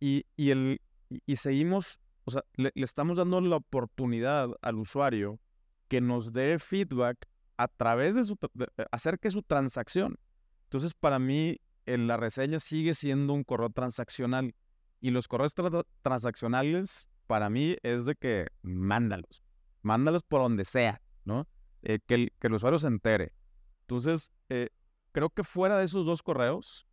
Y, 0.00 0.26
y, 0.36 0.50
el, 0.50 0.80
y, 1.26 1.36
seguimos, 1.36 2.00
o 2.24 2.32
sea, 2.32 2.42
le, 2.54 2.72
le, 2.74 2.84
estamos 2.84 3.18
dando 3.18 3.40
la 3.40 3.56
oportunidad 3.56 4.50
al 4.62 4.78
usuario 4.78 5.38
que 5.86 6.00
nos 6.00 6.32
dé 6.32 6.58
feedback 6.58 7.28
a 7.56 7.68
través 7.68 8.14
de 8.14 8.24
su, 8.24 8.38
eh, 8.58 8.84
hacer 8.90 9.18
que 9.18 9.30
su 9.30 9.42
transacción. 9.42 10.18
Entonces, 10.64 10.94
para 10.94 11.18
mí, 11.18 11.58
en 11.86 12.06
la 12.06 12.16
reseña 12.16 12.60
sigue 12.60 12.94
siendo 12.94 13.32
un 13.32 13.44
correo 13.44 13.70
transaccional. 13.70 14.54
Y 15.00 15.10
los 15.10 15.28
correos 15.28 15.54
transaccionales, 16.02 17.08
para 17.26 17.50
mí, 17.50 17.76
es 17.82 18.04
de 18.04 18.14
que 18.14 18.46
mándalos. 18.62 19.42
Mándalos 19.82 20.22
por 20.22 20.42
donde 20.42 20.64
sea, 20.64 21.02
¿no? 21.24 21.48
Eh, 21.82 21.98
que, 22.06 22.14
el, 22.14 22.32
que, 22.38 22.46
el, 22.46 22.54
usuario 22.54 22.78
se 22.78 22.86
entere. 22.86 23.32
Entonces, 23.80 24.30
eh, 24.48 24.68
creo 25.10 25.28
que 25.30 25.42
fuera 25.42 25.76
de 25.76 25.84
esos 25.84 26.06
dos 26.06 26.22
correos, 26.22 26.86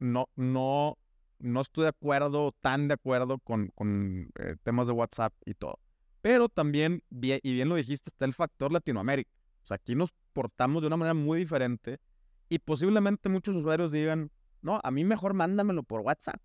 no, 0.00 0.28
no, 0.34 0.98
no 1.38 1.60
estoy 1.60 1.82
de 1.82 1.90
acuerdo, 1.90 2.52
tan 2.60 2.88
de 2.88 2.94
acuerdo 2.94 3.38
con, 3.38 3.68
con 3.76 4.32
temas 4.64 4.88
de 4.88 4.92
WhatsApp 4.92 5.32
y 5.44 5.54
todo. 5.54 5.78
Pero 6.22 6.48
también, 6.48 7.02
y 7.10 7.52
bien 7.52 7.68
lo 7.68 7.74
dijiste, 7.74 8.08
está 8.08 8.24
el 8.24 8.32
factor 8.32 8.72
Latinoamérica. 8.72 9.30
O 9.62 9.66
sea, 9.66 9.76
aquí 9.76 9.94
nos 9.94 10.12
portamos 10.32 10.82
de 10.82 10.88
una 10.88 10.96
manera 10.96 11.14
muy 11.14 11.38
diferente 11.38 12.00
y 12.48 12.58
posiblemente 12.58 13.28
muchos 13.28 13.56
usuarios 13.56 13.92
digan, 13.92 14.30
no, 14.60 14.80
a 14.82 14.90
mí 14.90 15.04
mejor 15.04 15.34
mándamelo 15.34 15.82
por 15.82 16.00
WhatsApp. 16.00 16.40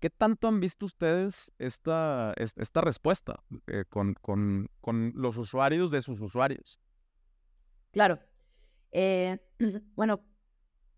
¿Qué 0.00 0.10
tanto 0.10 0.48
han 0.48 0.60
visto 0.60 0.84
ustedes 0.84 1.52
esta, 1.58 2.34
esta 2.36 2.80
respuesta 2.80 3.42
eh, 3.66 3.84
con, 3.88 4.14
con, 4.14 4.68
con, 4.80 5.12
los 5.14 5.36
usuarios 5.38 5.90
de 5.90 6.02
sus 6.02 6.20
usuarios? 6.20 6.78
Claro. 7.92 8.20
Eh, 8.92 9.38
bueno, 9.96 10.22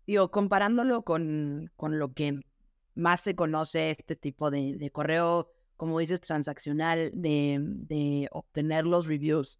digo, 0.05 0.31
comparándolo 0.31 1.03
con, 1.03 1.71
con, 1.77 1.97
lo 1.97 2.13
que 2.13 2.41
más 2.95 3.21
se 3.21 3.35
conoce 3.35 3.91
este 3.91 4.15
tipo 4.15 4.51
de, 4.51 4.75
de 4.77 4.91
correo, 4.91 5.49
como 5.77 5.99
dices, 5.99 6.19
transaccional, 6.19 7.11
de, 7.13 7.57
de 7.61 8.27
obtener 8.31 8.85
los 8.85 9.07
reviews. 9.07 9.59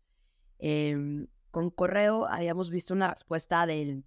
Em, 0.60 1.28
con 1.52 1.72
correo 1.72 2.28
habíamos 2.28 2.70
visto 2.70 2.94
una 2.94 3.12
respuesta 3.12 3.66
del 3.66 4.04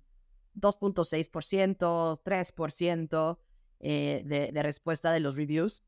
2.6%, 0.54 2.22
3% 2.22 3.38
eh, 3.80 4.22
de, 4.24 4.52
de, 4.52 4.62
respuesta 4.62 5.12
de 5.12 5.20
los 5.20 5.36
reviews. 5.36 5.82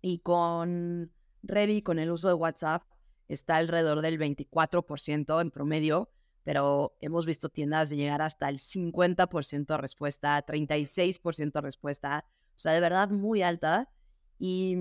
Y 0.00 0.20
con 0.20 1.12
Revi, 1.42 1.82
con 1.82 1.98
el 1.98 2.10
uso 2.10 2.28
de 2.28 2.34
WhatsApp, 2.34 2.84
está 3.28 3.56
alrededor 3.56 4.02
del 4.02 4.18
24% 4.18 5.40
en 5.40 5.50
promedio, 5.50 6.10
pero 6.44 6.96
hemos 7.00 7.26
visto 7.26 7.48
tiendas 7.48 7.90
de 7.90 7.96
llegar 7.96 8.22
hasta 8.22 8.48
el 8.48 8.58
50% 8.58 9.66
de 9.66 9.76
respuesta, 9.78 10.44
36% 10.46 11.52
de 11.52 11.60
respuesta, 11.60 12.24
o 12.54 12.58
sea, 12.58 12.72
de 12.72 12.80
verdad 12.80 13.10
muy 13.10 13.42
alta. 13.42 13.90
Y, 14.38 14.76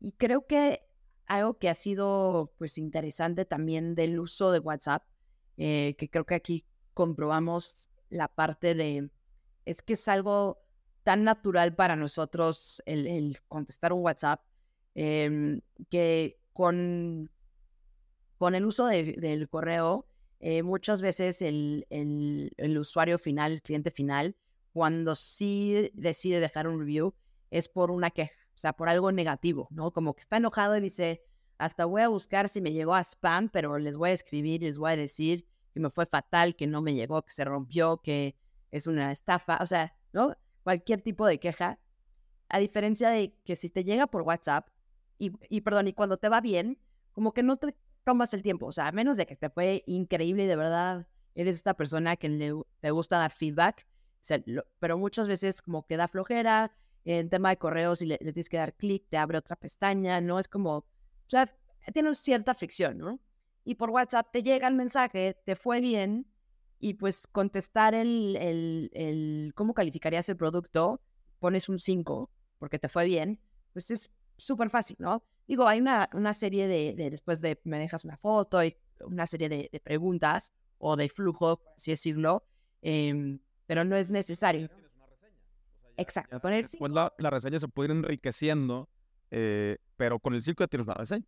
y 0.00 0.12
creo 0.12 0.46
que 0.46 0.87
algo 1.28 1.58
que 1.58 1.68
ha 1.68 1.74
sido 1.74 2.52
pues 2.58 2.78
interesante 2.78 3.44
también 3.44 3.94
del 3.94 4.18
uso 4.18 4.50
de 4.50 4.58
WhatsApp, 4.58 5.04
eh, 5.56 5.94
que 5.98 6.08
creo 6.08 6.24
que 6.24 6.34
aquí 6.34 6.64
comprobamos 6.94 7.90
la 8.08 8.28
parte 8.28 8.74
de, 8.74 9.10
es 9.64 9.82
que 9.82 9.92
es 9.92 10.08
algo 10.08 10.58
tan 11.04 11.24
natural 11.24 11.74
para 11.74 11.96
nosotros 11.96 12.82
el, 12.86 13.38
contestar 13.46 13.92
un 13.92 14.02
WhatsApp, 14.02 14.42
em, 14.94 15.60
que 15.90 16.40
con, 16.52 17.30
con 18.38 18.54
el 18.54 18.64
uso 18.64 18.86
del 18.86 19.48
correo, 19.48 20.06
eh, 20.40 20.62
muchas 20.62 21.02
veces 21.02 21.42
el, 21.42 21.86
el, 21.90 22.52
el, 22.56 22.78
usuario 22.78 23.18
final, 23.18 23.52
el 23.52 23.62
cliente 23.62 23.90
final, 23.90 24.36
cuando 24.72 25.14
sí 25.14 25.90
decide 25.94 26.40
dejar 26.40 26.68
un 26.68 26.78
review, 26.78 27.14
es 27.50 27.68
por 27.68 27.90
una 27.90 28.10
queja 28.10 28.37
o 28.58 28.60
sea, 28.60 28.72
por 28.72 28.88
algo 28.88 29.12
negativo, 29.12 29.68
¿no? 29.70 29.92
Como 29.92 30.14
que 30.14 30.20
está 30.22 30.36
enojado 30.36 30.76
y 30.76 30.80
dice, 30.80 31.22
hasta 31.58 31.84
voy 31.84 32.02
a 32.02 32.08
buscar 32.08 32.48
si 32.48 32.60
me 32.60 32.72
llegó 32.72 32.92
a 32.92 33.04
spam, 33.04 33.50
pero 33.50 33.78
les 33.78 33.96
voy 33.96 34.10
a 34.10 34.12
escribir, 34.12 34.62
les 34.62 34.78
voy 34.78 34.90
a 34.90 34.96
decir 34.96 35.46
que 35.72 35.78
me 35.78 35.88
fue 35.90 36.06
fatal, 36.06 36.56
que 36.56 36.66
no 36.66 36.82
me 36.82 36.92
llegó, 36.92 37.22
que 37.22 37.30
se 37.30 37.44
rompió, 37.44 37.98
que 37.98 38.34
es 38.72 38.88
una 38.88 39.12
estafa, 39.12 39.58
o 39.60 39.66
sea, 39.68 39.94
¿no? 40.12 40.36
Cualquier 40.64 41.02
tipo 41.02 41.24
de 41.24 41.38
queja. 41.38 41.78
a 42.48 42.58
diferencia 42.58 43.10
de 43.10 43.32
que 43.44 43.54
si 43.54 43.70
te 43.70 43.84
llega 43.84 44.08
por 44.08 44.22
WhatsApp, 44.22 44.70
y, 45.18 45.30
y 45.48 45.60
perdón, 45.60 45.86
y 45.86 45.92
cuando 45.92 46.16
te 46.16 46.28
va 46.28 46.40
bien, 46.40 46.80
como 47.12 47.32
que 47.32 47.44
no 47.44 47.58
te 47.58 47.76
tomas 48.02 48.34
el 48.34 48.42
tiempo, 48.42 48.66
o 48.66 48.72
sea, 48.72 48.88
a 48.88 48.92
menos 48.92 49.18
de 49.18 49.26
que 49.26 49.36
te 49.36 49.50
fue 49.50 49.84
increíble 49.86 50.44
y 50.44 50.46
de 50.48 50.56
verdad 50.56 51.06
eres 51.36 51.54
esta 51.54 51.74
persona 51.74 52.16
que 52.16 52.28
le, 52.28 52.52
te 52.80 52.90
gusta 52.90 53.18
dar 53.18 53.30
feedback, 53.30 53.86
pero 54.80 54.98
muchas 54.98 55.28
veces 55.28 55.62
como 55.62 55.86
que 55.86 55.96
da 55.96 56.08
flojera 56.08 56.72
en 57.16 57.30
tema 57.30 57.48
de 57.48 57.56
correos 57.56 58.02
y 58.02 58.06
le, 58.06 58.18
tienes 58.18 58.50
que 58.50 58.58
dar 58.58 58.74
clic, 58.74 59.06
te 59.08 59.16
abre 59.16 59.38
otra 59.38 59.56
pestaña, 59.56 60.20
¿no? 60.20 60.38
Es 60.38 60.46
como, 60.46 60.76
o 60.76 60.84
sea, 61.26 61.50
tiene 61.92 62.14
cierta 62.14 62.54
fricción, 62.54 62.98
¿no? 62.98 63.18
Y 63.64 63.76
por 63.76 63.88
WhatsApp 63.88 64.28
te 64.30 64.42
llega 64.42 64.68
el 64.68 64.74
mensaje, 64.74 65.40
te 65.44 65.56
fue 65.56 65.80
bien, 65.80 66.26
y 66.78 66.94
pues 66.94 67.26
contestar 67.26 67.94
el, 67.94 68.36
el, 68.36 68.90
el 68.92 69.52
cómo 69.54 69.72
calificarías 69.72 70.28
el 70.28 70.36
producto, 70.36 71.00
pones 71.38 71.68
un 71.68 71.78
5 71.78 72.30
porque 72.58 72.78
te 72.78 72.88
fue 72.88 73.06
bien, 73.06 73.40
pues 73.72 73.90
es 73.90 74.12
súper 74.36 74.68
fácil, 74.68 74.96
¿no? 74.98 75.24
Digo, 75.46 75.66
hay 75.66 75.80
una, 75.80 76.10
una 76.12 76.34
serie 76.34 76.68
de, 76.68 76.94
de, 76.94 77.08
después 77.08 77.40
de 77.40 77.58
me 77.64 77.78
dejas 77.78 78.04
una 78.04 78.18
foto 78.18 78.62
y 78.62 78.76
una 79.00 79.26
serie 79.26 79.48
de, 79.48 79.70
de 79.72 79.80
preguntas 79.80 80.52
o 80.76 80.94
de 80.94 81.08
flujo, 81.08 81.56
por 81.56 81.72
así 81.74 81.90
decirlo, 81.90 82.44
eh, 82.82 83.38
pero 83.66 83.84
no 83.84 83.96
es 83.96 84.10
necesario. 84.10 84.68
Exacto, 85.98 86.40
con 86.40 86.52
el 86.52 86.66
Pues 86.78 86.92
la, 86.92 87.12
la, 87.18 87.30
reseña 87.30 87.58
se 87.58 87.66
puede 87.66 87.92
ir 87.92 87.98
enriqueciendo, 87.98 88.88
eh, 89.32 89.78
pero 89.96 90.20
con 90.20 90.32
el 90.32 90.42
5 90.42 90.62
ya 90.62 90.68
tienes 90.68 90.86
una 90.86 90.94
reseña. 90.94 91.26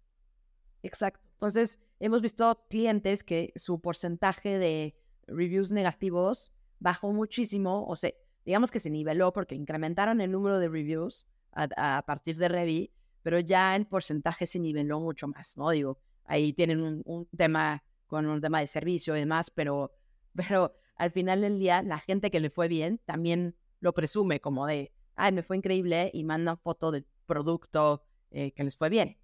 Exacto. 0.82 1.28
Entonces, 1.32 1.80
hemos 1.98 2.22
visto 2.22 2.64
clientes 2.70 3.24
que 3.24 3.52
su 3.56 3.80
porcentaje 3.80 4.58
de 4.58 4.94
reviews 5.26 5.72
negativos 5.72 6.52
bajó 6.78 7.12
muchísimo, 7.12 7.84
o 7.86 7.96
sea, 7.96 8.12
digamos 8.44 8.70
que 8.70 8.78
se 8.78 8.90
niveló 8.90 9.32
porque 9.32 9.56
incrementaron 9.56 10.20
el 10.20 10.30
número 10.30 10.58
de 10.58 10.68
reviews 10.68 11.26
a, 11.52 12.04
partir 12.06 12.36
de 12.36 12.48
Revi, 12.48 12.92
pero 13.22 13.40
ya 13.40 13.74
el 13.74 13.86
porcentaje 13.86 14.46
se 14.46 14.60
niveló 14.60 15.00
mucho 15.00 15.26
más, 15.26 15.56
¿no? 15.58 15.70
Digo, 15.70 15.98
ahí 16.24 16.52
tienen 16.52 17.02
un, 17.04 17.26
tema 17.36 17.82
con 18.06 18.26
un 18.26 18.40
tema 18.40 18.60
de 18.60 18.68
servicio 18.68 19.16
y 19.16 19.20
demás, 19.20 19.50
pero, 19.50 19.92
pero 20.34 20.74
al 20.96 21.10
final 21.10 21.40
del 21.40 21.58
día 21.58 21.82
la 21.82 21.98
gente 21.98 22.30
que 22.30 22.40
le 22.40 22.50
fue 22.50 22.68
bien 22.68 22.98
también 23.04 23.56
lo 23.80 23.92
presume 23.92 24.40
como 24.40 24.66
de, 24.66 24.92
ay, 25.16 25.32
me 25.32 25.42
fue 25.42 25.56
increíble 25.56 26.10
y 26.12 26.24
mandan 26.24 26.58
foto 26.58 26.90
del 26.90 27.06
producto 27.26 28.04
eh, 28.30 28.52
que 28.52 28.64
les 28.64 28.76
fue 28.76 28.88
bien. 28.88 29.18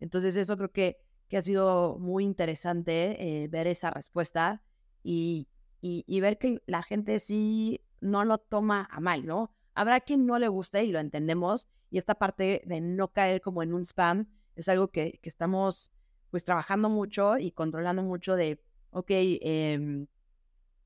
Entonces 0.00 0.36
eso 0.36 0.56
creo 0.56 0.72
que, 0.72 0.98
que 1.28 1.36
ha 1.36 1.42
sido 1.42 1.98
muy 1.98 2.24
interesante 2.24 3.42
eh, 3.42 3.48
ver 3.48 3.66
esa 3.66 3.90
respuesta 3.90 4.62
y, 5.02 5.48
y, 5.80 6.20
ver 6.20 6.38
que 6.38 6.62
la 6.66 6.82
gente 6.82 7.18
sí 7.18 7.80
no 8.00 8.24
lo 8.24 8.38
toma 8.38 8.88
a 8.90 9.00
mal, 9.00 9.26
¿no? 9.26 9.52
Habrá 9.74 10.00
quien 10.00 10.26
no 10.26 10.38
le 10.38 10.46
guste 10.48 10.84
y 10.84 10.92
lo 10.92 11.00
entendemos, 11.00 11.68
y 11.90 11.98
esta 11.98 12.14
parte 12.14 12.62
de 12.66 12.80
no 12.80 13.08
caer 13.08 13.40
como 13.40 13.62
en 13.62 13.74
un 13.74 13.82
spam 13.84 14.28
es 14.54 14.68
algo 14.68 14.88
que, 14.88 15.18
que 15.20 15.28
estamos 15.28 15.90
pues 16.30 16.44
trabajando 16.44 16.88
mucho 16.88 17.36
y 17.38 17.50
controlando 17.50 18.02
mucho 18.02 18.36
de, 18.36 18.62
ok, 18.90 19.10
eh, 19.10 20.06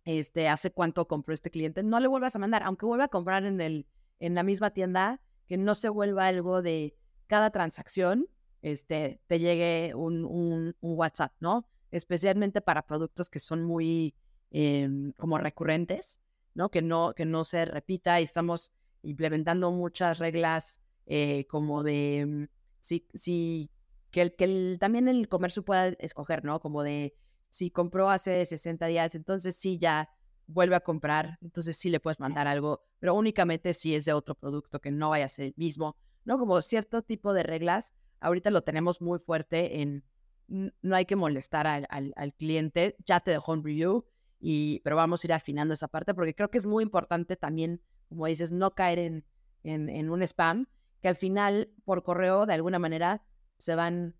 este, 0.06 0.48
hace 0.48 0.70
cuánto 0.70 1.06
compró 1.06 1.34
este 1.34 1.50
cliente, 1.50 1.82
no 1.82 2.00
le 2.00 2.08
vuelvas 2.08 2.34
a 2.34 2.38
mandar, 2.38 2.62
aunque 2.62 2.86
vuelva 2.86 3.04
a 3.04 3.08
comprar 3.08 3.44
en, 3.44 3.60
el, 3.60 3.86
en 4.18 4.34
la 4.34 4.42
misma 4.42 4.70
tienda, 4.70 5.20
que 5.46 5.58
no 5.58 5.74
se 5.74 5.90
vuelva 5.90 6.26
algo 6.26 6.62
de 6.62 6.96
cada 7.26 7.50
transacción, 7.50 8.26
este, 8.62 9.20
te 9.26 9.38
llegue 9.38 9.94
un, 9.94 10.24
un, 10.24 10.74
WhatsApp, 10.80 11.34
¿no? 11.40 11.68
Especialmente 11.90 12.62
para 12.62 12.86
productos 12.86 13.28
que 13.28 13.38
son 13.38 13.62
muy 13.62 14.14
Em, 14.50 15.12
como 15.18 15.38
recurrentes, 15.38 16.20
¿no? 16.54 16.70
Que, 16.70 16.80
¿no? 16.80 17.14
que 17.14 17.24
no 17.24 17.44
se 17.44 17.64
repita 17.64 18.20
y 18.20 18.24
estamos 18.24 18.72
implementando 19.02 19.70
muchas 19.72 20.18
reglas 20.18 20.80
eh, 21.06 21.46
como 21.48 21.82
de 21.82 22.24
mm, 22.26 22.44
si, 22.80 23.06
si 23.12 23.70
que, 24.10 24.22
el, 24.22 24.36
que 24.36 24.76
también 24.78 25.08
el 25.08 25.28
comercio 25.28 25.64
pueda 25.64 25.88
escoger, 25.98 26.44
¿no? 26.44 26.60
Como 26.60 26.82
de 26.84 27.14
si 27.50 27.70
compró 27.70 28.10
hace 28.10 28.44
60 28.44 28.86
días, 28.86 29.14
entonces 29.14 29.56
sí 29.56 29.78
ya 29.78 30.10
vuelve 30.46 30.76
a 30.76 30.80
comprar, 30.80 31.38
entonces 31.40 31.76
sí 31.76 31.90
le 31.90 32.00
puedes 32.00 32.20
mandar 32.20 32.46
algo, 32.46 32.84
pero 32.98 33.14
únicamente 33.14 33.74
si 33.74 33.94
es 33.94 34.04
de 34.04 34.12
otro 34.12 34.34
producto 34.34 34.80
que 34.80 34.90
no 34.90 35.10
vaya 35.10 35.24
a 35.24 35.28
ser 35.28 35.46
el 35.46 35.54
mismo, 35.56 35.96
¿no? 36.24 36.38
Como 36.38 36.60
cierto 36.62 37.02
tipo 37.02 37.32
de 37.32 37.42
reglas, 37.42 37.94
ahorita 38.20 38.50
lo 38.50 38.62
tenemos 38.62 39.00
muy 39.00 39.18
fuerte 39.18 39.80
en 39.80 40.04
no 40.48 40.94
hay 40.94 41.06
que 41.06 41.16
molestar 41.16 41.66
al, 41.66 41.86
al, 41.90 42.12
al 42.16 42.32
cliente, 42.32 42.96
ya 43.04 43.18
te 43.18 43.32
dejó 43.32 43.52
un 43.52 43.64
review, 43.64 44.04
y, 44.38 44.80
pero 44.84 44.96
vamos 44.96 45.22
a 45.22 45.26
ir 45.26 45.32
afinando 45.32 45.74
esa 45.74 45.88
parte 45.88 46.14
porque 46.14 46.34
creo 46.34 46.50
que 46.50 46.58
es 46.58 46.66
muy 46.66 46.84
importante 46.84 47.36
también, 47.36 47.80
como 48.08 48.26
dices, 48.26 48.52
no 48.52 48.74
caer 48.74 48.98
en, 48.98 49.24
en, 49.64 50.10
un 50.10 50.22
spam, 50.22 50.66
que 51.00 51.08
al 51.08 51.16
final 51.16 51.70
por 51.84 52.02
correo 52.02 52.46
de 52.46 52.54
alguna 52.54 52.78
manera 52.78 53.24
se 53.58 53.74
van, 53.74 54.14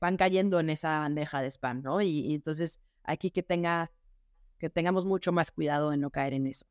van 0.00 0.16
cayendo 0.16 0.60
en 0.60 0.70
esa 0.70 1.00
bandeja 1.00 1.42
de 1.42 1.50
spam, 1.50 1.82
¿no? 1.82 2.00
Y, 2.00 2.34
entonces 2.34 2.80
aquí 3.04 3.30
que 3.30 3.42
tenga 3.42 3.90
que 4.58 4.70
tengamos 4.70 5.04
mucho 5.04 5.30
más 5.30 5.52
cuidado 5.52 5.92
en 5.92 6.00
no 6.00 6.10
caer 6.10 6.34
en 6.34 6.46
eso. 6.46 6.66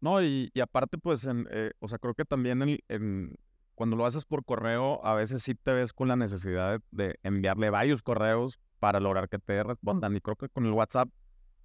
No, 0.00 0.20
y, 0.22 0.50
y 0.54 0.60
aparte, 0.60 0.98
pues, 0.98 1.24
en, 1.24 1.46
eh, 1.50 1.70
o 1.78 1.86
sea, 1.86 1.98
creo 1.98 2.14
que 2.14 2.24
también 2.24 2.80
en, 2.88 3.36
cuando 3.76 3.96
lo 3.96 4.06
haces 4.06 4.24
por 4.24 4.44
correo, 4.44 5.04
a 5.04 5.14
veces 5.14 5.42
sí 5.42 5.54
te 5.54 5.72
ves 5.72 5.92
con 5.92 6.08
la 6.08 6.16
necesidad 6.16 6.80
de, 6.90 7.06
de 7.06 7.18
enviarle 7.22 7.70
varios 7.70 8.02
correos 8.02 8.58
para 8.80 8.98
lograr 8.98 9.28
que 9.28 9.38
te 9.38 9.62
respondan. 9.62 10.16
Y 10.16 10.20
creo 10.20 10.34
que 10.34 10.48
con 10.48 10.66
el 10.66 10.72
WhatsApp 10.72 11.08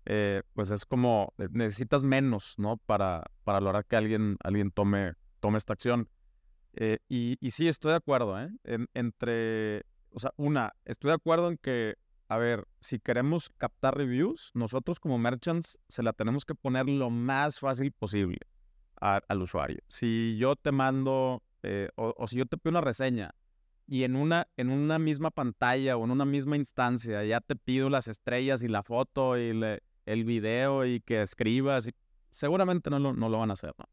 eh, 0.05 0.43
pues 0.53 0.69
es 0.71 0.85
como 0.85 1.33
eh, 1.37 1.47
necesitas 1.51 2.03
menos, 2.03 2.55
¿no? 2.57 2.77
Para, 2.77 3.23
para 3.43 3.61
lograr 3.61 3.85
que 3.85 3.95
alguien, 3.95 4.37
alguien 4.43 4.71
tome, 4.71 5.13
tome 5.39 5.57
esta 5.57 5.73
acción. 5.73 6.09
Y, 7.07 7.37
y, 7.39 7.51
sí, 7.51 7.67
estoy 7.67 7.91
de 7.91 7.97
acuerdo, 7.97 8.39
¿eh? 8.41 8.49
entre, 8.95 9.83
o 10.13 10.19
sea, 10.19 10.31
una, 10.37 10.73
estoy 10.85 11.09
de 11.09 11.15
acuerdo 11.15 11.49
en 11.49 11.57
que, 11.57 11.95
a 12.27 12.37
ver, 12.37 12.67
si 12.79 12.99
queremos 12.99 13.49
captar 13.57 13.97
reviews, 13.97 14.51
nosotros 14.53 14.99
como 14.99 15.17
merchants 15.17 15.79
se 15.87 16.03
la 16.03 16.13
tenemos 16.13 16.45
que 16.45 16.55
poner 16.55 16.87
lo 16.87 17.09
más 17.09 17.59
fácil 17.59 17.91
posible 17.91 18.39
al 18.95 19.41
usuario. 19.41 19.79
Si 19.89 20.37
yo 20.37 20.55
te 20.55 20.71
mando, 20.71 21.43
o, 21.95 22.13
o 22.17 22.27
si 22.27 22.37
yo 22.37 22.45
te 22.45 22.57
pido 22.57 22.71
una 22.71 22.81
reseña 22.81 23.35
y 23.85 24.03
en 24.03 24.15
una, 24.15 24.47
en 24.55 24.69
una 24.69 24.97
misma 24.97 25.29
pantalla 25.29 25.97
o 25.97 26.05
en 26.05 26.11
una 26.11 26.25
misma 26.25 26.55
instancia 26.55 27.23
ya 27.25 27.41
te 27.41 27.55
pido 27.55 27.89
las 27.89 28.07
estrellas 28.07 28.63
y 28.63 28.69
la 28.69 28.81
foto 28.81 29.37
y 29.37 29.53
le, 29.53 29.81
el 30.05 30.23
video 30.23 30.85
y 30.85 31.01
que 31.01 31.21
escribas, 31.21 31.87
y 31.87 31.93
seguramente 32.29 32.89
no 32.89 32.99
lo, 32.99 33.13
no 33.13 33.29
lo 33.29 33.39
van 33.39 33.49
a 33.49 33.53
hacer, 33.53 33.73
¿no? 33.77 33.85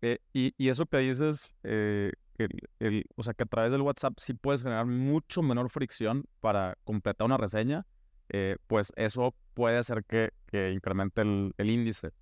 Eh, 0.00 0.18
y, 0.32 0.54
y, 0.56 0.68
eso 0.68 0.86
que 0.86 0.98
dices, 0.98 1.56
eh, 1.64 2.12
que 2.38 2.48
el, 2.78 3.04
o 3.16 3.22
sea, 3.24 3.34
que 3.34 3.42
a 3.42 3.46
través 3.46 3.72
del 3.72 3.82
WhatsApp 3.82 4.14
sí 4.18 4.32
puedes 4.32 4.62
generar 4.62 4.86
mucho 4.86 5.42
menor 5.42 5.70
fricción 5.70 6.24
para 6.40 6.78
completar 6.84 7.26
una 7.26 7.36
reseña, 7.36 7.84
eh, 8.28 8.56
pues 8.68 8.92
eso 8.96 9.34
puede 9.54 9.78
hacer 9.78 10.04
que, 10.04 10.30
que 10.46 10.70
incremente 10.70 11.22
el, 11.22 11.52
el 11.58 11.70
índice. 11.70 12.12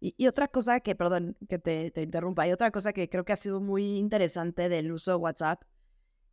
Y, 0.00 0.14
y, 0.16 0.26
otra 0.26 0.48
cosa 0.48 0.80
que, 0.80 0.94
perdón, 0.94 1.36
que 1.48 1.58
te, 1.58 1.90
te, 1.90 2.02
interrumpa, 2.02 2.46
y 2.46 2.52
otra 2.52 2.70
cosa 2.70 2.92
que 2.92 3.08
creo 3.08 3.24
que 3.24 3.32
ha 3.32 3.36
sido 3.36 3.60
muy 3.60 3.98
interesante 3.98 4.68
del 4.68 4.92
uso 4.92 5.12
de 5.12 5.16
WhatsApp 5.16 5.62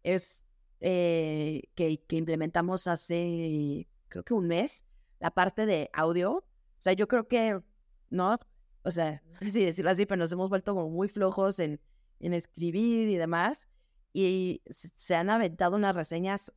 es 0.03 0.43
que, 0.79 1.67
que 1.75 2.15
implementamos 2.15 2.87
hace, 2.87 3.87
creo 4.09 4.23
que 4.23 4.33
un 4.33 4.47
mes, 4.47 4.85
la 5.19 5.31
parte 5.31 5.65
de 5.65 5.89
audio. 5.93 6.33
O 6.33 6.81
sea, 6.81 6.93
yo 6.93 7.07
creo 7.07 7.27
que, 7.27 7.59
¿no? 8.09 8.37
O 8.83 8.91
sea, 8.91 9.21
si 9.41 9.65
decirlo 9.65 9.91
así, 9.91 10.05
pero 10.05 10.19
nos 10.19 10.31
hemos 10.31 10.49
vuelto 10.49 10.73
como 10.73 10.89
muy 10.89 11.07
flojos 11.07 11.59
en, 11.59 11.79
en 12.19 12.33
escribir 12.33 13.09
y 13.09 13.15
demás. 13.15 13.67
Y 14.13 14.61
se, 14.67 15.15
han 15.15 15.29
aventado 15.29 15.75
unas 15.75 15.95
reseñas 15.95 16.51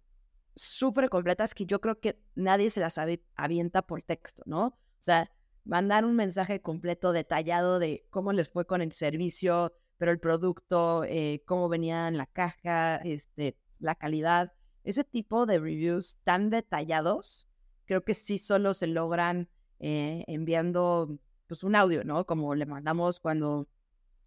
súper 0.54 1.08
completas 1.08 1.54
que 1.54 1.66
yo 1.66 1.80
creo 1.80 2.00
que 2.00 2.22
nadie 2.34 2.70
se 2.70 2.80
las 2.80 2.98
avienta 3.36 3.82
por 3.82 4.02
texto, 4.02 4.42
¿no? 4.46 4.66
O 4.66 5.04
sea, 5.04 5.30
mandar 5.64 6.04
un 6.04 6.16
mensaje 6.16 6.60
completo, 6.60 7.12
detallado 7.12 7.78
de 7.78 8.06
cómo 8.10 8.32
les 8.32 8.48
fue 8.48 8.66
con 8.66 8.82
el 8.82 8.92
servicio, 8.92 9.72
pero 9.96 10.10
el 10.10 10.18
producto, 10.18 11.04
eh, 11.04 11.42
cómo 11.46 11.68
venía 11.68 12.08
en 12.08 12.16
la 12.16 12.26
caja, 12.26 12.96
este, 12.96 13.56
la 13.78 13.94
calidad. 13.94 14.52
Ese 14.84 15.04
tipo 15.04 15.46
de 15.46 15.58
reviews 15.58 16.18
tan 16.24 16.50
detallados 16.50 17.48
creo 17.84 18.04
que 18.04 18.14
sí 18.14 18.38
solo 18.38 18.74
se 18.74 18.86
logran 18.86 19.48
eh, 19.78 20.24
enviando 20.26 21.18
pues 21.46 21.64
un 21.64 21.76
audio, 21.76 22.04
¿no? 22.04 22.24
Como 22.24 22.54
le 22.54 22.66
mandamos 22.66 23.20
cuando 23.20 23.68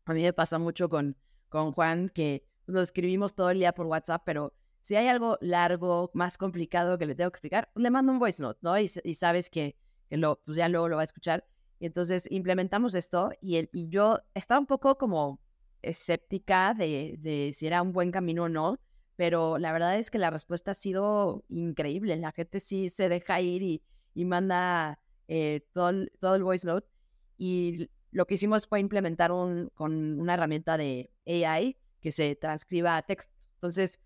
a 0.06 0.14
mí 0.14 0.22
me 0.22 0.34
pasa 0.34 0.60
mucho 0.60 0.90
con, 0.90 1.18
con 1.56 1.72
Juan 1.72 2.10
que 2.10 2.44
lo 2.66 2.82
escribimos 2.82 3.34
todo 3.34 3.50
el 3.50 3.60
día 3.60 3.74
por 3.74 3.86
WhatsApp, 3.86 4.24
pero 4.26 4.54
si 4.82 4.98
hay 4.98 5.08
algo 5.08 5.38
largo, 5.40 6.12
más 6.14 6.38
complicado 6.38 6.98
que 6.98 7.06
le 7.06 7.16
tengo 7.16 7.32
que 7.32 7.36
explicar, 7.36 7.72
le 7.76 7.90
mando 7.90 8.12
un 8.12 8.20
voice 8.20 8.44
note, 8.44 8.60
¿no? 8.62 8.78
Y, 8.78 8.90
sabes 8.90 9.50
que, 9.50 9.78
lo, 10.10 10.42
pues 10.44 10.58
ya 10.58 10.68
luego 10.68 10.90
lo 10.90 10.98
va 10.98 11.04
a 11.04 11.06
escuchar. 11.06 11.48
Y 11.80 11.86
entonces 11.86 12.28
implementamos 12.30 12.94
esto 12.94 13.32
y, 13.40 13.56
el, 13.56 13.70
y 13.72 13.88
yo 13.88 14.20
estaba 14.34 14.60
un 14.60 14.66
poco 14.66 14.98
como 14.98 15.40
escéptica 15.82 16.74
de, 16.74 17.52
si 17.54 17.68
era 17.68 17.82
un 17.82 17.94
buen 17.94 18.12
camino 18.12 18.44
o 18.44 18.50
no, 18.50 18.78
pero 19.16 19.58
la 19.58 19.72
verdad 19.72 19.98
es 19.98 20.12
que 20.12 20.20
la 20.20 20.32
respuesta 20.32 20.72
ha 20.72 20.74
sido 20.74 21.46
increíble. 21.48 22.18
La 22.18 22.34
gente 22.34 22.60
sí 22.60 22.90
se 22.90 23.08
deja 23.08 23.40
ir 23.40 23.64
y, 23.64 23.82
y 24.14 24.26
manda 24.26 25.00
eh, 25.30 25.66
todo, 25.72 25.88
el, 25.88 26.12
todo 26.20 26.36
el 26.36 26.44
voice 26.44 26.68
note. 26.68 26.90
Y 27.38 27.90
lo 28.16 28.26
que 28.26 28.36
hicimos 28.36 28.66
fue 28.66 28.80
implementar 28.80 29.34
un, 29.34 29.70
con 29.76 30.22
una 30.22 30.36
herramienta 30.36 30.78
de 30.78 31.12
AI 31.28 31.78
que 32.00 32.14
se 32.14 32.34
transcriba 32.38 32.96
a 32.96 33.02
texto. 33.02 33.36
Entonces, 33.56 34.00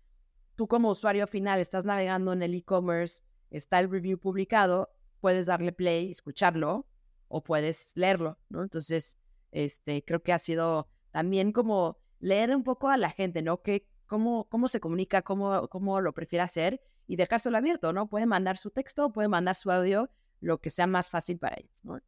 tú 0.56 0.66
como 0.66 0.90
usuario 0.90 1.28
final 1.28 1.60
estás 1.60 1.84
navegando 1.84 2.32
en 2.32 2.42
el 2.42 2.52
e-commerce, 2.56 3.22
está 3.50 3.78
el 3.78 3.88
review 3.88 4.18
publicado, 4.18 4.90
puedes 5.20 5.46
darle 5.46 5.70
play, 5.70 6.10
escucharlo 6.10 6.88
o 7.28 7.44
puedes 7.44 7.92
leerlo, 7.94 8.36
¿no? 8.48 8.64
Entonces, 8.64 9.16
este, 9.52 10.04
creo 10.04 10.24
que 10.24 10.32
ha 10.32 10.40
sido 10.40 10.88
también 11.12 11.52
como 11.52 11.96
leer 12.18 12.50
un 12.56 12.64
poco 12.64 12.88
a 12.88 12.96
la 12.96 13.10
gente, 13.10 13.42
¿no? 13.42 13.62
Que, 13.62 13.86
cómo, 14.06 14.48
cómo 14.48 14.66
se 14.66 14.80
comunica, 14.80 15.22
cómo, 15.22 15.68
cómo 15.68 16.00
lo 16.00 16.12
prefiere 16.14 16.42
hacer 16.42 16.80
y 17.06 17.14
dejárselo 17.14 17.56
abierto, 17.56 17.92
¿no? 17.92 18.08
Puede 18.08 18.26
mandar 18.26 18.58
su 18.58 18.72
texto, 18.72 19.12
puede 19.12 19.28
mandar 19.28 19.54
su 19.54 19.70
audio, 19.70 20.10
lo 20.40 20.58
que 20.60 20.70
sea 20.70 20.88
más 20.88 21.10
fácil 21.10 21.38
para 21.38 21.54
ellos, 21.60 21.84
¿no? 21.84 22.00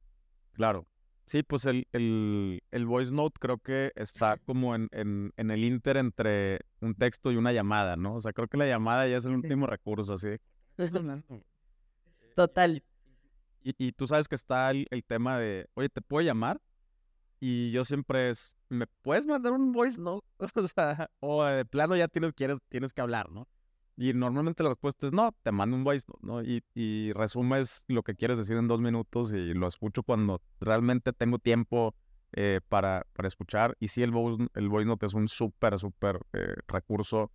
Claro. 0.54 0.88
Sí, 1.32 1.42
pues 1.42 1.64
el, 1.64 1.88
el, 1.92 2.62
el 2.72 2.84
voice 2.84 3.10
note 3.10 3.38
creo 3.40 3.56
que 3.56 3.90
está 3.94 4.36
como 4.36 4.74
en, 4.74 4.90
en, 4.92 5.32
en, 5.38 5.50
el 5.50 5.64
inter 5.64 5.96
entre 5.96 6.60
un 6.82 6.94
texto 6.94 7.32
y 7.32 7.36
una 7.36 7.52
llamada, 7.52 7.96
¿no? 7.96 8.16
O 8.16 8.20
sea, 8.20 8.34
creo 8.34 8.48
que 8.48 8.58
la 8.58 8.66
llamada 8.66 9.08
ya 9.08 9.16
es 9.16 9.24
el 9.24 9.32
último 9.32 9.66
recurso, 9.66 10.12
así. 10.12 10.36
Total. 12.36 12.84
Y, 13.62 13.74
y, 13.78 13.92
tú 13.92 14.06
sabes 14.06 14.28
que 14.28 14.34
está 14.34 14.70
el, 14.72 14.86
el, 14.90 15.04
tema 15.04 15.38
de, 15.38 15.70
oye, 15.72 15.88
¿te 15.88 16.02
puedo 16.02 16.22
llamar? 16.22 16.60
Y 17.40 17.70
yo 17.70 17.86
siempre 17.86 18.28
es, 18.28 18.54
¿me 18.68 18.86
puedes 19.00 19.24
mandar 19.24 19.52
un 19.52 19.72
voice 19.72 19.98
note? 19.98 20.26
o 20.54 20.68
sea, 20.68 21.08
o 21.20 21.44
de 21.44 21.64
plano 21.64 21.96
ya 21.96 22.08
tienes, 22.08 22.34
quieres, 22.34 22.58
tienes 22.68 22.92
que 22.92 23.00
hablar, 23.00 23.30
¿no? 23.30 23.48
Y 23.96 24.14
normalmente 24.14 24.62
la 24.62 24.70
respuesta 24.70 25.06
es 25.06 25.12
no, 25.12 25.34
te 25.42 25.52
mando 25.52 25.76
un 25.76 25.84
voice, 25.84 26.06
¿no? 26.22 26.42
Y, 26.42 26.64
y 26.74 27.12
resumes 27.12 27.84
lo 27.88 28.02
que 28.02 28.14
quieres 28.14 28.38
decir 28.38 28.56
en 28.56 28.66
dos 28.68 28.80
minutos 28.80 29.32
y 29.32 29.52
lo 29.54 29.66
escucho 29.66 30.02
cuando 30.02 30.40
realmente 30.60 31.12
tengo 31.12 31.38
tiempo 31.38 31.94
eh, 32.34 32.60
para, 32.66 33.06
para 33.12 33.28
escuchar. 33.28 33.76
Y 33.78 33.88
sí, 33.88 34.02
el 34.02 34.10
voice, 34.10 34.46
el 34.54 34.70
voice 34.70 34.86
note 34.86 35.04
es 35.04 35.12
un 35.12 35.28
súper, 35.28 35.78
súper 35.78 36.18
eh, 36.32 36.54
recurso. 36.66 37.30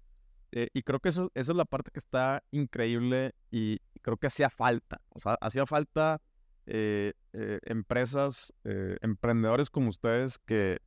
Eh, 0.52 0.70
y 0.74 0.82
creo 0.82 1.00
que 1.00 1.10
eso, 1.10 1.32
esa 1.36 1.52
es 1.52 1.56
la 1.56 1.66
parte 1.66 1.92
que 1.92 2.00
está 2.00 2.44
increíble 2.50 3.36
y 3.52 3.80
creo 4.02 4.18
que 4.18 4.26
hacía 4.26 4.50
falta. 4.50 5.02
O 5.10 5.20
sea, 5.20 5.38
hacía 5.40 5.66
falta 5.68 6.22
empresas, 6.66 8.54
emprendedores 8.66 9.70
como 9.70 9.88
ustedes 9.88 10.38
que 10.40 10.80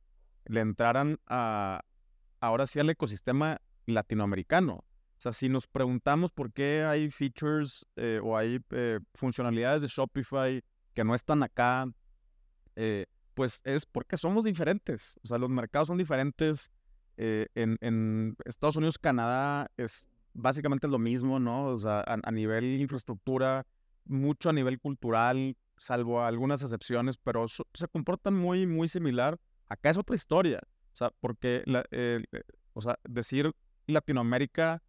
le 0.45 0.59
entraran 0.59 1.17
a, 1.25 1.81
ahora 2.39 2.67
sí 2.67 2.79
al 2.79 2.89
ecosistema 2.91 3.61
latinoamericano. 3.87 4.83
O 5.21 5.23
sea, 5.23 5.33
si 5.33 5.49
nos 5.49 5.67
preguntamos 5.67 6.31
por 6.31 6.51
qué 6.51 6.83
hay 6.83 7.11
features 7.11 7.85
eh, 7.95 8.19
o 8.23 8.35
hay 8.35 8.59
eh, 8.71 8.99
funcionalidades 9.13 9.83
de 9.83 9.87
Shopify 9.87 10.63
que 10.95 11.03
no 11.03 11.13
están 11.13 11.43
acá, 11.43 11.85
eh, 12.75 13.05
pues 13.35 13.61
es 13.63 13.85
porque 13.85 14.17
somos 14.17 14.45
diferentes. 14.45 15.19
O 15.23 15.27
sea, 15.27 15.37
los 15.37 15.51
mercados 15.51 15.89
son 15.89 15.99
diferentes. 15.99 16.71
En, 17.17 18.35
Estados 18.45 18.77
Unidos, 18.77 18.97
Canadá 18.97 19.69
es 19.77 20.07
básicamente 20.33 20.87
lo 20.87 20.97
mismo, 20.97 21.39
¿no? 21.39 21.65
O 21.65 21.77
sea, 21.77 22.03
a, 22.03 22.31
nivel 22.31 22.81
infraestructura, 22.81 23.67
mucho 24.05 24.49
a 24.49 24.53
nivel 24.53 24.79
cultural, 24.79 25.55
salvo 25.77 26.23
algunas 26.23 26.63
excepciones, 26.63 27.17
pero 27.17 27.45
se 27.47 27.87
comportan 27.89 28.33
muy, 28.33 28.65
muy 28.65 28.87
similar. 28.87 29.39
Acá 29.69 29.91
es 29.91 29.97
otra 29.97 30.15
historia. 30.15 30.61
O 30.63 30.95
sea, 30.95 31.11
porque, 31.19 31.63
o 32.73 32.81
sea, 32.81 32.97
decir 33.03 33.51
Latinoamérica 33.85 34.81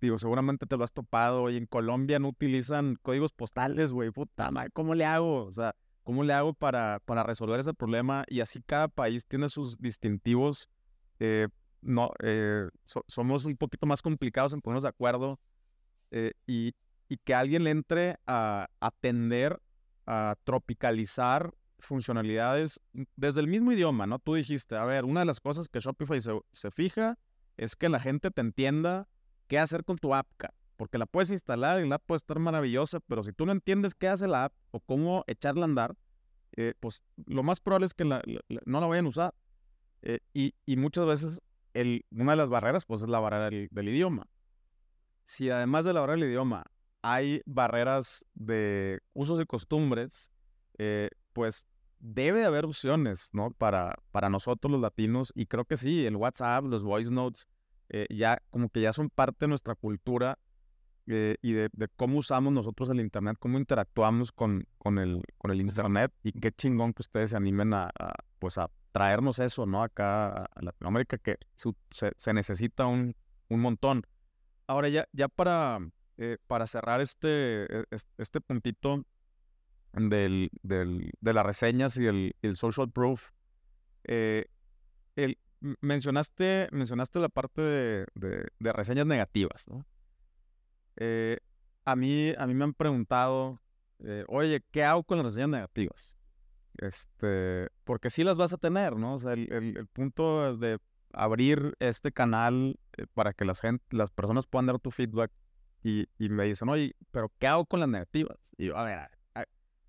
digo, 0.00 0.18
seguramente 0.18 0.66
te 0.66 0.76
lo 0.76 0.84
has 0.84 0.92
topado 0.92 1.48
y 1.50 1.56
en 1.56 1.66
Colombia 1.66 2.18
no 2.18 2.28
utilizan 2.28 2.96
códigos 3.02 3.32
postales, 3.32 3.92
güey, 3.92 4.10
puta 4.10 4.50
madre, 4.50 4.70
¿cómo 4.72 4.94
le 4.94 5.04
hago? 5.04 5.44
O 5.44 5.52
sea, 5.52 5.74
¿cómo 6.06 6.22
le 6.22 6.32
hago 6.32 6.54
para, 6.54 7.00
para 7.04 7.24
resolver 7.24 7.58
ese 7.58 7.74
problema? 7.74 8.24
Y 8.28 8.40
así 8.40 8.62
cada 8.62 8.86
país 8.86 9.26
tiene 9.26 9.48
sus 9.48 9.78
distintivos. 9.78 10.70
Eh, 11.18 11.48
no, 11.80 12.12
eh, 12.22 12.68
somos 13.08 13.44
un 13.44 13.56
poquito 13.56 13.86
más 13.86 14.02
complicados 14.02 14.52
en 14.52 14.60
ponernos 14.60 14.84
de 14.84 14.88
acuerdo 14.88 15.40
eh, 16.12 16.32
y, 16.46 16.74
y, 17.08 17.16
que 17.18 17.34
alguien 17.34 17.64
le 17.64 17.70
entre 17.70 18.18
a 18.26 18.68
atender, 18.78 19.60
a 20.06 20.36
tropicalizar 20.44 21.52
funcionalidades 21.78 22.80
desde 23.16 23.40
el 23.40 23.48
mismo 23.48 23.72
idioma, 23.72 24.06
¿no? 24.06 24.18
Tú 24.18 24.34
dijiste, 24.34 24.76
a 24.76 24.84
ver, 24.84 25.04
una 25.04 25.20
de 25.20 25.26
las 25.26 25.40
cosas 25.40 25.68
que 25.68 25.80
Shopify 25.80 26.20
se, 26.20 26.38
se 26.52 26.70
fija 26.70 27.18
es 27.56 27.74
que 27.74 27.88
la 27.88 28.00
gente 28.00 28.30
te 28.30 28.40
entienda 28.40 29.08
qué 29.46 29.58
hacer 29.58 29.84
con 29.84 29.98
tu 29.98 30.14
app, 30.14 30.28
porque 30.76 30.98
la 30.98 31.06
puedes 31.06 31.30
instalar 31.30 31.84
y 31.84 31.88
la 31.88 31.96
app 31.96 32.06
puede 32.06 32.18
estar 32.18 32.38
maravillosa, 32.38 33.00
pero 33.00 33.22
si 33.22 33.32
tú 33.32 33.46
no 33.46 33.52
entiendes 33.52 33.94
qué 33.94 34.08
hace 34.08 34.26
la 34.26 34.44
app 34.44 34.54
o 34.70 34.80
cómo 34.80 35.24
echarla 35.26 35.62
a 35.62 35.64
andar, 35.64 35.96
eh, 36.56 36.74
pues 36.80 37.02
lo 37.26 37.42
más 37.42 37.60
probable 37.60 37.86
es 37.86 37.94
que 37.94 38.04
no 38.04 38.20
la 38.80 38.86
vayan 38.86 39.06
a 39.06 39.08
usar. 39.08 39.34
Eh, 40.02 40.20
y, 40.32 40.76
muchas 40.76 41.06
veces 41.06 41.42
una 42.10 42.32
de 42.32 42.36
las 42.36 42.48
barreras 42.48 42.84
pues 42.84 43.02
es 43.02 43.08
la 43.08 43.20
barrera 43.20 43.50
del, 43.50 43.88
idioma. 43.88 44.26
Si 45.24 45.50
además 45.50 45.84
de 45.84 45.92
la 45.92 46.00
barrera 46.00 46.20
del 46.20 46.30
idioma 46.30 46.64
hay 47.02 47.42
barreras 47.44 48.24
de 48.34 49.00
usos 49.12 49.40
y 49.40 49.46
costumbres, 49.46 50.30
eh, 50.78 51.10
pues 51.32 51.66
debe 51.98 52.44
haber 52.44 52.64
opciones, 52.64 53.30
¿no? 53.32 53.50
Para, 53.50 53.96
para 54.10 54.30
nosotros 54.30 54.70
los 54.70 54.80
latinos 54.80 55.32
y 55.34 55.46
creo 55.46 55.64
que 55.64 55.76
sí, 55.76 56.06
el 56.06 56.16
WhatsApp, 56.16 56.64
los 56.64 56.82
voice 56.82 57.10
notes, 57.10 57.48
eh, 57.88 58.06
ya 58.10 58.42
como 58.50 58.68
que 58.68 58.80
ya 58.80 58.92
son 58.92 59.10
parte 59.10 59.44
de 59.44 59.48
nuestra 59.48 59.74
cultura 59.74 60.38
eh, 61.06 61.36
y 61.40 61.52
de, 61.52 61.70
cómo 61.94 62.18
usamos 62.18 62.52
nosotros 62.52 62.90
el 62.90 63.00
Internet, 63.00 63.36
cómo 63.38 63.58
interactuamos 63.58 64.32
con, 64.32 64.66
con, 64.78 64.98
el, 64.98 65.22
con 65.38 65.52
el 65.52 65.60
Internet 65.60 66.12
y 66.24 66.32
qué 66.32 66.50
chingón 66.50 66.92
que 66.92 67.02
ustedes 67.02 67.30
se 67.30 67.36
animen 67.36 67.74
a, 67.74 67.90
pues 68.40 68.58
a 68.58 68.70
traernos 68.90 69.38
eso, 69.38 69.66
¿no? 69.66 69.84
Acá 69.84 70.46
a 70.46 70.62
Latinoamérica 70.62 71.18
que 71.18 71.36
se, 71.54 72.12
se, 72.16 72.32
necesita 72.32 72.86
un, 72.86 73.14
un, 73.48 73.60
montón. 73.60 74.02
Ahora 74.66 74.88
ya, 74.88 75.06
ya 75.12 75.28
para, 75.28 75.78
eh, 76.16 76.38
para 76.48 76.66
cerrar 76.66 77.00
este, 77.00 77.66
e, 77.72 77.84
este 78.18 78.40
puntito 78.40 79.04
del, 79.92 80.50
del, 80.62 81.12
de 81.20 81.32
las 81.32 81.46
reseñas 81.46 81.96
y 81.98 82.06
el, 82.06 82.34
el 82.42 82.56
social 82.56 82.90
proof, 82.90 83.30
el, 84.02 85.38
mencionaste, 85.60 86.68
mencionaste 86.72 87.18
la 87.18 87.28
parte 87.28 87.60
de, 87.62 88.06
de, 88.58 88.72
reseñas 88.72 89.06
negativas, 89.06 89.68
¿no? 89.68 89.86
Eh, 90.96 91.38
a, 91.84 91.96
mí, 91.96 92.32
a 92.36 92.46
mí 92.46 92.54
me 92.54 92.64
han 92.64 92.74
preguntado, 92.74 93.60
eh, 94.00 94.24
oye, 94.28 94.62
¿qué 94.70 94.84
hago 94.84 95.04
con 95.04 95.18
las 95.18 95.26
reseñas 95.26 95.50
negativas? 95.50 96.16
Este, 96.78 97.68
porque 97.84 98.10
sí 98.10 98.24
las 98.24 98.36
vas 98.36 98.52
a 98.52 98.58
tener, 98.58 98.96
¿no? 98.96 99.14
O 99.14 99.18
sea, 99.18 99.32
el, 99.32 99.50
el, 99.50 99.86
punto 99.86 100.56
de 100.56 100.78
abrir 101.12 101.74
este 101.80 102.12
canal 102.12 102.78
eh, 102.96 103.06
para 103.14 103.32
que 103.32 103.44
las, 103.44 103.60
gente, 103.60 103.84
las 103.90 104.10
personas 104.10 104.46
puedan 104.46 104.66
dar 104.66 104.78
tu 104.78 104.90
feedback 104.90 105.32
y, 105.82 106.06
y, 106.18 106.28
me 106.28 106.44
dicen, 106.44 106.68
oye, 106.68 106.94
pero 107.10 107.32
¿qué 107.38 107.46
hago 107.46 107.64
con 107.64 107.80
las 107.80 107.88
negativas? 107.88 108.38
Y 108.58 108.66
yo, 108.66 108.76
a 108.76 108.84
ver, 108.84 109.15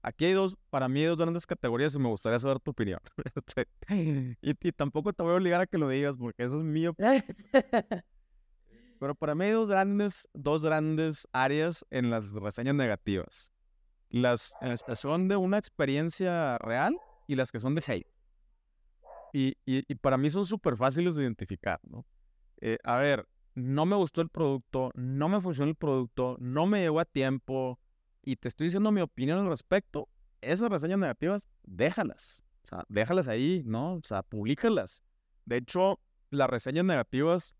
Aquí 0.07 0.23
hay 0.23 0.31
dos, 0.31 0.55
para 0.69 0.87
mí 0.87 1.01
hay 1.01 1.07
dos 1.07 1.17
grandes 1.17 1.45
categorías 1.45 1.93
y 1.93 1.99
me 1.99 2.07
gustaría 2.07 2.39
saber 2.39 2.61
tu 2.61 2.71
opinión. 2.71 3.01
Este, 3.35 3.67
y, 4.41 4.71
tampoco 4.71 5.11
te 5.11 5.21
voy 5.21 5.33
a 5.33 5.35
obligar 5.35 5.59
a 5.59 5.67
que 5.67 5.77
lo 5.77 5.89
digas 5.89 6.15
porque 6.15 6.43
eso 6.43 6.59
es 6.59 6.63
mío. 6.63 6.95
Pero 8.99 9.15
para 9.15 9.35
mí 9.35 9.43
hay 9.43 9.51
dos 9.51 9.67
grandes, 9.67 10.29
dos 10.33 10.63
grandes 10.63 11.27
áreas 11.33 11.85
en 11.89 12.09
las 12.09 12.31
reseñas 12.31 12.75
negativas. 12.75 13.51
Las, 14.09 14.55
que 14.85 14.95
son 14.95 15.27
de 15.27 15.35
una 15.35 15.57
experiencia 15.57 16.57
real 16.59 16.97
y 17.27 17.35
las 17.35 17.51
que 17.51 17.59
son 17.59 17.75
de 17.75 17.83
hate. 17.85 18.07
Y, 19.33 19.57
y, 19.65 19.93
para 19.95 20.15
mí 20.15 20.29
son 20.29 20.45
súper 20.45 20.77
fáciles 20.77 21.15
de 21.15 21.23
identificar, 21.23 21.81
¿no? 21.83 22.05
Eh, 22.61 22.77
a 22.85 22.95
ver, 22.95 23.27
no 23.55 23.85
me 23.85 23.97
gustó 23.97 24.21
el 24.21 24.29
producto, 24.29 24.89
no 24.95 25.27
me 25.27 25.41
funcionó 25.41 25.69
el 25.69 25.75
producto, 25.75 26.37
no 26.39 26.65
me 26.65 26.79
llegó 26.79 27.01
a 27.01 27.05
tiempo, 27.05 27.77
y 28.27 28.35
te 28.35 28.49
estoy 28.49 28.65
diciendo 28.67 28.91
mi 28.91 28.99
opinión 28.99 29.39
al 29.39 29.47
respecto, 29.47 30.09
esas 30.41 30.69
reseñas 30.69 30.99
negativas, 30.99 31.47
déjalas. 31.63 32.43
O 32.65 32.67
sea, 32.67 32.83
déjalas 32.89 33.29
ahí, 33.29 33.63
¿no? 33.65 33.93
O 33.93 34.01
sea, 34.03 34.21
públicalas. 34.21 35.01
De 35.45 35.55
hecho, 35.55 36.01
las 36.29 36.49
reseñas 36.49 36.83
negativas, 36.83 37.55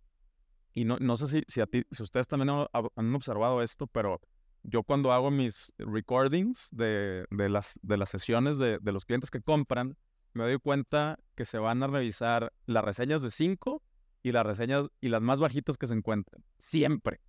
y 0.74 0.84
no, 0.84 0.98
no 1.00 1.16
sé 1.16 1.28
si, 1.28 1.44
si, 1.48 1.62
a 1.62 1.68
ti, 1.68 1.84
si 1.90 2.04
ustedes 2.04 2.28
también 2.28 2.50
han, 2.50 3.16
observado 3.16 3.62
esto, 3.62 3.88
pero 3.88 4.20
yo 4.64 4.84
cuando 4.84 5.14
hago 5.14 5.32
mis 5.32 5.74
recordings 5.78 6.68
de, 6.74 7.26
de 7.32 7.48
las, 7.48 7.80
de 7.82 7.96
las 7.96 8.10
sesiones 8.10 8.58
de, 8.58 8.80
de, 8.80 8.92
los 8.92 9.06
clientes 9.06 9.32
que 9.32 9.40
compran, 9.40 9.96
me 10.34 10.44
doy 10.44 10.60
cuenta 10.60 11.18
que 11.36 11.46
se 11.46 11.60
van 11.60 11.82
a 11.82 11.88
revisar 11.88 12.52
las 12.66 12.84
reseñas 12.84 13.22
de 13.22 13.30
5 13.30 13.82
y 14.22 14.34
las 14.34 14.46
reseñas 14.46 14.90
y 15.00 15.08
las 15.08 15.22
más 15.22 15.40
bajitas 15.40 15.78
que 15.78 15.88
se 15.88 15.94
encuentren. 15.94 16.44
Siempre. 16.58 17.22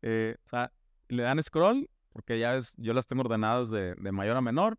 Eh, 0.00 0.36
o 0.46 0.48
sea, 0.48 0.72
le 1.08 1.24
dan 1.24 1.42
scroll 1.42 1.90
porque 2.16 2.38
ya 2.38 2.56
es, 2.56 2.74
yo 2.78 2.94
las 2.94 3.06
tengo 3.06 3.20
ordenadas 3.20 3.70
de, 3.70 3.94
mayor 4.10 4.38
a 4.38 4.40
menor. 4.40 4.78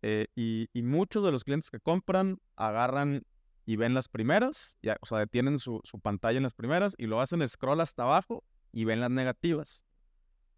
Eh, 0.00 0.28
y, 0.34 0.66
muchos 0.82 1.22
de 1.22 1.30
los 1.30 1.44
clientes 1.44 1.68
que 1.68 1.78
compran 1.78 2.38
agarran 2.56 3.22
y 3.66 3.76
ven 3.76 3.92
las 3.92 4.08
primeras, 4.08 4.78
ya, 4.80 4.96
o 5.02 5.04
sea, 5.04 5.18
detienen 5.18 5.58
su, 5.58 5.82
pantalla 6.02 6.38
en 6.38 6.42
las 6.44 6.54
primeras 6.54 6.94
y 6.96 7.04
lo 7.04 7.20
hacen 7.20 7.46
scroll 7.46 7.82
hasta 7.82 8.04
abajo 8.04 8.44
y 8.72 8.86
ven 8.86 9.00
las 9.00 9.10
negativas. 9.10 9.84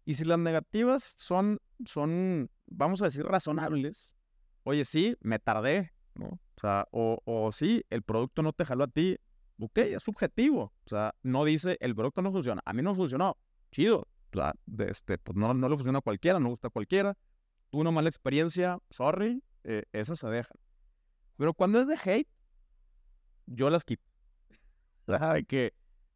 Y 0.05 0.13
si 0.13 0.23
las 0.23 0.39
negativas 0.39 1.13
son, 1.17 1.59
son, 1.83 2.49
vamos 2.67 3.01
a 3.01 3.05
decir, 3.05 3.25
razonables, 3.25 4.15
oye, 4.63 4.85
sí, 4.85 5.17
me 5.19 5.39
tardé, 5.39 5.91
¿no? 6.15 6.27
O 6.27 6.61
sea, 6.61 6.87
o, 6.91 7.19
o 7.25 7.51
sí, 7.51 7.83
el 7.89 8.01
producto 8.01 8.43
no 8.43 8.53
te 8.53 8.63
jaló 8.63 8.85
a 8.85 8.87
ti, 8.87 9.17
ok, 9.59 9.77
es 9.79 10.03
subjetivo. 10.03 10.73
O 10.85 10.89
sea, 10.89 11.15
no 11.21 11.43
dice 11.43 11.75
el 11.81 11.93
producto 11.93 12.21
no 12.21 12.31
funciona. 12.31 12.61
A 12.63 12.71
mí 12.71 12.81
no 12.81 12.95
funcionó, 12.95 13.37
chido. 13.71 14.07
De 14.65 14.89
este, 14.89 15.17
pues 15.17 15.35
no, 15.37 15.53
no 15.53 15.69
le 15.69 15.75
funciona 15.75 15.99
a 15.99 16.01
cualquiera, 16.01 16.39
no 16.39 16.49
gusta 16.49 16.67
a 16.67 16.71
cualquiera. 16.71 17.17
Tuve 17.69 17.81
una 17.81 17.91
mala 17.91 18.09
experiencia, 18.09 18.79
sorry, 18.89 19.43
eh, 19.63 19.83
esas 19.91 20.19
se 20.19 20.27
dejan. 20.27 20.57
Pero 21.37 21.53
cuando 21.53 21.79
es 21.79 21.87
de 21.87 21.97
hate, 22.03 22.29
yo 23.45 23.69
las 23.69 23.83
quito. 23.83 24.03
¿Sabe 25.07 25.43
que 25.45 25.73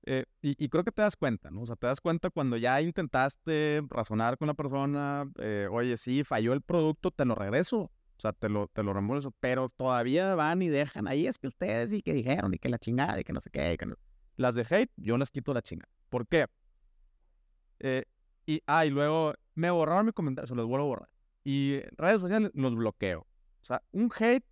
eh, 0.09 0.23
y, 0.41 0.69
creo 0.69 0.85
que 0.85 0.93
te 0.93 1.01
das 1.01 1.17
cuenta, 1.17 1.51
¿no? 1.51 1.63
O 1.63 1.65
sea, 1.65 1.75
te 1.75 1.85
das 1.85 1.99
cuenta 1.99 2.29
cuando 2.29 2.55
ya 2.55 2.79
intentaste 2.81 3.83
razonar 3.89 4.37
con 4.37 4.47
la 4.47 4.53
persona, 4.53 5.29
eh, 5.37 5.67
oye, 5.69 5.97
sí, 5.97 6.23
falló 6.23 6.53
el 6.53 6.61
producto, 6.61 7.11
te 7.11 7.25
lo 7.25 7.35
regreso, 7.35 7.77
o 7.79 7.91
sea, 8.17 8.31
te 8.31 8.47
lo, 8.47 8.67
te 8.67 8.83
lo 8.83 8.93
reembolso, 8.93 9.33
pero 9.41 9.67
todavía 9.67 10.33
van 10.33 10.61
y 10.61 10.69
dejan, 10.69 11.09
ahí 11.09 11.27
es 11.27 11.37
que 11.37 11.47
ustedes 11.47 11.91
y 11.91 12.01
que 12.01 12.13
dijeron, 12.13 12.53
y 12.53 12.57
que 12.57 12.69
la 12.69 12.79
chingada, 12.79 13.19
y 13.19 13.25
que 13.25 13.33
no 13.33 13.41
sé 13.41 13.49
qué, 13.49 13.73
y 13.73 13.77
que 13.77 13.85
no. 13.85 13.95
Las 14.37 14.55
de 14.55 14.65
hate, 14.69 14.91
yo 14.95 15.17
las 15.17 15.29
quito 15.29 15.53
la 15.53 15.61
chingada. 15.61 15.91
¿Por 16.07 16.25
qué? 16.25 16.45
Eh, 17.79 18.03
y, 18.45 18.61
ah, 18.65 18.85
y 18.85 18.89
luego 18.89 19.33
me 19.55 19.69
borraron 19.71 20.05
mi 20.05 20.11
comentario, 20.13 20.47
se 20.47 20.55
los 20.55 20.67
vuelvo 20.67 20.85
a 20.85 20.87
borrar. 20.87 21.09
Y 21.43 21.79
redes 21.97 22.21
sociales 22.21 22.51
los 22.53 22.75
bloqueo. 22.75 23.21
O 23.21 23.63
sea, 23.63 23.81
un 23.91 24.11
hate 24.17 24.45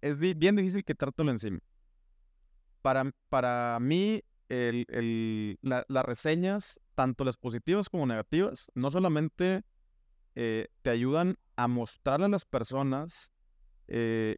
es 0.00 0.18
bien 0.18 0.56
difícil 0.56 0.84
quitártelo 0.84 1.30
encima. 1.30 1.58
Para, 2.82 3.10
para 3.28 3.78
mí, 3.80 4.22
el, 4.48 5.58
las 5.62 6.04
reseñas, 6.04 6.80
tanto 6.94 7.24
las 7.24 7.36
positivas 7.36 7.88
como 7.88 8.06
negativas, 8.06 8.70
no 8.74 8.90
solamente 8.90 9.62
eh, 10.34 10.68
te 10.82 10.90
ayudan 10.90 11.36
a 11.56 11.68
mostrarle 11.68 12.26
a 12.26 12.30
las 12.30 12.44
personas 12.44 13.32
eh, 13.88 14.36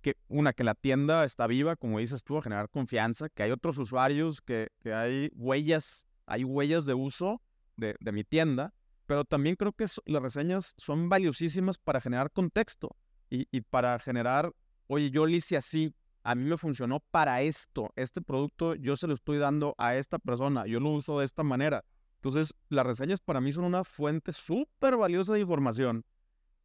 que, 0.00 0.16
una, 0.28 0.52
que 0.52 0.64
la 0.64 0.74
tienda 0.74 1.24
está 1.24 1.46
viva, 1.46 1.76
como 1.76 1.98
dices 1.98 2.24
tú, 2.24 2.38
a 2.38 2.42
generar 2.42 2.68
confianza, 2.68 3.28
que 3.28 3.42
hay 3.42 3.50
otros 3.50 3.78
usuarios, 3.78 4.40
que, 4.40 4.68
que 4.80 4.92
hay 4.94 5.30
huellas, 5.34 6.06
hay 6.26 6.44
huellas 6.44 6.86
de 6.86 6.94
uso 6.94 7.40
de, 7.82 8.12
mi 8.12 8.24
tienda, 8.24 8.72
pero 9.06 9.24
también 9.24 9.56
creo 9.56 9.72
que 9.72 9.86
las 10.06 10.22
reseñas 10.22 10.74
son 10.76 11.08
valiosísimas 11.08 11.76
para 11.78 12.00
generar 12.00 12.30
contexto 12.30 12.96
y, 13.28 13.60
para 13.62 13.98
generar, 13.98 14.52
oye, 14.86 15.10
yo 15.10 15.26
lo 15.26 15.32
hice 15.32 15.56
así, 15.56 15.94
a 16.22 16.34
mí 16.34 16.44
me 16.44 16.56
funcionó 16.56 17.00
para 17.10 17.42
esto, 17.42 17.90
este 17.96 18.20
producto 18.20 18.74
yo 18.74 18.94
se 18.94 19.06
lo 19.06 19.14
estoy 19.14 19.38
dando 19.38 19.74
a 19.78 19.96
esta 19.96 20.18
persona, 20.18 20.66
yo 20.66 20.80
lo 20.80 20.90
uso 20.90 21.18
de 21.18 21.24
esta 21.24 21.42
manera. 21.42 21.84
Entonces, 22.16 22.54
las 22.68 22.86
reseñas 22.86 23.20
para 23.20 23.40
mí 23.40 23.52
son 23.52 23.64
una 23.64 23.84
fuente 23.84 24.32
súper 24.32 24.96
valiosa 24.96 25.32
de 25.32 25.40
información 25.40 26.04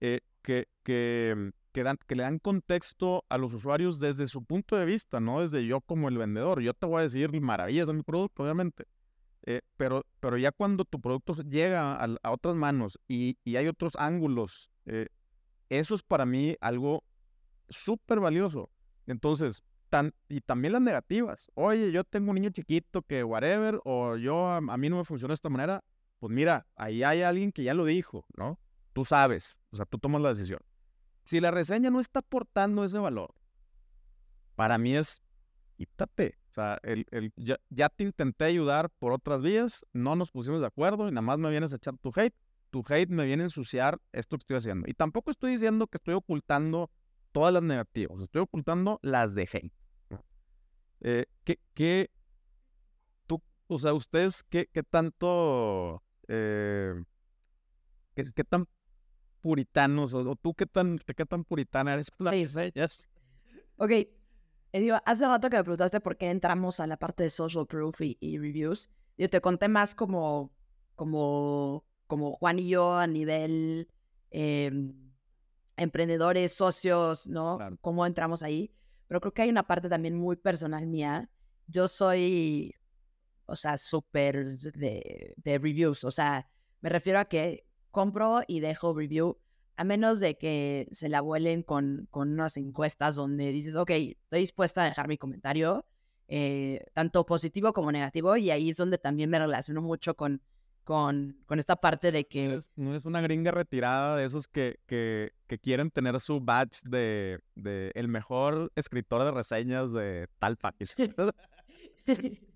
eh, 0.01 0.19
que, 0.43 0.67
que 0.83 2.15
le 2.15 2.23
dan 2.23 2.39
contexto 2.39 3.25
a 3.29 3.37
los 3.37 3.53
usuarios 3.53 3.99
desde 3.99 4.27
su 4.27 4.43
punto 4.43 4.75
de 4.75 4.85
vista, 4.85 5.19
no 5.19 5.41
desde 5.41 5.65
yo 5.65 5.81
como 5.81 6.09
el 6.09 6.17
vendedor. 6.17 6.61
Yo 6.61 6.73
te 6.73 6.85
voy 6.85 6.99
a 6.99 7.03
decir 7.03 7.39
maravillas 7.41 7.87
de 7.87 7.93
mi 7.93 8.03
producto, 8.03 8.43
obviamente. 8.43 8.85
Eh, 9.49 9.61
pero, 9.77 10.05
pero 10.19 10.37
ya 10.37 10.51
cuando 10.51 10.83
tu 10.83 10.99
producto 10.99 11.33
llega 11.35 11.95
a, 11.95 12.31
otras 12.31 12.55
manos 12.55 12.99
y, 13.07 13.37
y, 13.45 13.55
hay 13.55 13.67
otros 13.67 13.95
ángulos, 13.95 14.69
eh, 14.85 15.07
eso 15.69 15.95
es 15.95 16.03
para 16.03 16.25
mí 16.25 16.57
algo 16.59 17.05
súper 17.69 18.19
valioso. 18.19 18.69
Entonces, 19.05 19.63
tan, 19.87 20.13
y 20.27 20.41
también 20.41 20.73
las 20.73 20.81
negativas. 20.81 21.49
Oye, 21.53 21.93
yo 21.93 22.03
tengo 22.03 22.31
un 22.31 22.35
niño 22.35 22.49
chiquito 22.49 23.03
que 23.03 23.23
whatever, 23.23 23.79
o 23.85 24.17
yo 24.17 24.49
a, 24.49 24.59
mí 24.59 24.89
no 24.89 24.97
me 24.97 25.05
funciona 25.05 25.31
de 25.31 25.35
esta 25.35 25.47
manera. 25.47 25.81
Pues 26.19 26.33
mira, 26.33 26.67
ahí 26.75 27.03
hay 27.03 27.21
alguien 27.21 27.53
que 27.53 27.63
ya 27.63 27.73
lo 27.73 27.85
dijo, 27.85 28.25
¿no? 28.35 28.59
Tú 28.91 29.05
sabes, 29.05 29.61
o 29.69 29.77
sea, 29.77 29.85
tú 29.85 29.97
tomas 29.97 30.21
la 30.21 30.29
decisión. 30.29 30.59
Si 31.23 31.39
la 31.39 31.51
reseña 31.51 31.89
no 31.89 32.01
está 32.01 32.19
aportando 32.19 32.83
ese 32.83 32.97
valor, 32.97 33.33
para 34.55 34.77
mí 34.77 34.93
es, 34.93 35.21
quítate. 35.77 36.37
O 36.57 36.59
sea, 36.59 36.79
el, 36.81 37.05
el, 37.11 37.31
ya, 37.35 37.59
ya, 37.69 37.87
te 37.87 38.03
intenté 38.03 38.45
ayudar 38.45 38.89
por 38.89 39.13
otras 39.13 39.43
vías, 39.43 39.85
no 39.93 40.15
nos 40.15 40.31
pusimos 40.31 40.59
de 40.59 40.65
acuerdo 40.65 41.07
y 41.07 41.11
nada 41.11 41.21
más 41.21 41.37
me 41.37 41.51
vienes 41.51 41.71
a 41.71 41.75
echar 41.75 41.95
tu 41.99 42.11
hate. 42.15 42.33
Tu 42.71 42.83
hate 42.89 43.11
me 43.11 43.25
viene 43.25 43.43
a 43.43 43.45
ensuciar 43.45 43.99
esto 44.11 44.37
que 44.37 44.41
estoy 44.41 44.57
haciendo. 44.57 44.89
Y 44.89 44.95
tampoco 44.95 45.29
estoy 45.29 45.51
diciendo 45.51 45.85
que 45.85 45.97
estoy 45.97 46.15
ocultando 46.15 46.89
todas 47.31 47.53
las 47.53 47.61
negativas, 47.61 48.21
estoy 48.21 48.41
ocultando 48.41 48.97
las 49.03 49.35
de 49.35 49.43
hate. 49.43 49.73
Eh, 51.01 51.25
¿qué, 51.43 51.59
qué, 51.75 52.09
tú, 53.27 53.39
o 53.67 53.77
sea, 53.77 53.93
ustedes, 53.93 54.41
qué, 54.41 54.67
qué 54.73 54.81
tanto, 54.81 56.01
eh, 56.27 56.95
qué, 58.15 58.43
tan 58.43 58.65
puritanos, 59.41 60.15
o, 60.15 60.35
tú 60.35 60.55
qué 60.55 60.65
tan, 60.65 60.97
qué 60.97 61.25
tan 61.27 61.43
puritana 61.43 61.93
eres 61.93 62.09
sí. 62.17 63.05
Ok, 63.75 63.91
hace 65.05 65.25
rato 65.27 65.49
que 65.49 65.57
me 65.57 65.63
preguntaste 65.63 65.99
por 65.99 66.17
qué 66.17 66.29
entramos 66.29 66.79
a 66.79 66.87
la 66.87 66.97
parte 66.97 67.23
de 67.23 67.29
social 67.29 67.65
proof 67.67 68.01
y, 68.01 68.37
reviews. 68.37 68.89
Yo 69.17 69.29
te 69.29 69.41
conté 69.41 69.67
más 69.67 69.95
como, 69.95 70.51
como, 70.95 71.85
como 72.05 72.33
Juan 72.33 72.59
y 72.59 72.69
yo 72.69 72.95
a 72.95 73.07
nivel 73.07 73.87
em, 74.29 74.93
emprendedores, 75.75 76.53
socios, 76.53 77.27
¿no? 77.27 77.57
¿Cómo 77.81 78.05
entramos 78.05 78.43
ahí? 78.43 78.73
Pero 79.07 79.21
creo 79.21 79.33
que 79.33 79.41
hay 79.43 79.49
una 79.49 79.65
parte 79.65 79.89
también 79.89 80.15
muy 80.15 80.35
personal 80.35 80.85
mía. 80.85 81.29
Yo 81.67 81.87
soy, 81.87 82.75
o 83.45 83.55
sea, 83.55 83.77
súper 83.77 84.57
de, 84.59 85.33
de 85.37 85.57
reviews. 85.57 86.03
O 86.03 86.11
sea, 86.11 86.49
me 86.81 86.89
refiero 86.89 87.19
a 87.19 87.25
que 87.25 87.65
compro 87.91 88.41
y 88.47 88.59
dejo 88.59 88.93
review, 88.93 89.39
a 89.77 89.83
menos 89.83 90.19
de 90.19 90.37
que 90.37 90.87
se 90.91 91.07
la 91.07 91.21
vuelen 91.21 91.63
con, 91.63 92.07
con 92.11 92.33
unas 92.33 92.57
encuestas 92.57 93.15
donde 93.15 93.51
dices, 93.51 93.75
ok, 93.75 93.91
estoy 93.91 94.39
dispuesta 94.39 94.81
a 94.81 94.85
dejar 94.85 95.07
mi 95.07 95.17
comentario, 95.17 95.85
eh, 96.27 96.83
tanto 96.93 97.25
positivo 97.25 97.71
como 97.73 97.91
negativo, 97.91 98.35
y 98.35 98.49
ahí 98.49 98.71
es 98.71 98.77
donde 98.77 98.97
también 98.97 99.29
me 99.29 99.39
relaciono 99.39 99.81
mucho 99.81 100.15
con 100.15 100.41
con, 100.87 101.37
con 101.45 101.59
esta 101.59 101.75
parte 101.75 102.13
de 102.13 102.25
que... 102.27 102.59
No 102.77 102.95
es, 102.95 103.03
una 103.03 103.19
gringa 103.19 103.51
retirada 103.51 104.15
de 104.15 104.23
esos 104.23 104.47
que, 104.47 104.79
que, 104.85 105.33
que 105.45 105.59
quieren 105.59 105.91
tener 105.91 106.17
su 106.21 106.39
badge 106.39 106.79
de, 106.85 107.41
de, 107.55 107.91
el 107.93 108.07
mejor 108.07 108.71
escritor 108.73 109.25
de 109.25 109.31
reseñas 109.31 109.91
de 109.91 110.29
tal 110.39 110.55
país. 110.55 110.95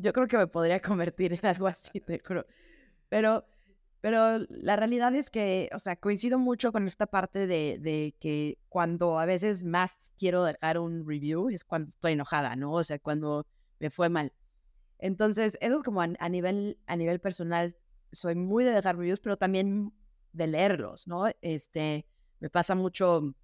Yo 0.00 0.12
creo 0.12 0.26
que 0.26 0.36
me 0.36 0.48
podría 0.48 0.80
convertir 0.80 1.32
en 1.34 1.46
algo 1.46 1.68
así, 1.68 2.00
te 2.00 2.18
creo. 2.18 2.44
Pero, 3.08 3.46
pero 4.04 4.44
la 4.50 4.76
realidad 4.76 5.14
es 5.14 5.30
que, 5.30 5.70
o 5.74 5.78
sea, 5.78 5.96
coincido 5.96 6.38
mucho 6.38 6.72
con 6.72 6.86
esta 6.86 7.06
parte 7.06 7.46
de, 7.46 7.78
de 7.80 8.14
que 8.20 8.58
cuando 8.68 9.18
a 9.18 9.24
veces 9.24 9.64
más 9.64 10.12
quiero 10.18 10.44
dejar 10.44 10.78
un 10.78 11.08
review 11.08 11.48
es 11.48 11.64
cuando 11.64 11.88
estoy 11.88 12.12
enojada, 12.12 12.54
¿no? 12.54 12.72
O 12.72 12.84
sea, 12.84 12.98
cuando 12.98 13.46
me 13.78 13.88
fue 13.88 14.10
mal. 14.10 14.34
Entonces, 14.98 15.56
eso 15.62 15.76
es 15.78 15.82
como 15.82 16.02
a, 16.02 16.28
nivel, 16.28 16.78
a 16.86 16.96
nivel 16.96 17.18
personal, 17.18 17.74
soy 18.12 18.34
muy 18.34 18.64
de 18.64 18.72
dejar 18.72 18.98
reviews, 18.98 19.20
pero 19.20 19.38
también 19.38 19.94
de 20.34 20.48
leerlos, 20.48 21.06
¿no? 21.08 21.24
Este, 21.40 22.04
me 22.40 22.50
pasa 22.50 22.74
mucho 22.74 23.34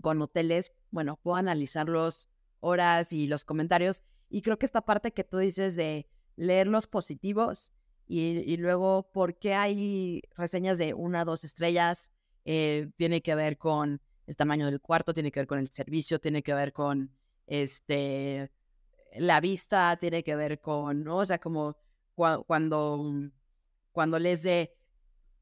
con 0.00 0.22
hoteles, 0.22 0.70
bueno, 0.92 1.18
puedo 1.20 1.38
analizarlos 1.38 2.28
horas 2.60 3.12
y 3.12 3.26
los 3.26 3.44
comentarios, 3.44 4.04
y 4.30 4.42
creo 4.42 4.60
que 4.60 4.66
esta 4.66 4.82
parte 4.82 5.10
que 5.10 5.24
tú 5.24 5.38
dices 5.38 5.74
de 5.74 6.06
leer 6.36 6.68
los 6.68 6.86
positivos 6.86 7.72
y, 8.08 8.56
luego 8.56 9.10
por 9.12 9.38
qué 9.38 9.54
hay 9.54 10.22
reseñas 10.36 10.78
de 10.78 10.94
una, 10.94 11.24
dos 11.24 11.44
estrellas, 11.44 12.12
eh, 12.44 12.90
tiene 12.96 13.20
que 13.22 13.34
ver 13.34 13.58
con 13.58 14.00
el 14.26 14.36
tamaño 14.36 14.66
del 14.66 14.80
cuarto, 14.80 15.12
tiene 15.12 15.30
que 15.30 15.40
ver 15.40 15.46
con 15.46 15.58
el 15.58 15.68
servicio, 15.68 16.18
tiene 16.18 16.42
que 16.42 16.54
ver 16.54 16.72
con 16.72 17.12
este 17.46 18.50
la 19.16 19.40
vista 19.40 19.96
tiene 19.96 20.22
que 20.22 20.36
ver 20.36 20.60
con, 20.60 21.04
¿no? 21.04 21.18
O 21.18 21.24
sea, 21.24 21.38
como 21.38 21.76
cuando, 22.14 22.98
mm, 22.98 23.30
cuando 23.92 24.18
les 24.18 24.42
de, 24.42 24.74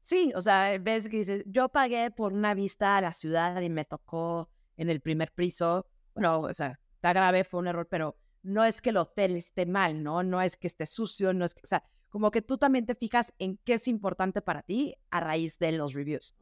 sí, 0.03 0.31
o 0.35 0.41
sea, 0.41 0.77
ves 0.79 1.09
que 1.09 1.17
dices, 1.17 1.43
yo 1.47 1.69
pagué 1.69 2.11
por 2.11 2.33
una 2.33 2.53
vista 2.53 2.97
a 2.97 3.01
la 3.01 3.13
ciudad 3.13 3.61
y 3.61 3.69
me 3.69 3.85
tocó 3.85 4.49
en 4.77 4.89
el 4.89 5.01
primer 5.01 5.31
piso, 5.31 5.87
bueno, 6.13 6.41
o 6.41 6.53
sea, 6.53 6.79
está 6.95 7.13
grave, 7.13 7.43
fue 7.43 7.59
un 7.59 7.67
error, 7.67 7.87
pero 7.89 8.17
no 8.43 8.63
es 8.63 8.81
que 8.81 8.91
el 8.91 8.97
hotel 8.97 9.35
esté 9.35 9.65
mal, 9.65 10.03
¿no? 10.03 10.23
No 10.23 10.41
es 10.41 10.55
que 10.55 10.67
esté 10.67 10.85
sucio, 10.85 11.33
no 11.33 11.45
es 11.45 11.53
que, 11.53 11.61
o 11.63 11.67
sea, 11.67 11.83
como 12.09 12.31
que 12.31 12.41
tú 12.41 12.57
también 12.57 12.85
te 12.85 12.95
fijas 12.95 13.33
en 13.39 13.57
qué 13.63 13.73
es 13.73 13.87
importante 13.87 14.41
para 14.41 14.61
ti 14.61 14.95
a 15.11 15.19
raíz 15.19 15.59
de 15.59 15.71
los 15.73 15.93
reviews. 15.93 16.33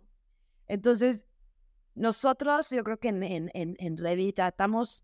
Entonces, 0.67 1.25
nosotros, 1.95 2.69
yo 2.69 2.83
creo 2.83 2.99
que 2.99 3.09
en, 3.09 3.23
en, 3.23 3.51
en 3.53 3.97
Revit 3.97 4.35
tratamos 4.35 5.03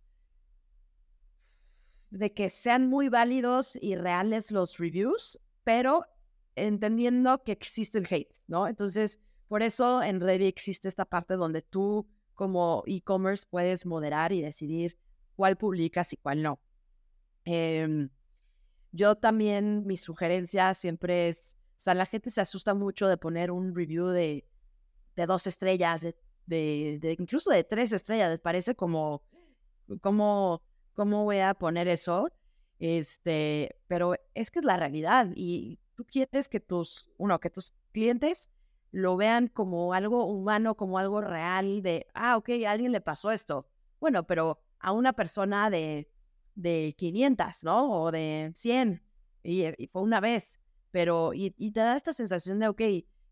de 2.09 2.33
que 2.33 2.49
sean 2.49 2.87
muy 2.87 3.09
válidos 3.09 3.77
y 3.81 3.95
reales 3.95 4.51
los 4.51 4.77
reviews, 4.77 5.39
pero 5.63 6.05
entendiendo 6.55 7.43
que 7.43 7.53
existe 7.53 7.97
el 7.97 8.07
hate, 8.09 8.33
¿no? 8.47 8.67
Entonces, 8.67 9.19
por 9.47 9.63
eso 9.63 10.03
en 10.03 10.19
Revit 10.19 10.47
existe 10.47 10.89
esta 10.89 11.05
parte 11.05 11.35
donde 11.35 11.61
tú 11.61 12.07
como 12.35 12.83
e-commerce 12.85 13.45
puedes 13.49 13.85
moderar 13.85 14.31
y 14.31 14.41
decidir 14.41 14.97
cuál 15.35 15.57
publicas 15.57 16.11
y 16.13 16.17
cuál 16.17 16.41
no. 16.41 16.59
Em, 17.45 18.09
yo 18.91 19.15
también, 19.15 19.85
mi 19.85 19.97
sugerencia 19.97 20.73
siempre 20.73 21.27
es, 21.29 21.57
o 21.77 21.79
sea, 21.79 21.93
la 21.93 22.05
gente 22.05 22.29
se 22.29 22.41
asusta 22.41 22.73
mucho 22.73 23.07
de 23.07 23.17
poner 23.17 23.51
un 23.51 23.73
review 23.75 24.07
de, 24.07 24.45
de 25.15 25.25
dos 25.25 25.47
estrellas, 25.47 26.01
de, 26.01 26.15
de, 26.45 26.99
de 26.99 27.15
incluso 27.17 27.51
de 27.51 27.63
tres 27.63 27.91
estrellas. 27.91 28.29
Les 28.29 28.39
parece 28.39 28.75
como, 28.75 29.23
¿cómo, 30.01 30.61
cómo 30.93 31.23
voy 31.23 31.39
a 31.39 31.53
poner 31.53 31.87
eso? 31.87 32.29
Este, 32.79 33.77
pero 33.87 34.15
es 34.33 34.51
que 34.51 34.59
es 34.59 34.65
la 34.65 34.77
realidad 34.77 35.27
y 35.35 35.79
tú 35.95 36.05
quieres 36.05 36.49
que 36.49 36.59
tus, 36.59 37.09
uno, 37.17 37.39
que 37.39 37.49
tus 37.49 37.73
clientes 37.91 38.49
lo 38.91 39.15
vean 39.15 39.47
como 39.47 39.93
algo 39.93 40.25
humano, 40.25 40.75
como 40.75 40.97
algo 40.97 41.21
real 41.21 41.81
de, 41.81 42.07
ah, 42.13 42.37
ok, 42.37 42.49
a 42.65 42.71
alguien 42.71 42.91
le 42.91 43.01
pasó 43.01 43.31
esto. 43.31 43.67
Bueno, 43.99 44.25
pero 44.25 44.59
a 44.79 44.91
una 44.91 45.13
persona 45.13 45.69
de, 45.69 46.09
de 46.55 46.95
500, 46.97 47.63
¿no? 47.63 47.91
O 47.91 48.11
de 48.11 48.51
100, 48.55 49.01
y, 49.43 49.87
fue 49.87 50.01
una 50.01 50.19
vez, 50.19 50.59
pero, 50.91 51.33
y, 51.33 51.51
te 51.51 51.79
da 51.79 51.95
esta 51.95 52.13
sensación 52.13 52.59
de, 52.59 52.67
ok, 52.67 52.81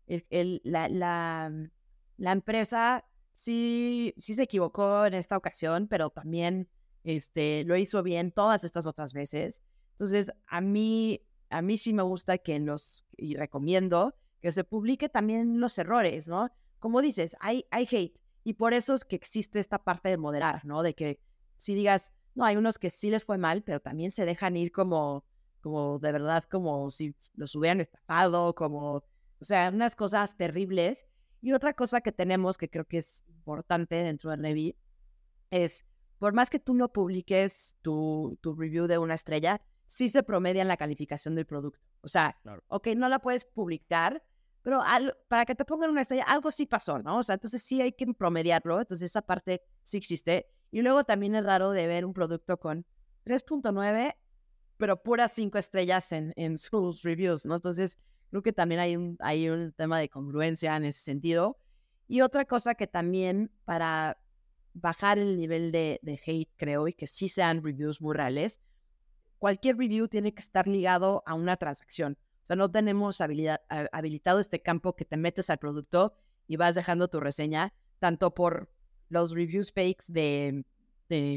el, 0.06 0.60
la, 0.64 0.88
la, 0.88 1.52
la, 2.16 2.32
empresa 2.32 3.04
sí, 3.34 4.14
sí 4.18 4.34
se 4.34 4.42
equivocó 4.42 5.06
en 5.06 5.14
esta 5.14 5.36
ocasión, 5.36 5.86
pero 5.86 6.10
también 6.10 6.68
este, 7.04 7.64
lo 7.64 7.76
hizo 7.76 8.02
bien 8.02 8.32
todas 8.32 8.64
estas 8.64 8.86
otras 8.86 9.12
veces. 9.12 9.62
Entonces, 9.92 10.32
a 10.46 10.60
mí, 10.60 11.20
a 11.48 11.62
mí 11.62 11.76
sí 11.76 11.92
me 11.92 12.02
gusta 12.02 12.38
que 12.38 12.58
los, 12.58 13.04
y 13.16 13.36
recomiendo 13.36 14.14
que 14.40 14.52
se 14.52 14.64
publique 14.64 15.08
también 15.08 15.60
los 15.60 15.78
errores, 15.78 16.26
¿no? 16.26 16.50
Como 16.78 17.02
dices, 17.02 17.36
hay, 17.40 17.66
hay 17.70 17.86
hate 17.90 18.18
y 18.42 18.54
por 18.54 18.72
eso 18.72 18.94
es 18.94 19.04
que 19.04 19.16
existe 19.16 19.60
esta 19.60 19.84
parte 19.84 20.08
de 20.08 20.16
moderar, 20.16 20.64
¿no? 20.64 20.82
De 20.82 20.94
que 20.94 21.20
si 21.56 21.74
digas, 21.74 22.12
no, 22.34 22.44
hay 22.44 22.56
unos 22.56 22.78
que 22.78 22.90
sí 22.90 23.10
les 23.10 23.24
fue 23.24 23.38
mal, 23.38 23.62
pero 23.62 23.80
también 23.80 24.10
se 24.10 24.24
dejan 24.24 24.56
ir 24.56 24.72
como, 24.72 25.24
como 25.60 25.98
de 25.98 26.12
verdad, 26.12 26.44
como 26.44 26.90
si 26.90 27.14
los 27.34 27.54
hubieran 27.54 27.80
estafado, 27.80 28.54
como, 28.54 28.96
o 28.96 29.04
sea, 29.44 29.70
unas 29.72 29.96
cosas 29.96 30.36
terribles. 30.36 31.06
Y 31.42 31.52
otra 31.52 31.74
cosa 31.74 32.00
que 32.00 32.12
tenemos 32.12 32.58
que 32.58 32.68
creo 32.68 32.84
que 32.84 32.98
es 32.98 33.24
importante 33.28 33.96
dentro 33.96 34.30
de 34.30 34.36
Revit 34.36 34.76
es 35.50 35.86
por 36.18 36.34
más 36.34 36.50
que 36.50 36.58
tú 36.58 36.74
no 36.74 36.92
publiques 36.92 37.76
tu, 37.80 38.38
tu 38.42 38.54
review 38.54 38.86
de 38.86 38.98
una 38.98 39.14
estrella, 39.14 39.60
sí 39.86 40.10
se 40.10 40.22
promedia 40.22 40.62
en 40.62 40.68
la 40.68 40.76
calificación 40.76 41.34
del 41.34 41.46
producto. 41.46 41.80
O 42.02 42.08
sea, 42.08 42.38
ok, 42.68 42.88
no 42.96 43.08
la 43.08 43.20
puedes 43.20 43.46
publicar, 43.46 44.22
pero 44.62 44.82
para 45.28 45.46
que 45.46 45.54
te 45.54 45.64
pongan 45.64 45.90
una 45.90 46.02
estrella, 46.02 46.24
algo 46.24 46.50
sí 46.50 46.66
pasó, 46.66 46.98
¿no? 46.98 47.18
O 47.18 47.22
sea, 47.22 47.34
entonces 47.34 47.62
sí 47.62 47.80
hay 47.80 47.92
que 47.92 48.06
promediarlo, 48.12 48.78
entonces 48.78 49.10
esa 49.10 49.22
parte 49.22 49.62
sí 49.82 49.96
existe. 49.96 50.46
Y 50.70 50.82
luego 50.82 51.04
también 51.04 51.34
es 51.34 51.44
raro 51.44 51.70
de 51.70 51.86
ver 51.86 52.04
un 52.04 52.12
producto 52.12 52.58
con 52.58 52.86
3.9, 53.24 54.14
pero 54.76 55.02
puras 55.02 55.32
5 55.32 55.58
estrellas 55.58 56.12
en, 56.12 56.32
en 56.36 56.56
reviews, 57.04 57.46
¿no? 57.46 57.56
Entonces, 57.56 57.98
creo 58.30 58.42
que 58.42 58.52
también 58.52 58.80
hay 58.80 58.96
un, 58.96 59.16
hay 59.20 59.48
un 59.48 59.72
tema 59.72 59.98
de 59.98 60.08
congruencia 60.08 60.76
en 60.76 60.84
ese 60.84 61.00
sentido. 61.00 61.58
Y 62.06 62.22
otra 62.22 62.44
cosa 62.44 62.74
que 62.74 62.86
también 62.86 63.52
para 63.64 64.18
bajar 64.72 65.18
el 65.18 65.36
nivel 65.36 65.72
de, 65.72 66.00
hate, 66.26 66.50
creo, 66.56 66.88
y 66.88 66.92
que 66.92 67.06
sí 67.06 67.28
sean 67.28 67.62
reviews 67.62 68.00
muy 68.00 68.14
reales, 68.14 68.60
cualquier 69.38 69.76
review 69.76 70.08
tiene 70.08 70.34
que 70.34 70.40
estar 70.40 70.66
ligado 70.66 71.22
a 71.26 71.34
una 71.34 71.56
transacción. 71.56 72.18
O 72.44 72.46
sea, 72.46 72.56
no 72.56 72.70
tenemos 72.70 73.20
habilitado 73.20 74.38
este 74.38 74.60
campo 74.60 74.96
que 74.96 75.04
te 75.04 75.16
metes 75.16 75.50
al 75.50 75.58
producto 75.58 76.14
y 76.46 76.56
vas 76.56 76.74
dejando 76.74 77.08
tu 77.08 77.20
reseña, 77.20 77.72
tanto 77.98 78.34
por 78.34 78.70
los 79.10 79.32
reviews 79.32 79.72
fakes 79.72 80.06
de, 80.08 80.64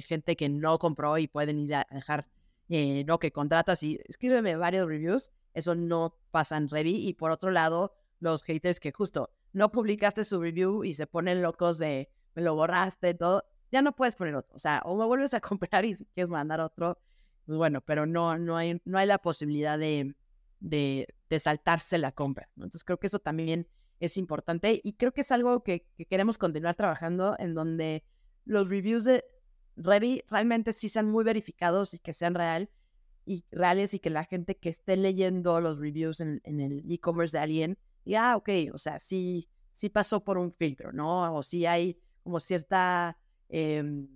gente 0.06 0.36
que 0.36 0.50
no 0.50 0.80
compró 0.80 1.18
y 1.18 1.28
pueden 1.28 1.60
ir 1.60 1.76
a 1.76 1.86
dejar, 1.92 2.28
eh, 2.70 3.04
no, 3.06 3.20
que 3.20 3.32
contratas 3.32 3.84
y 3.84 4.00
escríbeme 4.08 4.56
varios 4.56 4.88
reviews, 4.88 5.32
eso 5.54 5.76
no 5.76 6.16
pasa 6.32 6.58
en 6.58 6.70
Revi. 6.70 7.08
Y 7.08 7.14
por 7.14 7.32
otro 7.32 7.52
lado, 7.52 7.94
los 8.20 8.44
haters 8.44 8.80
que 8.80 8.92
justo 8.92 9.32
no 9.52 9.72
publicaste 9.72 10.24
su 10.24 10.42
review 10.42 10.84
y 10.84 10.94
se 10.94 11.08
ponen 11.08 11.42
locos 11.42 11.78
de 11.78 12.10
me 12.36 12.42
lo 12.42 12.56
borraste, 12.56 13.14
todo, 13.14 13.44
ya 13.72 13.82
no 13.82 13.96
puedes 13.96 14.16
poner 14.16 14.36
otro. 14.36 14.56
O 14.56 14.60
sea, 14.60 14.82
o 14.86 14.98
me 14.98 15.06
vuelves 15.06 15.34
a 15.34 15.42
comprar 15.42 15.86
y 15.86 15.96
quieres 16.14 16.30
mandar 16.30 16.62
otro, 16.62 17.00
pues 17.46 17.58
bueno, 17.58 17.82
pero 17.82 18.06
no, 18.06 18.38
no, 18.38 18.56
hay, 18.56 18.82
no 18.86 18.98
hay 18.98 19.08
la 19.08 19.18
posibilidad 19.18 19.78
de, 19.78 20.16
de, 20.60 21.08
saltarse 21.40 21.98
la 21.98 22.12
compra. 22.12 22.50
Entonces 22.56 22.84
creo 22.84 23.00
que 23.00 23.08
eso 23.08 23.20
también 23.20 23.68
es 24.00 24.18
importante 24.18 24.82
y 24.84 24.94
creo 24.94 25.14
que 25.14 25.22
es 25.22 25.32
algo 25.32 25.64
que, 25.64 25.88
queremos 26.10 26.38
continuar 26.38 26.76
trabajando 26.76 27.36
en 27.40 27.54
donde 27.54 28.04
los 28.46 28.70
reviews 28.70 29.06
de 29.06 29.24
Revi 29.76 30.24
realmente 30.28 30.74
sí 30.74 30.90
sean 30.90 31.10
muy 31.10 31.24
verificados 31.24 31.94
y 31.94 32.00
que 32.00 32.14
sean 32.14 32.36
real 32.36 32.70
y 33.26 33.46
reales 33.52 33.94
y 33.94 34.00
que 34.00 34.10
la 34.10 34.26
gente 34.26 34.58
que 34.58 34.70
esté 34.70 34.98
leyendo 34.98 35.60
los 35.62 35.80
reviews 35.80 36.20
en, 36.20 36.42
el 36.44 36.84
e-commerce 36.92 37.38
de 37.38 37.44
alguien 37.44 37.78
diga, 38.04 38.32
ah, 38.32 38.36
ok, 38.36 38.50
o 38.74 38.78
sea, 38.78 39.00
sí, 39.00 39.48
sí 39.72 39.90
pasó 39.90 40.24
por 40.24 40.38
un 40.38 40.52
filtro, 40.52 40.92
¿no? 40.92 41.34
O 41.36 41.42
sí 41.42 41.66
hay 41.66 41.98
como 42.22 42.40
cierta 42.40 43.18
em, 43.50 44.08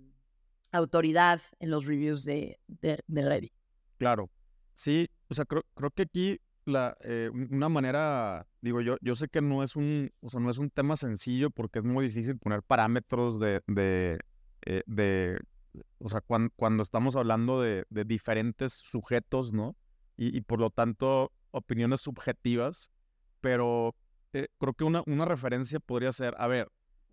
autoridad 0.70 1.40
en 1.58 1.70
los 1.70 1.86
reviews 1.86 2.24
de, 2.24 2.60
de, 2.66 3.02
Reddit. 3.08 3.52
Claro, 3.96 4.30
sí, 4.74 5.08
o 5.28 5.34
sea, 5.34 5.46
creo, 5.46 5.64
creo 5.74 5.90
que 5.90 6.02
aquí 6.02 6.38
eh, 7.00 7.30
una 7.50 7.68
manera, 7.68 8.46
digo 8.60 8.80
yo, 8.80 8.96
yo 9.00 9.14
sé 9.16 9.28
que 9.28 9.40
no 9.40 9.62
es 9.62 9.76
un, 9.76 10.10
o 10.20 10.28
sea, 10.28 10.40
no 10.40 10.50
es 10.50 10.58
un 10.58 10.70
tema 10.70 10.96
sencillo 10.96 11.50
porque 11.50 11.80
es 11.80 11.84
muy 11.84 12.06
difícil 12.06 12.38
poner 12.38 12.62
parámetros 12.62 13.38
de, 13.38 13.62
de, 13.66 14.18
eh, 14.66 14.82
de 14.86 15.40
o 15.98 16.08
sea, 16.08 16.20
cuando, 16.20 16.52
cuando 16.56 16.82
estamos 16.82 17.16
hablando 17.16 17.60
de, 17.60 17.84
de 17.90 18.04
diferentes 18.04 18.72
sujetos, 18.72 19.52
¿no? 19.52 19.76
Y, 20.20 20.40
por 20.40 20.58
lo 20.58 20.70
tanto, 20.70 21.30
opiniones 21.52 22.00
subjetivas, 22.00 22.90
pero 23.40 23.94
eh, 24.32 24.48
creo 24.58 24.74
que 24.74 24.82
una, 24.82 25.04
una 25.06 25.24
referencia 25.24 25.78
podría 25.78 26.10
ser, 26.10 26.34
a 26.38 26.48
ver, 26.48 26.68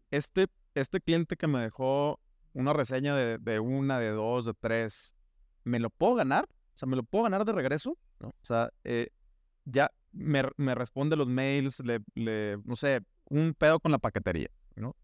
este 0.09 0.47
este 0.75 0.99
cliente 0.99 1.37
que 1.37 1.47
me 1.47 1.59
dejó 1.59 2.19
una 2.53 2.73
reseña 2.73 3.15
de, 3.15 3.59
una, 3.59 3.97
de 3.99 4.09
dos, 4.09 4.45
de 4.45 4.53
tres, 4.53 5.15
¿me 5.63 5.79
lo 5.79 5.89
puedo 5.89 6.15
ganar? 6.15 6.45
O 6.45 6.77
sea, 6.77 6.87
¿me 6.87 6.95
lo 6.95 7.03
puedo 7.03 7.23
ganar 7.23 7.45
de 7.45 7.53
regreso? 7.53 7.97
¿No? 8.19 8.29
O 8.29 8.45
sea, 8.45 8.69
eh, 8.83 9.09
ya 9.65 9.91
me, 10.11 10.75
responde 10.75 11.15
los 11.15 11.27
mails, 11.27 11.83
le, 11.83 12.57
no 12.63 12.75
sé, 12.75 13.01
un 13.29 13.53
pedo 13.53 13.79
con 13.79 13.91
la 13.91 13.97
paquetería, 13.97 14.49
¿no? 14.75 14.95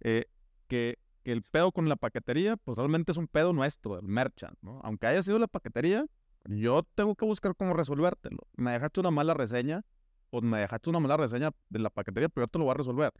Eh, 0.00 0.26
que, 0.66 0.98
el 1.24 1.42
pedo 1.42 1.72
con 1.72 1.88
la 1.88 1.96
paquetería, 1.96 2.56
pues 2.56 2.78
realmente 2.78 3.12
es 3.12 3.18
un 3.18 3.28
pedo 3.28 3.52
nuestro, 3.52 3.98
el 3.98 4.08
merchant, 4.08 4.56
¿no? 4.62 4.80
Aunque 4.82 5.06
haya 5.06 5.22
sido 5.22 5.38
la 5.38 5.46
paquetería, 5.46 6.06
yo 6.46 6.82
tengo 6.94 7.14
que 7.14 7.26
buscar 7.26 7.54
cómo 7.54 7.74
resolvértelo. 7.74 8.38
Me 8.56 8.72
dejaste 8.72 9.00
una 9.00 9.10
mala 9.10 9.34
reseña, 9.34 9.84
pues 10.30 10.42
me 10.42 10.58
dejaste 10.58 10.88
una 10.88 11.00
mala 11.00 11.18
reseña 11.18 11.50
de 11.68 11.78
la 11.80 11.90
paquetería, 11.90 12.30
pero 12.30 12.46
yo 12.46 12.48
te 12.48 12.58
lo 12.58 12.64
voy 12.64 12.72
a 12.72 12.76
resolver. 12.78 13.12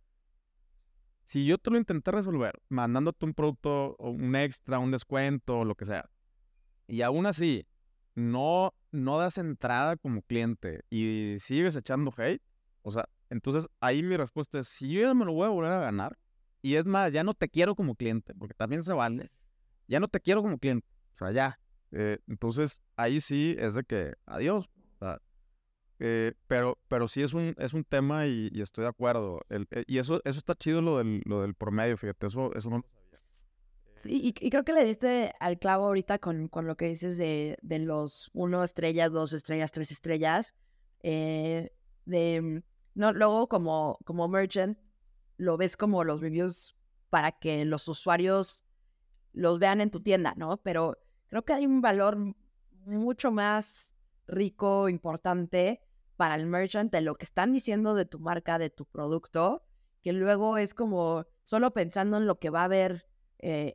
Si 1.25 1.45
yo 1.45 1.59
te 1.59 1.71
lo 1.71 1.77
intenté 1.77 2.11
resolver 2.11 2.55
mandándote 2.71 3.27
un 3.27 3.35
producto, 3.35 3.95
o 3.99 4.11
un 4.11 4.35
extra, 4.37 4.79
un 4.79 4.91
descuento, 4.91 5.59
o 5.59 5.65
lo 5.67 5.75
que 5.75 5.85
sea, 5.85 6.09
y 6.87 7.03
aún 7.03 7.27
así 7.27 7.67
no, 8.15 8.73
no 8.91 9.19
das 9.19 9.39
entrada 9.39 9.97
como 9.97 10.23
cliente 10.23 10.83
y 10.91 11.37
sigues 11.41 11.77
echando 11.77 12.13
hate, 12.17 12.43
o 12.83 12.91
sea, 12.91 13.09
entonces 13.31 13.69
ahí 13.81 14.03
mi 14.03 14.17
respuesta 14.17 14.59
es, 14.59 14.69
si 14.69 14.91
yo 14.91 15.03
ya 15.03 15.15
me 15.15 15.25
lo 15.25 15.33
voy 15.33 15.47
a 15.47 15.51
volver 15.51 15.73
a 15.73 15.81
ganar, 15.81 16.19
y 16.63 16.75
es 16.75 16.87
más, 16.87 17.13
ya 17.13 17.23
no 17.25 17.35
te 17.35 17.49
quiero 17.49 17.75
como 17.75 17.95
cliente, 17.95 18.35
porque 18.35 18.55
también 18.55 18.83
se 18.83 18.93
vale, 18.93 19.31
ya 19.87 20.01
no 20.01 20.09
te 20.09 20.21
quiero 20.21 20.43
como 20.43 20.59
cliente, 20.59 20.87
o 21.13 21.17
sea, 21.17 21.31
ya. 21.31 21.61
Eh, 21.91 22.19
entonces 22.27 22.83
ahí 22.97 23.21
sí 23.21 23.57
es 23.59 23.75
de 23.75 23.85
que, 23.85 24.15
adiós, 24.27 24.69
eh, 26.01 26.35
pero, 26.47 26.79
pero 26.89 27.09
sí 27.09 27.23
es 27.23 27.35
un, 27.35 27.55
es 27.59 27.75
un 27.75 27.85
tema 27.85 28.27
y, 28.27 28.51
estoy 28.61 28.83
de 28.83 28.91
acuerdo. 28.91 29.41
El, 29.49 29.67
eh, 29.71 29.85
y 29.87 29.99
eso, 29.99 30.21
eso 30.25 30.39
está 30.39 30.55
chido 30.55 30.81
lo 30.81 30.99
del, 30.99 31.23
lo 31.25 31.43
del 31.43 31.55
promedio, 31.55 31.97
fíjate, 31.97 32.27
eso, 32.27 32.55
eso 32.55 32.71
no 32.71 32.79
lo. 32.79 32.85
Y, 34.07 34.33
creo 34.33 34.65
que 34.65 34.73
le 34.73 34.85
diste 34.85 35.35
al 35.41 35.59
clavo 35.59 35.87
ahorita 35.87 36.19
con, 36.19 36.49
con 36.49 36.67
lo 36.67 36.77
que 36.77 36.89
dices 36.89 37.19
de, 37.19 37.59
de 37.63 37.79
los 37.79 38.31
uno 38.33 38.63
estrellas, 38.63 39.13
dos 39.13 39.33
estrellas, 39.33 39.73
tres 39.73 39.91
estrellas. 39.91 40.55
Eh, 41.03 41.73
de, 42.05 42.63
no, 42.95 43.13
luego 43.13 43.49
como, 43.49 43.99
como 44.05 44.29
merchant 44.29 44.79
lo 45.37 45.57
ves 45.57 45.77
como 45.77 46.05
los 46.05 46.21
reviews 46.21 46.77
para 47.11 47.33
que 47.33 47.65
los 47.65 47.87
usuarios 47.89 48.65
los 49.33 49.59
vean 49.59 49.81
en 49.81 49.91
tu 49.91 50.01
tienda, 50.01 50.35
¿no? 50.37 50.59
Pero 50.59 50.99
creo 51.29 51.45
que 51.45 51.53
hay 51.53 51.67
un 51.67 51.81
valor 51.81 52.17
mucho 52.85 53.31
más 53.31 53.95
rico, 54.27 54.89
importante, 54.89 55.81
para 56.17 56.35
el 56.35 56.47
merchant 56.47 56.91
de 56.91 57.01
lo 57.01 57.15
que 57.15 57.25
están 57.25 57.53
diciendo 57.53 57.95
de 57.95 58.05
tu 58.05 58.19
marca, 58.19 58.59
de 58.59 58.71
tu 58.71 58.85
producto, 58.85 59.63
que 60.03 60.13
luego 60.13 60.59
es 60.59 60.75
como 60.75 61.25
solo 61.45 61.73
pensando 61.73 62.17
en 62.17 62.27
lo 62.27 62.39
que 62.39 62.51
va 62.51 62.65
a 62.65 62.69
ver 62.69 63.08
eh, 63.39 63.75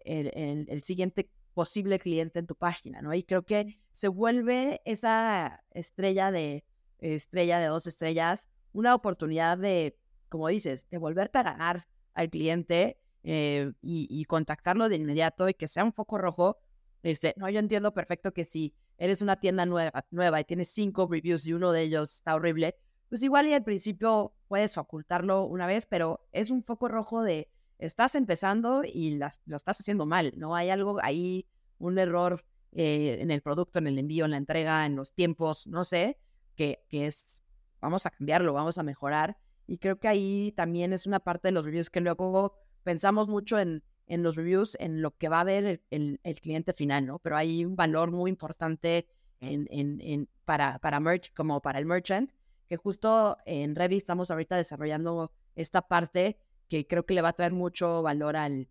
el, 0.70 0.84
siguiente 0.84 1.30
posible 1.54 2.00
cliente 2.00 2.40
en 2.40 2.48
tu 2.48 2.56
página, 2.56 3.02
¿no? 3.02 3.14
Y 3.14 3.24
creo 3.24 3.44
que 3.44 3.80
se 3.92 4.08
vuelve 4.08 4.82
esa 4.86 5.64
estrella 5.72 6.32
de 6.32 6.66
estrella 7.00 7.60
de 7.60 7.68
dos 7.68 7.86
estrellas 7.86 8.50
una 8.74 8.96
oportunidad 8.96 9.58
de, 9.58 9.98
como 10.30 10.48
dices, 10.48 10.88
de 10.90 10.98
volverte 10.98 11.38
a 11.38 11.44
ganar 11.44 11.88
al 12.14 12.30
cliente 12.30 13.00
eh, 13.24 13.72
y, 13.82 14.08
y, 14.10 14.26
contactarlo 14.26 14.90
de 14.90 14.98
inmediato 14.98 15.48
y 15.48 15.54
que 15.54 15.68
sea 15.68 15.84
un 15.84 15.94
foco 15.94 16.18
rojo. 16.18 16.58
Este, 17.04 17.34
no, 17.38 17.50
yo 17.50 17.60
entiendo 17.60 17.94
perfecto 17.94 18.34
que 18.34 18.44
si 18.44 18.74
eres 18.98 19.22
una 19.22 19.40
tienda 19.40 19.66
nueva, 19.66 20.06
nueva 20.12 20.42
y 20.42 20.44
tienes 20.44 20.70
cinco 20.70 21.08
reviews 21.10 21.46
y 21.48 21.54
uno 21.54 21.72
de 21.72 21.84
ellos 21.84 22.16
está 22.16 22.36
horrible, 22.36 22.76
pues 23.10 23.24
igual 23.24 23.48
y 23.48 23.54
al 23.54 23.64
principio 23.64 24.34
puedes 24.48 24.78
ocultarlo 24.78 25.46
una 25.46 25.68
vez, 25.68 25.86
pero 25.86 26.26
es 26.32 26.50
un 26.50 26.64
foco 26.64 26.88
rojo 26.88 27.22
de 27.22 27.50
estás 27.86 28.16
empezando 28.16 28.84
y 28.84 29.20
lo 29.46 29.56
estás 29.56 29.80
haciendo 29.80 30.06
mal, 30.06 30.34
¿no? 30.38 30.56
Hay 30.56 30.70
algo 30.70 31.00
ahí, 31.04 31.46
un 31.80 32.00
error 32.00 32.46
eh, 32.72 33.18
en 33.20 33.30
el 33.30 33.42
producto, 33.42 33.80
en 33.80 33.88
el 33.88 34.00
envío, 34.00 34.26
en 34.26 34.32
la 34.32 34.38
entrega, 34.38 34.86
en 34.86 34.96
los 34.96 35.14
tiempos, 35.14 35.68
no 35.68 35.84
sé, 35.84 36.18
que, 36.56 36.86
que 36.88 37.08
es, 37.08 37.44
vamos 37.82 38.06
a 38.06 38.12
cambiarlo, 38.12 38.54
vamos 38.54 38.78
a 38.78 38.84
mejorar. 38.84 39.38
Y 39.68 39.78
creo 39.80 40.00
que 40.00 40.08
ahí 40.08 40.54
también 40.56 40.94
es 40.94 41.06
una 41.06 41.20
parte 41.20 41.50
de 41.50 41.52
los 41.52 41.66
reviews 41.66 41.90
que 41.90 42.00
luego 42.00 42.56
pensamos 42.84 43.28
mucho 43.28 43.60
en, 43.60 43.84
en 44.08 44.24
los 44.24 44.36
reviews, 44.36 44.78
en 44.80 45.02
lo 45.02 45.12
que 45.18 45.30
va 45.30 45.42
a 45.42 45.46
ver 45.46 45.82
el, 45.90 46.20
el, 46.24 46.40
cliente 46.40 46.74
final, 46.74 47.06
¿no? 47.06 47.20
Pero 47.20 47.36
hay 47.36 47.66
un 47.66 47.76
valor 47.76 48.12
muy 48.12 48.30
importante 48.30 49.08
en, 49.42 49.68
en, 49.70 50.00
en, 50.02 50.30
para, 50.46 50.80
para 50.80 51.00
merch, 51.02 51.34
como 51.34 51.62
para 51.62 51.80
el 51.80 51.86
merchant, 51.86 52.32
que 52.68 52.78
justo 52.78 53.38
en 53.46 53.76
Revi 53.76 53.98
estamos 53.98 54.32
ahorita 54.32 54.56
desarrollando 54.56 55.32
esta 55.56 55.82
parte 55.82 56.38
que 56.74 56.88
creo 56.88 57.06
que 57.06 57.14
le 57.14 57.22
va 57.22 57.30
a 57.30 57.34
traer 57.34 57.52
mucho 57.52 58.02
valor 58.02 58.36
al, 58.36 58.68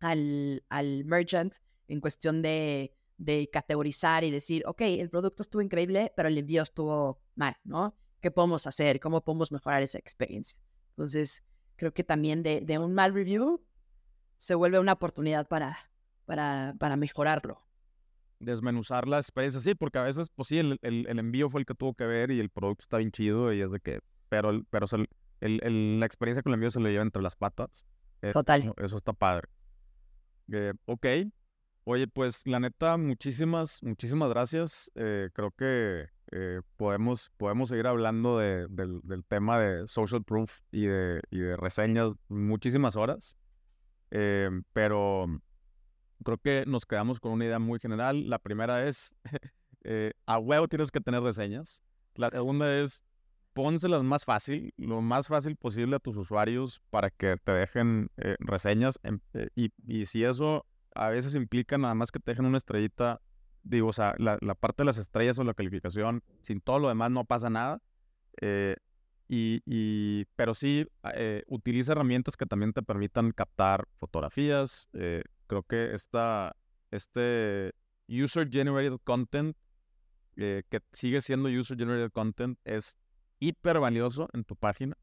al, 0.00 0.64
al 0.70 1.04
merchant 1.04 1.52
en 1.86 2.00
cuestión 2.00 2.40
de, 2.40 2.96
de 3.18 3.50
categorizar 3.52 4.24
y 4.24 4.30
decir, 4.30 4.62
ok, 4.66 4.80
el 4.80 5.10
producto 5.10 5.42
estuvo 5.42 5.60
increíble, 5.60 6.10
pero 6.16 6.30
el 6.30 6.38
envío 6.38 6.62
estuvo 6.62 7.20
mal, 7.34 7.58
¿no? 7.64 7.94
¿Qué 8.22 8.30
podemos 8.30 8.66
hacer? 8.66 8.98
¿Cómo 8.98 9.22
podemos 9.22 9.52
mejorar 9.52 9.82
esa 9.82 9.98
experiencia? 9.98 10.58
Entonces, 10.92 11.44
creo 11.76 11.92
que 11.92 12.02
también 12.02 12.42
de, 12.42 12.62
de 12.62 12.78
un 12.78 12.94
mal 12.94 13.12
review 13.12 13.62
se 14.38 14.54
vuelve 14.54 14.78
una 14.78 14.94
oportunidad 14.94 15.48
para, 15.48 15.76
para, 16.24 16.76
para 16.78 16.96
mejorarlo. 16.96 17.62
Desmenuzar 18.38 19.06
la 19.06 19.18
experiencia, 19.18 19.60
sí, 19.60 19.74
porque 19.74 19.98
a 19.98 20.02
veces, 20.02 20.30
pues 20.34 20.48
sí, 20.48 20.60
el, 20.60 20.78
el, 20.80 21.18
envío 21.18 21.50
fue 21.50 21.60
el 21.60 21.66
que 21.66 21.74
tuvo 21.74 21.92
que 21.92 22.06
ver 22.06 22.30
y 22.30 22.40
el 22.40 22.48
producto 22.48 22.84
está 22.84 22.96
bien 22.96 23.12
chido 23.12 23.52
y 23.52 23.60
es 23.60 23.70
de 23.70 23.80
que, 23.80 24.00
pero, 24.30 24.62
pero 24.70 24.86
el, 25.40 26.00
la 26.00 26.06
experiencia 26.06 26.42
con 26.42 26.52
el 26.52 26.54
envío 26.54 26.70
se 26.70 26.80
le 26.80 26.90
lleva 26.90 27.02
entre 27.02 27.22
las 27.22 27.36
patas. 27.36 27.84
Eh, 28.22 28.32
Total. 28.32 28.72
Eso 28.76 28.96
está 28.96 29.12
padre. 29.12 29.48
Eh, 30.52 30.72
ok. 30.86 31.06
Oye, 31.84 32.06
pues 32.06 32.46
la 32.46 32.60
neta, 32.60 32.96
muchísimas, 32.96 33.82
muchísimas 33.82 34.28
gracias. 34.28 34.90
Eh, 34.94 35.30
creo 35.32 35.50
que 35.52 36.06
podemos, 36.76 37.30
podemos 37.38 37.70
seguir 37.70 37.86
hablando 37.86 38.38
de, 38.38 38.66
del, 38.68 39.00
del, 39.02 39.24
tema 39.24 39.58
de 39.58 39.86
social 39.86 40.22
proof 40.22 40.60
y 40.70 40.84
de, 40.84 41.22
y 41.30 41.38
de 41.38 41.56
reseñas 41.56 42.12
muchísimas 42.28 42.96
horas. 42.96 43.38
Em, 44.10 44.62
pero 44.72 45.26
creo 46.24 46.38
que 46.38 46.64
nos 46.66 46.86
quedamos 46.86 47.20
con 47.20 47.32
una 47.32 47.44
idea 47.44 47.58
muy 47.58 47.78
general. 47.78 48.28
La 48.28 48.38
primera 48.38 48.86
es, 48.86 49.14
eh, 49.84 50.12
a 50.26 50.38
huevo 50.38 50.68
tienes 50.68 50.90
que 50.90 51.00
tener 51.00 51.22
reseñas. 51.22 51.82
La 52.14 52.30
segunda 52.30 52.74
es, 52.80 53.02
pónselas 53.58 54.04
más 54.04 54.24
fácil, 54.24 54.72
lo 54.76 55.00
más 55.00 55.26
fácil 55.26 55.56
posible 55.56 55.96
a 55.96 55.98
tus 55.98 56.16
usuarios 56.16 56.80
para 56.90 57.10
que 57.10 57.36
te 57.42 57.50
dejen 57.50 58.08
eh, 58.16 58.36
reseñas. 58.38 59.00
Em, 59.02 59.18
eh, 59.34 59.48
y, 59.56 60.04
si 60.06 60.22
eso 60.22 60.64
a 60.94 61.08
veces 61.08 61.34
implica 61.34 61.76
nada 61.76 61.96
más 61.96 62.12
que 62.12 62.20
te 62.20 62.30
dejen 62.30 62.46
una 62.46 62.58
estrellita, 62.58 63.20
digo, 63.64 63.88
o 63.88 63.92
sea, 63.92 64.14
la, 64.18 64.38
la 64.42 64.54
parte 64.54 64.82
de 64.82 64.86
las 64.86 64.98
estrellas 64.98 65.40
o 65.40 65.44
la 65.44 65.54
calificación, 65.54 66.22
sin 66.42 66.60
todo 66.60 66.78
lo 66.78 66.88
demás 66.88 67.10
no 67.10 67.24
pasa 67.24 67.50
nada. 67.50 67.82
Y, 69.28 70.24
pero 70.36 70.54
sí, 70.54 70.86
eh, 71.14 71.42
utiliza 71.48 71.92
herramientas 71.92 72.36
que 72.36 72.46
también 72.46 72.72
te 72.72 72.82
permitan 72.82 73.32
captar 73.32 73.86
fotografías. 73.98 74.88
Eh, 74.92 75.22
creo 75.48 75.64
que 75.64 75.92
esta, 75.92 76.56
este 76.92 77.72
User 78.08 78.48
Generated 78.48 78.98
Content, 79.04 79.56
eh, 80.36 80.62
que 80.70 80.80
sigue 80.92 81.20
siendo 81.20 81.48
User 81.48 81.76
Generated 81.76 82.12
Content, 82.12 82.58
es 82.64 82.96
hiper 83.40 83.80
valioso 83.80 84.28
en 84.32 84.44
tu 84.44 84.56
página. 84.56 84.96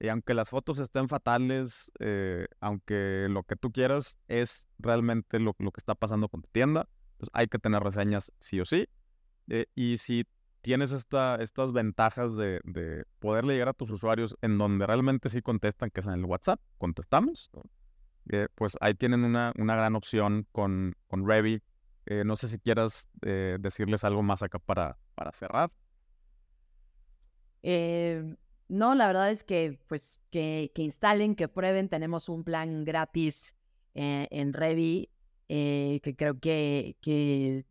Y 0.00 0.08
aunque 0.08 0.34
las 0.34 0.48
fotos 0.48 0.78
estén 0.78 1.08
fatales, 1.08 1.90
aunque 2.60 3.26
lo 3.28 3.42
que 3.42 3.56
tú 3.56 3.72
quieras 3.72 4.16
es 4.28 4.68
realmente 4.78 5.40
lo, 5.40 5.56
lo, 5.58 5.72
que 5.72 5.80
está 5.80 5.96
pasando 5.96 6.28
con 6.28 6.42
tu 6.42 6.48
tienda, 6.50 6.88
pues 7.16 7.30
hay 7.32 7.48
que 7.48 7.58
tener 7.58 7.82
reseñas 7.82 8.32
sí 8.38 8.60
o 8.60 8.64
sí. 8.64 8.86
y 9.74 9.98
si 9.98 10.24
tienes 10.60 10.92
esta, 10.92 11.36
estas 11.36 11.72
ventajas 11.72 12.36
de, 12.36 12.60
de, 12.64 13.04
poderle 13.18 13.54
llegar 13.54 13.68
a 13.68 13.72
tus 13.72 13.90
usuarios 13.90 14.36
en 14.42 14.58
donde 14.58 14.86
realmente 14.86 15.28
sí 15.28 15.42
contestan, 15.42 15.90
que 15.90 16.00
es 16.00 16.06
en 16.06 16.12
el 16.12 16.24
WhatsApp, 16.24 16.60
contestamos, 16.78 17.50
eh, 18.30 18.48
pues 18.54 18.76
ahí 18.80 18.94
tienen 18.94 19.24
una, 19.24 19.52
una 19.56 19.76
gran 19.76 19.96
opción 19.96 20.46
con, 20.52 20.94
con. 21.06 21.26
Eh, 22.10 22.22
no 22.24 22.36
sé 22.36 22.48
si 22.48 22.58
quieras 22.58 23.08
eh, 23.22 23.58
decirles 23.60 24.04
algo 24.04 24.22
más 24.22 24.42
acá 24.42 24.58
para, 24.58 24.98
para 25.14 25.32
cerrar. 25.32 25.70
No, 27.62 28.94
la 28.94 29.06
verdad 29.06 29.30
es 29.30 29.44
que 29.44 29.78
pues 29.86 30.20
que, 30.30 30.70
instalen, 30.76 31.34
que 31.34 31.48
prueben. 31.48 31.88
Tenemos 31.88 32.28
un 32.28 32.44
plan 32.44 32.84
gratis 32.84 33.54
en 33.94 34.52
Revi 34.52 35.10
que 35.48 36.14
creo 36.16 36.38
que, 36.38 36.96
que 37.00 37.64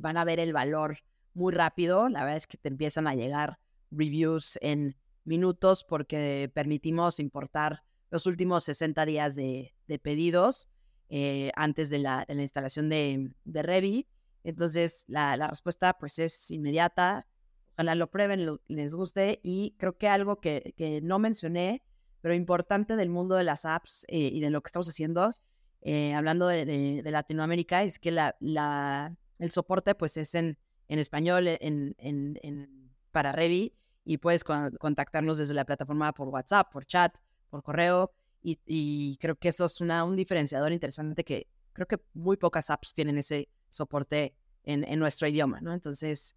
van 0.00 0.16
a 0.16 0.24
ver 0.24 0.40
el 0.40 0.52
valor 0.52 0.98
muy 1.34 1.52
rápido. 1.52 2.08
La 2.08 2.20
verdad 2.20 2.36
es 2.36 2.46
que 2.46 2.56
te 2.56 2.68
empiezan 2.68 3.06
a 3.06 3.14
llegar 3.14 3.58
reviews 3.90 4.58
en 4.62 4.96
minutos 5.24 5.84
porque 5.84 6.50
permitimos 6.54 7.20
importar 7.20 7.82
los 8.10 8.26
últimos 8.26 8.64
60 8.64 9.04
días 9.04 9.34
de, 9.34 9.74
pedidos 10.02 10.68
eh, 11.08 11.50
antes 11.54 11.90
de 11.90 11.98
la, 11.98 12.24
instalación 12.28 12.88
de, 12.88 13.32
de 13.44 13.62
Revi. 13.62 14.08
Entonces, 14.44 15.04
la, 15.08 15.36
respuesta 15.48 15.96
pues 15.98 16.18
es 16.18 16.50
inmediata. 16.50 17.26
Ojalá 17.76 17.94
lo 17.94 18.10
prueben, 18.10 18.58
les 18.68 18.94
guste. 18.94 19.40
Y 19.42 19.74
creo 19.78 19.96
que 19.96 20.08
algo 20.08 20.40
que, 20.40 20.74
que, 20.76 21.00
no 21.00 21.18
mencioné, 21.18 21.82
pero 22.20 22.34
importante 22.34 22.96
del 22.96 23.10
mundo 23.10 23.34
de 23.34 23.44
las 23.44 23.64
apps 23.64 24.04
eh, 24.08 24.30
y 24.32 24.40
de 24.40 24.50
lo 24.50 24.62
que 24.62 24.68
estamos 24.68 24.88
haciendo, 24.88 25.30
eh, 25.82 26.14
hablando 26.14 26.48
de, 26.48 27.02
Latinoamérica, 27.04 27.82
es 27.82 27.98
que 27.98 28.10
la, 28.10 28.36
la, 28.40 29.16
el 29.38 29.50
soporte 29.50 29.94
pues 29.94 30.16
es 30.16 30.34
en 30.34 30.58
en 30.88 30.98
español 30.98 31.48
e, 31.48 31.58
en, 31.60 31.94
en, 31.98 32.92
para 33.10 33.32
Revi 33.32 33.74
y 34.04 34.18
puedes 34.18 34.44
contactarnos 34.44 35.38
desde 35.38 35.54
la 35.54 35.64
plataforma 35.64 36.12
por 36.12 36.28
WhatsApp, 36.28 36.70
por 36.72 36.86
chat, 36.86 37.16
por 37.50 37.62
correo 37.62 38.12
y, 38.42 38.60
y 38.64 39.16
creo 39.18 39.36
que 39.36 39.48
eso 39.48 39.64
es 39.64 39.80
una, 39.80 40.04
un 40.04 40.16
diferenciador 40.16 40.72
interesante 40.72 41.24
que 41.24 41.48
creo 41.72 41.86
que 41.86 41.98
muy 42.14 42.36
pocas 42.36 42.70
apps 42.70 42.94
tienen 42.94 43.18
ese 43.18 43.48
soporte 43.68 44.34
en, 44.62 44.84
en 44.84 44.98
nuestro 44.98 45.28
idioma, 45.28 45.60
¿no? 45.60 45.72
Entonces, 45.72 46.36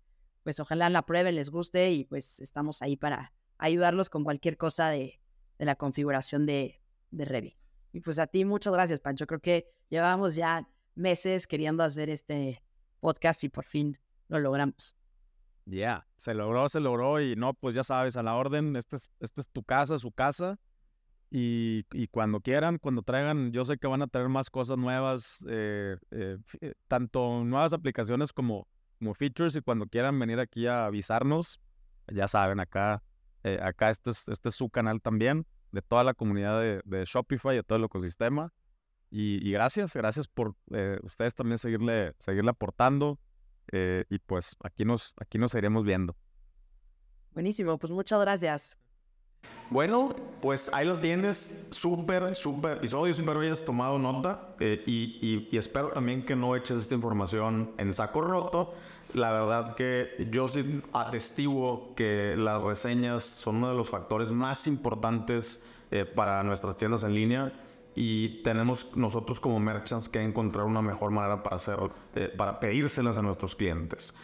pues 0.50 0.60
ojalá 0.60 0.90
la 0.90 1.04
prueben, 1.04 1.36
les 1.36 1.52
guste 1.52 1.92
y 1.92 2.06
pues 2.06 2.40
estamos 2.40 2.82
ahí 2.82 2.98
para 2.98 3.34
ayudarlos 3.60 4.10
con 4.10 4.24
cualquier 4.24 4.58
cosa 4.58 4.90
de, 4.90 5.22
de 5.60 5.66
la 5.66 5.76
configuración 5.76 6.48
de, 6.48 6.82
de 7.12 7.24
Revi. 7.24 7.56
Y 7.94 8.00
pues 8.00 8.18
a 8.18 8.26
ti 8.26 8.46
muchas 8.46 8.74
gracias, 8.74 9.00
Pancho. 9.00 9.28
Creo 9.28 9.42
que 9.42 9.68
llevamos 9.90 10.34
ya 10.34 10.68
meses 10.96 11.46
queriendo 11.46 11.84
hacer 11.84 12.10
este 12.10 12.64
podcast 13.00 13.44
y 13.44 13.50
por 13.50 13.64
fin 13.64 14.00
lo 14.28 14.40
logramos. 14.40 14.96
Ya, 15.66 16.08
se 16.18 16.34
logró, 16.34 16.68
se 16.68 16.80
logró 16.80 17.22
y 17.22 17.36
no, 17.36 17.54
pues 17.54 17.76
ya 17.76 17.84
sabes, 17.84 18.18
a 18.18 18.24
la 18.24 18.34
orden, 18.34 18.76
esta 18.76 18.96
es, 18.96 19.08
este 19.20 19.42
es 19.42 19.50
tu 19.50 19.62
casa, 19.62 20.00
su 20.00 20.12
casa. 20.12 20.58
Y, 21.30 21.86
y, 21.92 22.08
cuando 22.08 22.42
quieran, 22.42 22.80
cuando 22.80 23.04
traigan, 23.04 23.52
yo 23.52 23.66
sé 23.66 23.78
que 23.78 23.86
van 23.86 24.02
a 24.02 24.08
traer 24.08 24.30
más 24.30 24.50
cosas 24.50 24.80
nuevas, 24.80 25.46
eh, 25.48 25.96
eh, 26.10 26.40
tanto 26.88 27.44
nuevas 27.44 27.72
aplicaciones 27.72 28.34
como, 28.34 28.68
como 29.00 29.14
features 29.14 29.56
y 29.56 29.62
cuando 29.62 29.88
quieran 29.88 30.20
venir 30.20 30.40
aquí 30.40 30.68
a 30.68 30.86
avisarnos, 30.86 31.60
ya 32.08 32.28
saben, 32.28 32.60
acá, 32.60 33.02
acá 33.62 33.90
este 33.90 34.12
es, 34.12 34.28
este 34.28 34.50
es 34.50 34.56
su 34.56 34.70
canal 34.70 35.02
también, 35.02 35.48
de 35.72 35.82
toda 35.82 36.04
la 36.04 36.14
comunidad 36.14 36.60
de, 36.60 36.82
de 36.86 37.06
Shopify, 37.06 37.56
de 37.56 37.64
todo 37.64 37.80
el 37.80 37.86
ecosistema. 37.86 38.54
Y, 39.12 39.52
gracias, 39.52 39.96
gracias 39.96 40.28
por 40.28 40.56
ustedes 41.02 41.34
también 41.34 41.58
seguirle, 41.58 42.14
seguirle 42.20 42.52
aportando. 42.52 43.20
Eh, 43.72 44.06
y 44.10 44.20
pues 44.20 44.56
aquí 44.64 44.86
nos, 44.86 45.14
aquí 45.20 45.38
nos 45.38 45.54
iremos 45.54 45.84
viendo. 45.84 46.16
Buenísimo, 47.32 47.78
pues 47.78 47.92
muchas 47.92 48.20
gracias. 48.22 48.78
Bueno, 49.70 50.16
pues 50.42 50.72
ahí 50.74 50.88
lo 50.88 50.98
tienes, 50.98 51.68
súper, 51.70 52.34
súper 52.34 52.78
episodio, 52.78 53.14
espero 53.14 53.40
hayas 53.42 53.64
tomado 53.64 54.00
nota 54.00 54.50
eh, 54.60 54.82
y, 54.88 55.48
y, 55.52 55.58
espero 55.58 55.90
también 55.90 56.26
que 56.26 56.36
no 56.36 56.56
eches 56.56 56.78
esta 56.78 56.96
información 56.96 57.72
en 57.78 57.94
saco 57.94 58.22
roto. 58.22 58.74
La 59.14 59.32
verdad 59.32 59.76
que 59.76 60.28
yo 60.32 60.48
sí 60.48 60.82
atestiguo 60.92 61.94
que 61.96 62.36
las 62.36 62.62
reseñas 62.64 63.24
son 63.24 63.58
uno 63.58 63.70
de 63.70 63.76
los 63.76 63.90
factores 63.90 64.32
más 64.32 64.66
importantes 64.66 65.62
eh, 65.92 66.06
para 66.06 66.42
nuestras 66.44 66.76
tiendas 66.76 67.04
en 67.04 67.14
línea 67.14 67.54
y 67.96 68.42
tenemos 68.44 68.96
nosotros 68.96 69.40
como 69.40 69.60
merchants 69.60 70.10
que 70.10 70.22
encontrar 70.22 70.66
una 70.66 70.82
mejor 70.82 71.12
manera 71.12 71.44
para 71.44 71.58
hacer, 71.58 71.78
eh, 72.16 72.34
para 72.36 72.60
pedírselas 72.60 73.18
a 73.18 73.22
nuestros 73.22 73.56
clientes. 73.56 74.16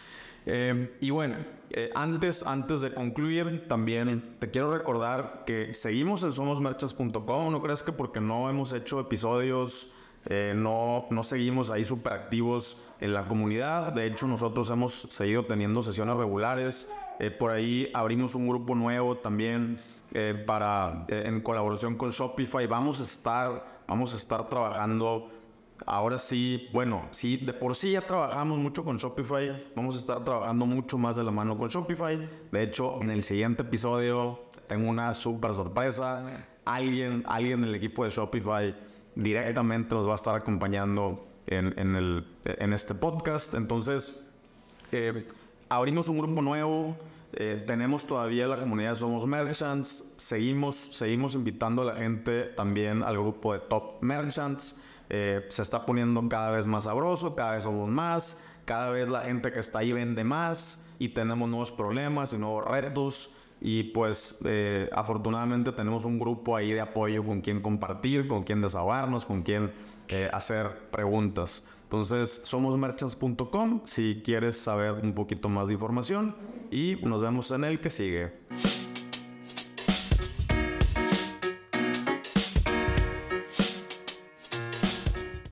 Eh, 0.46 0.96
y 1.00 1.10
bueno, 1.10 1.36
eh, 1.70 1.90
antes, 1.94 2.46
antes 2.46 2.80
de 2.80 2.94
concluir, 2.94 3.66
también 3.68 4.36
te 4.38 4.50
quiero 4.50 4.72
recordar 4.72 5.42
que 5.44 5.74
seguimos 5.74 6.22
en 6.22 6.32
somosmerchants.com. 6.32 7.52
No 7.52 7.62
creas 7.62 7.82
que 7.82 7.92
porque 7.92 8.20
no 8.20 8.48
hemos 8.48 8.72
hecho 8.72 9.00
episodios, 9.00 9.90
no, 10.28 11.06
no 11.10 11.22
seguimos 11.22 11.70
ahí 11.70 11.84
súper 11.84 12.12
activos 12.12 12.78
en 13.00 13.12
la 13.12 13.26
comunidad. 13.26 13.92
De 13.92 14.06
hecho, 14.06 14.26
nosotros 14.26 14.70
hemos 14.70 15.06
seguido 15.10 15.44
teniendo 15.44 15.82
sesiones 15.82 16.16
regulares 16.16 16.88
Eh, 17.18 17.30
por 17.30 17.50
ahí 17.50 17.90
abrimos 17.94 18.34
un 18.34 18.46
grupo 18.46 18.74
nuevo 18.74 19.16
también 19.16 19.78
eh, 20.12 20.34
para, 20.46 21.06
eh, 21.08 21.24
en 21.26 21.40
colaboración 21.40 21.96
con 21.96 22.10
Shopify. 22.10 22.66
Vamos 22.66 23.00
a 23.00 23.04
estar, 23.04 23.80
vamos 23.88 24.12
a 24.12 24.16
estar 24.16 24.48
trabajando. 24.48 25.30
Ahora 25.84 26.18
sí, 26.18 26.68
bueno, 26.72 27.06
sí, 27.10 27.36
de 27.36 27.52
por 27.52 27.76
sí 27.76 27.92
ya 27.92 28.00
trabajamos 28.00 28.58
mucho 28.58 28.84
con 28.84 28.96
Shopify. 28.96 29.72
Vamos 29.74 29.96
a 29.96 29.98
estar 29.98 30.24
trabajando 30.24 30.64
mucho 30.64 30.96
más 30.96 31.16
de 31.16 31.24
la 31.24 31.30
mano 31.30 31.58
con 31.58 31.68
Shopify. 31.68 32.28
De 32.50 32.62
hecho, 32.62 33.00
en 33.02 33.10
el 33.10 33.22
siguiente 33.22 33.62
episodio 33.62 34.40
tengo 34.66 34.88
una 34.88 35.14
súper 35.14 35.54
sorpresa. 35.54 36.46
Alguien, 36.64 37.22
alguien 37.26 37.60
del 37.60 37.74
equipo 37.74 38.04
de 38.04 38.10
Shopify 38.10 38.74
directamente 39.14 39.94
nos 39.94 40.06
va 40.06 40.12
a 40.12 40.16
estar 40.16 40.34
acompañando 40.34 41.26
en, 41.46 41.96
el, 41.96 42.26
en 42.44 42.72
este 42.72 42.94
podcast. 42.94 43.54
Entonces, 43.54 44.24
eh, 44.92 45.26
abrimos 45.68 46.08
un 46.08 46.18
grupo 46.18 46.42
nuevo. 46.42 46.96
Eh, 47.32 47.62
tenemos 47.66 48.06
todavía 48.06 48.46
la 48.46 48.56
comunidad 48.56 48.94
Somos 48.96 49.26
Merchants. 49.26 50.04
Seguimos, 50.16 50.76
seguimos 50.76 51.34
invitando 51.34 51.82
a 51.82 51.84
la 51.86 51.96
gente 51.96 52.44
también 52.44 53.02
al 53.02 53.18
grupo 53.18 53.52
de 53.52 53.60
Top 53.60 54.02
Merchants. 54.02 54.80
Eh, 55.08 55.46
se 55.48 55.62
está 55.62 55.86
poniendo 55.86 56.28
cada 56.28 56.50
vez 56.50 56.66
más 56.66 56.84
sabroso, 56.84 57.34
cada 57.34 57.52
vez 57.52 57.64
somos 57.64 57.88
más. 57.88 58.40
Cada 58.64 58.90
vez 58.90 59.08
la 59.08 59.22
gente 59.22 59.52
que 59.52 59.60
está 59.60 59.78
ahí 59.78 59.92
vende 59.92 60.24
más 60.24 60.84
y 60.98 61.10
tenemos 61.10 61.48
nuevos 61.48 61.70
problemas 61.70 62.32
y 62.32 62.38
nuevos 62.38 62.64
retos. 62.64 63.30
Y 63.60 63.84
pues 63.84 64.38
afortunadamente 64.92 65.72
tenemos 65.72 66.04
un 66.04 66.18
grupo 66.18 66.56
ahí 66.56 66.72
de 66.72 66.80
apoyo 66.80 67.24
con 67.24 67.40
quien 67.40 67.62
compartir, 67.62 68.28
con 68.28 68.42
quien 68.42 68.60
desahogarnos, 68.60 69.24
con 69.24 69.42
quien 69.42 69.72
hacer 70.32 70.90
preguntas. 70.90 71.64
Entonces, 71.84 72.40
somosmerchants.com 72.42 73.82
si 73.84 74.20
quieres 74.24 74.56
saber 74.58 74.94
un 74.94 75.14
poquito 75.14 75.48
más 75.48 75.68
de 75.68 75.74
información 75.74 76.34
y 76.72 76.96
nos 77.02 77.22
vemos 77.22 77.52
en 77.52 77.62
el 77.62 77.80
que 77.80 77.90
sigue. 77.90 78.32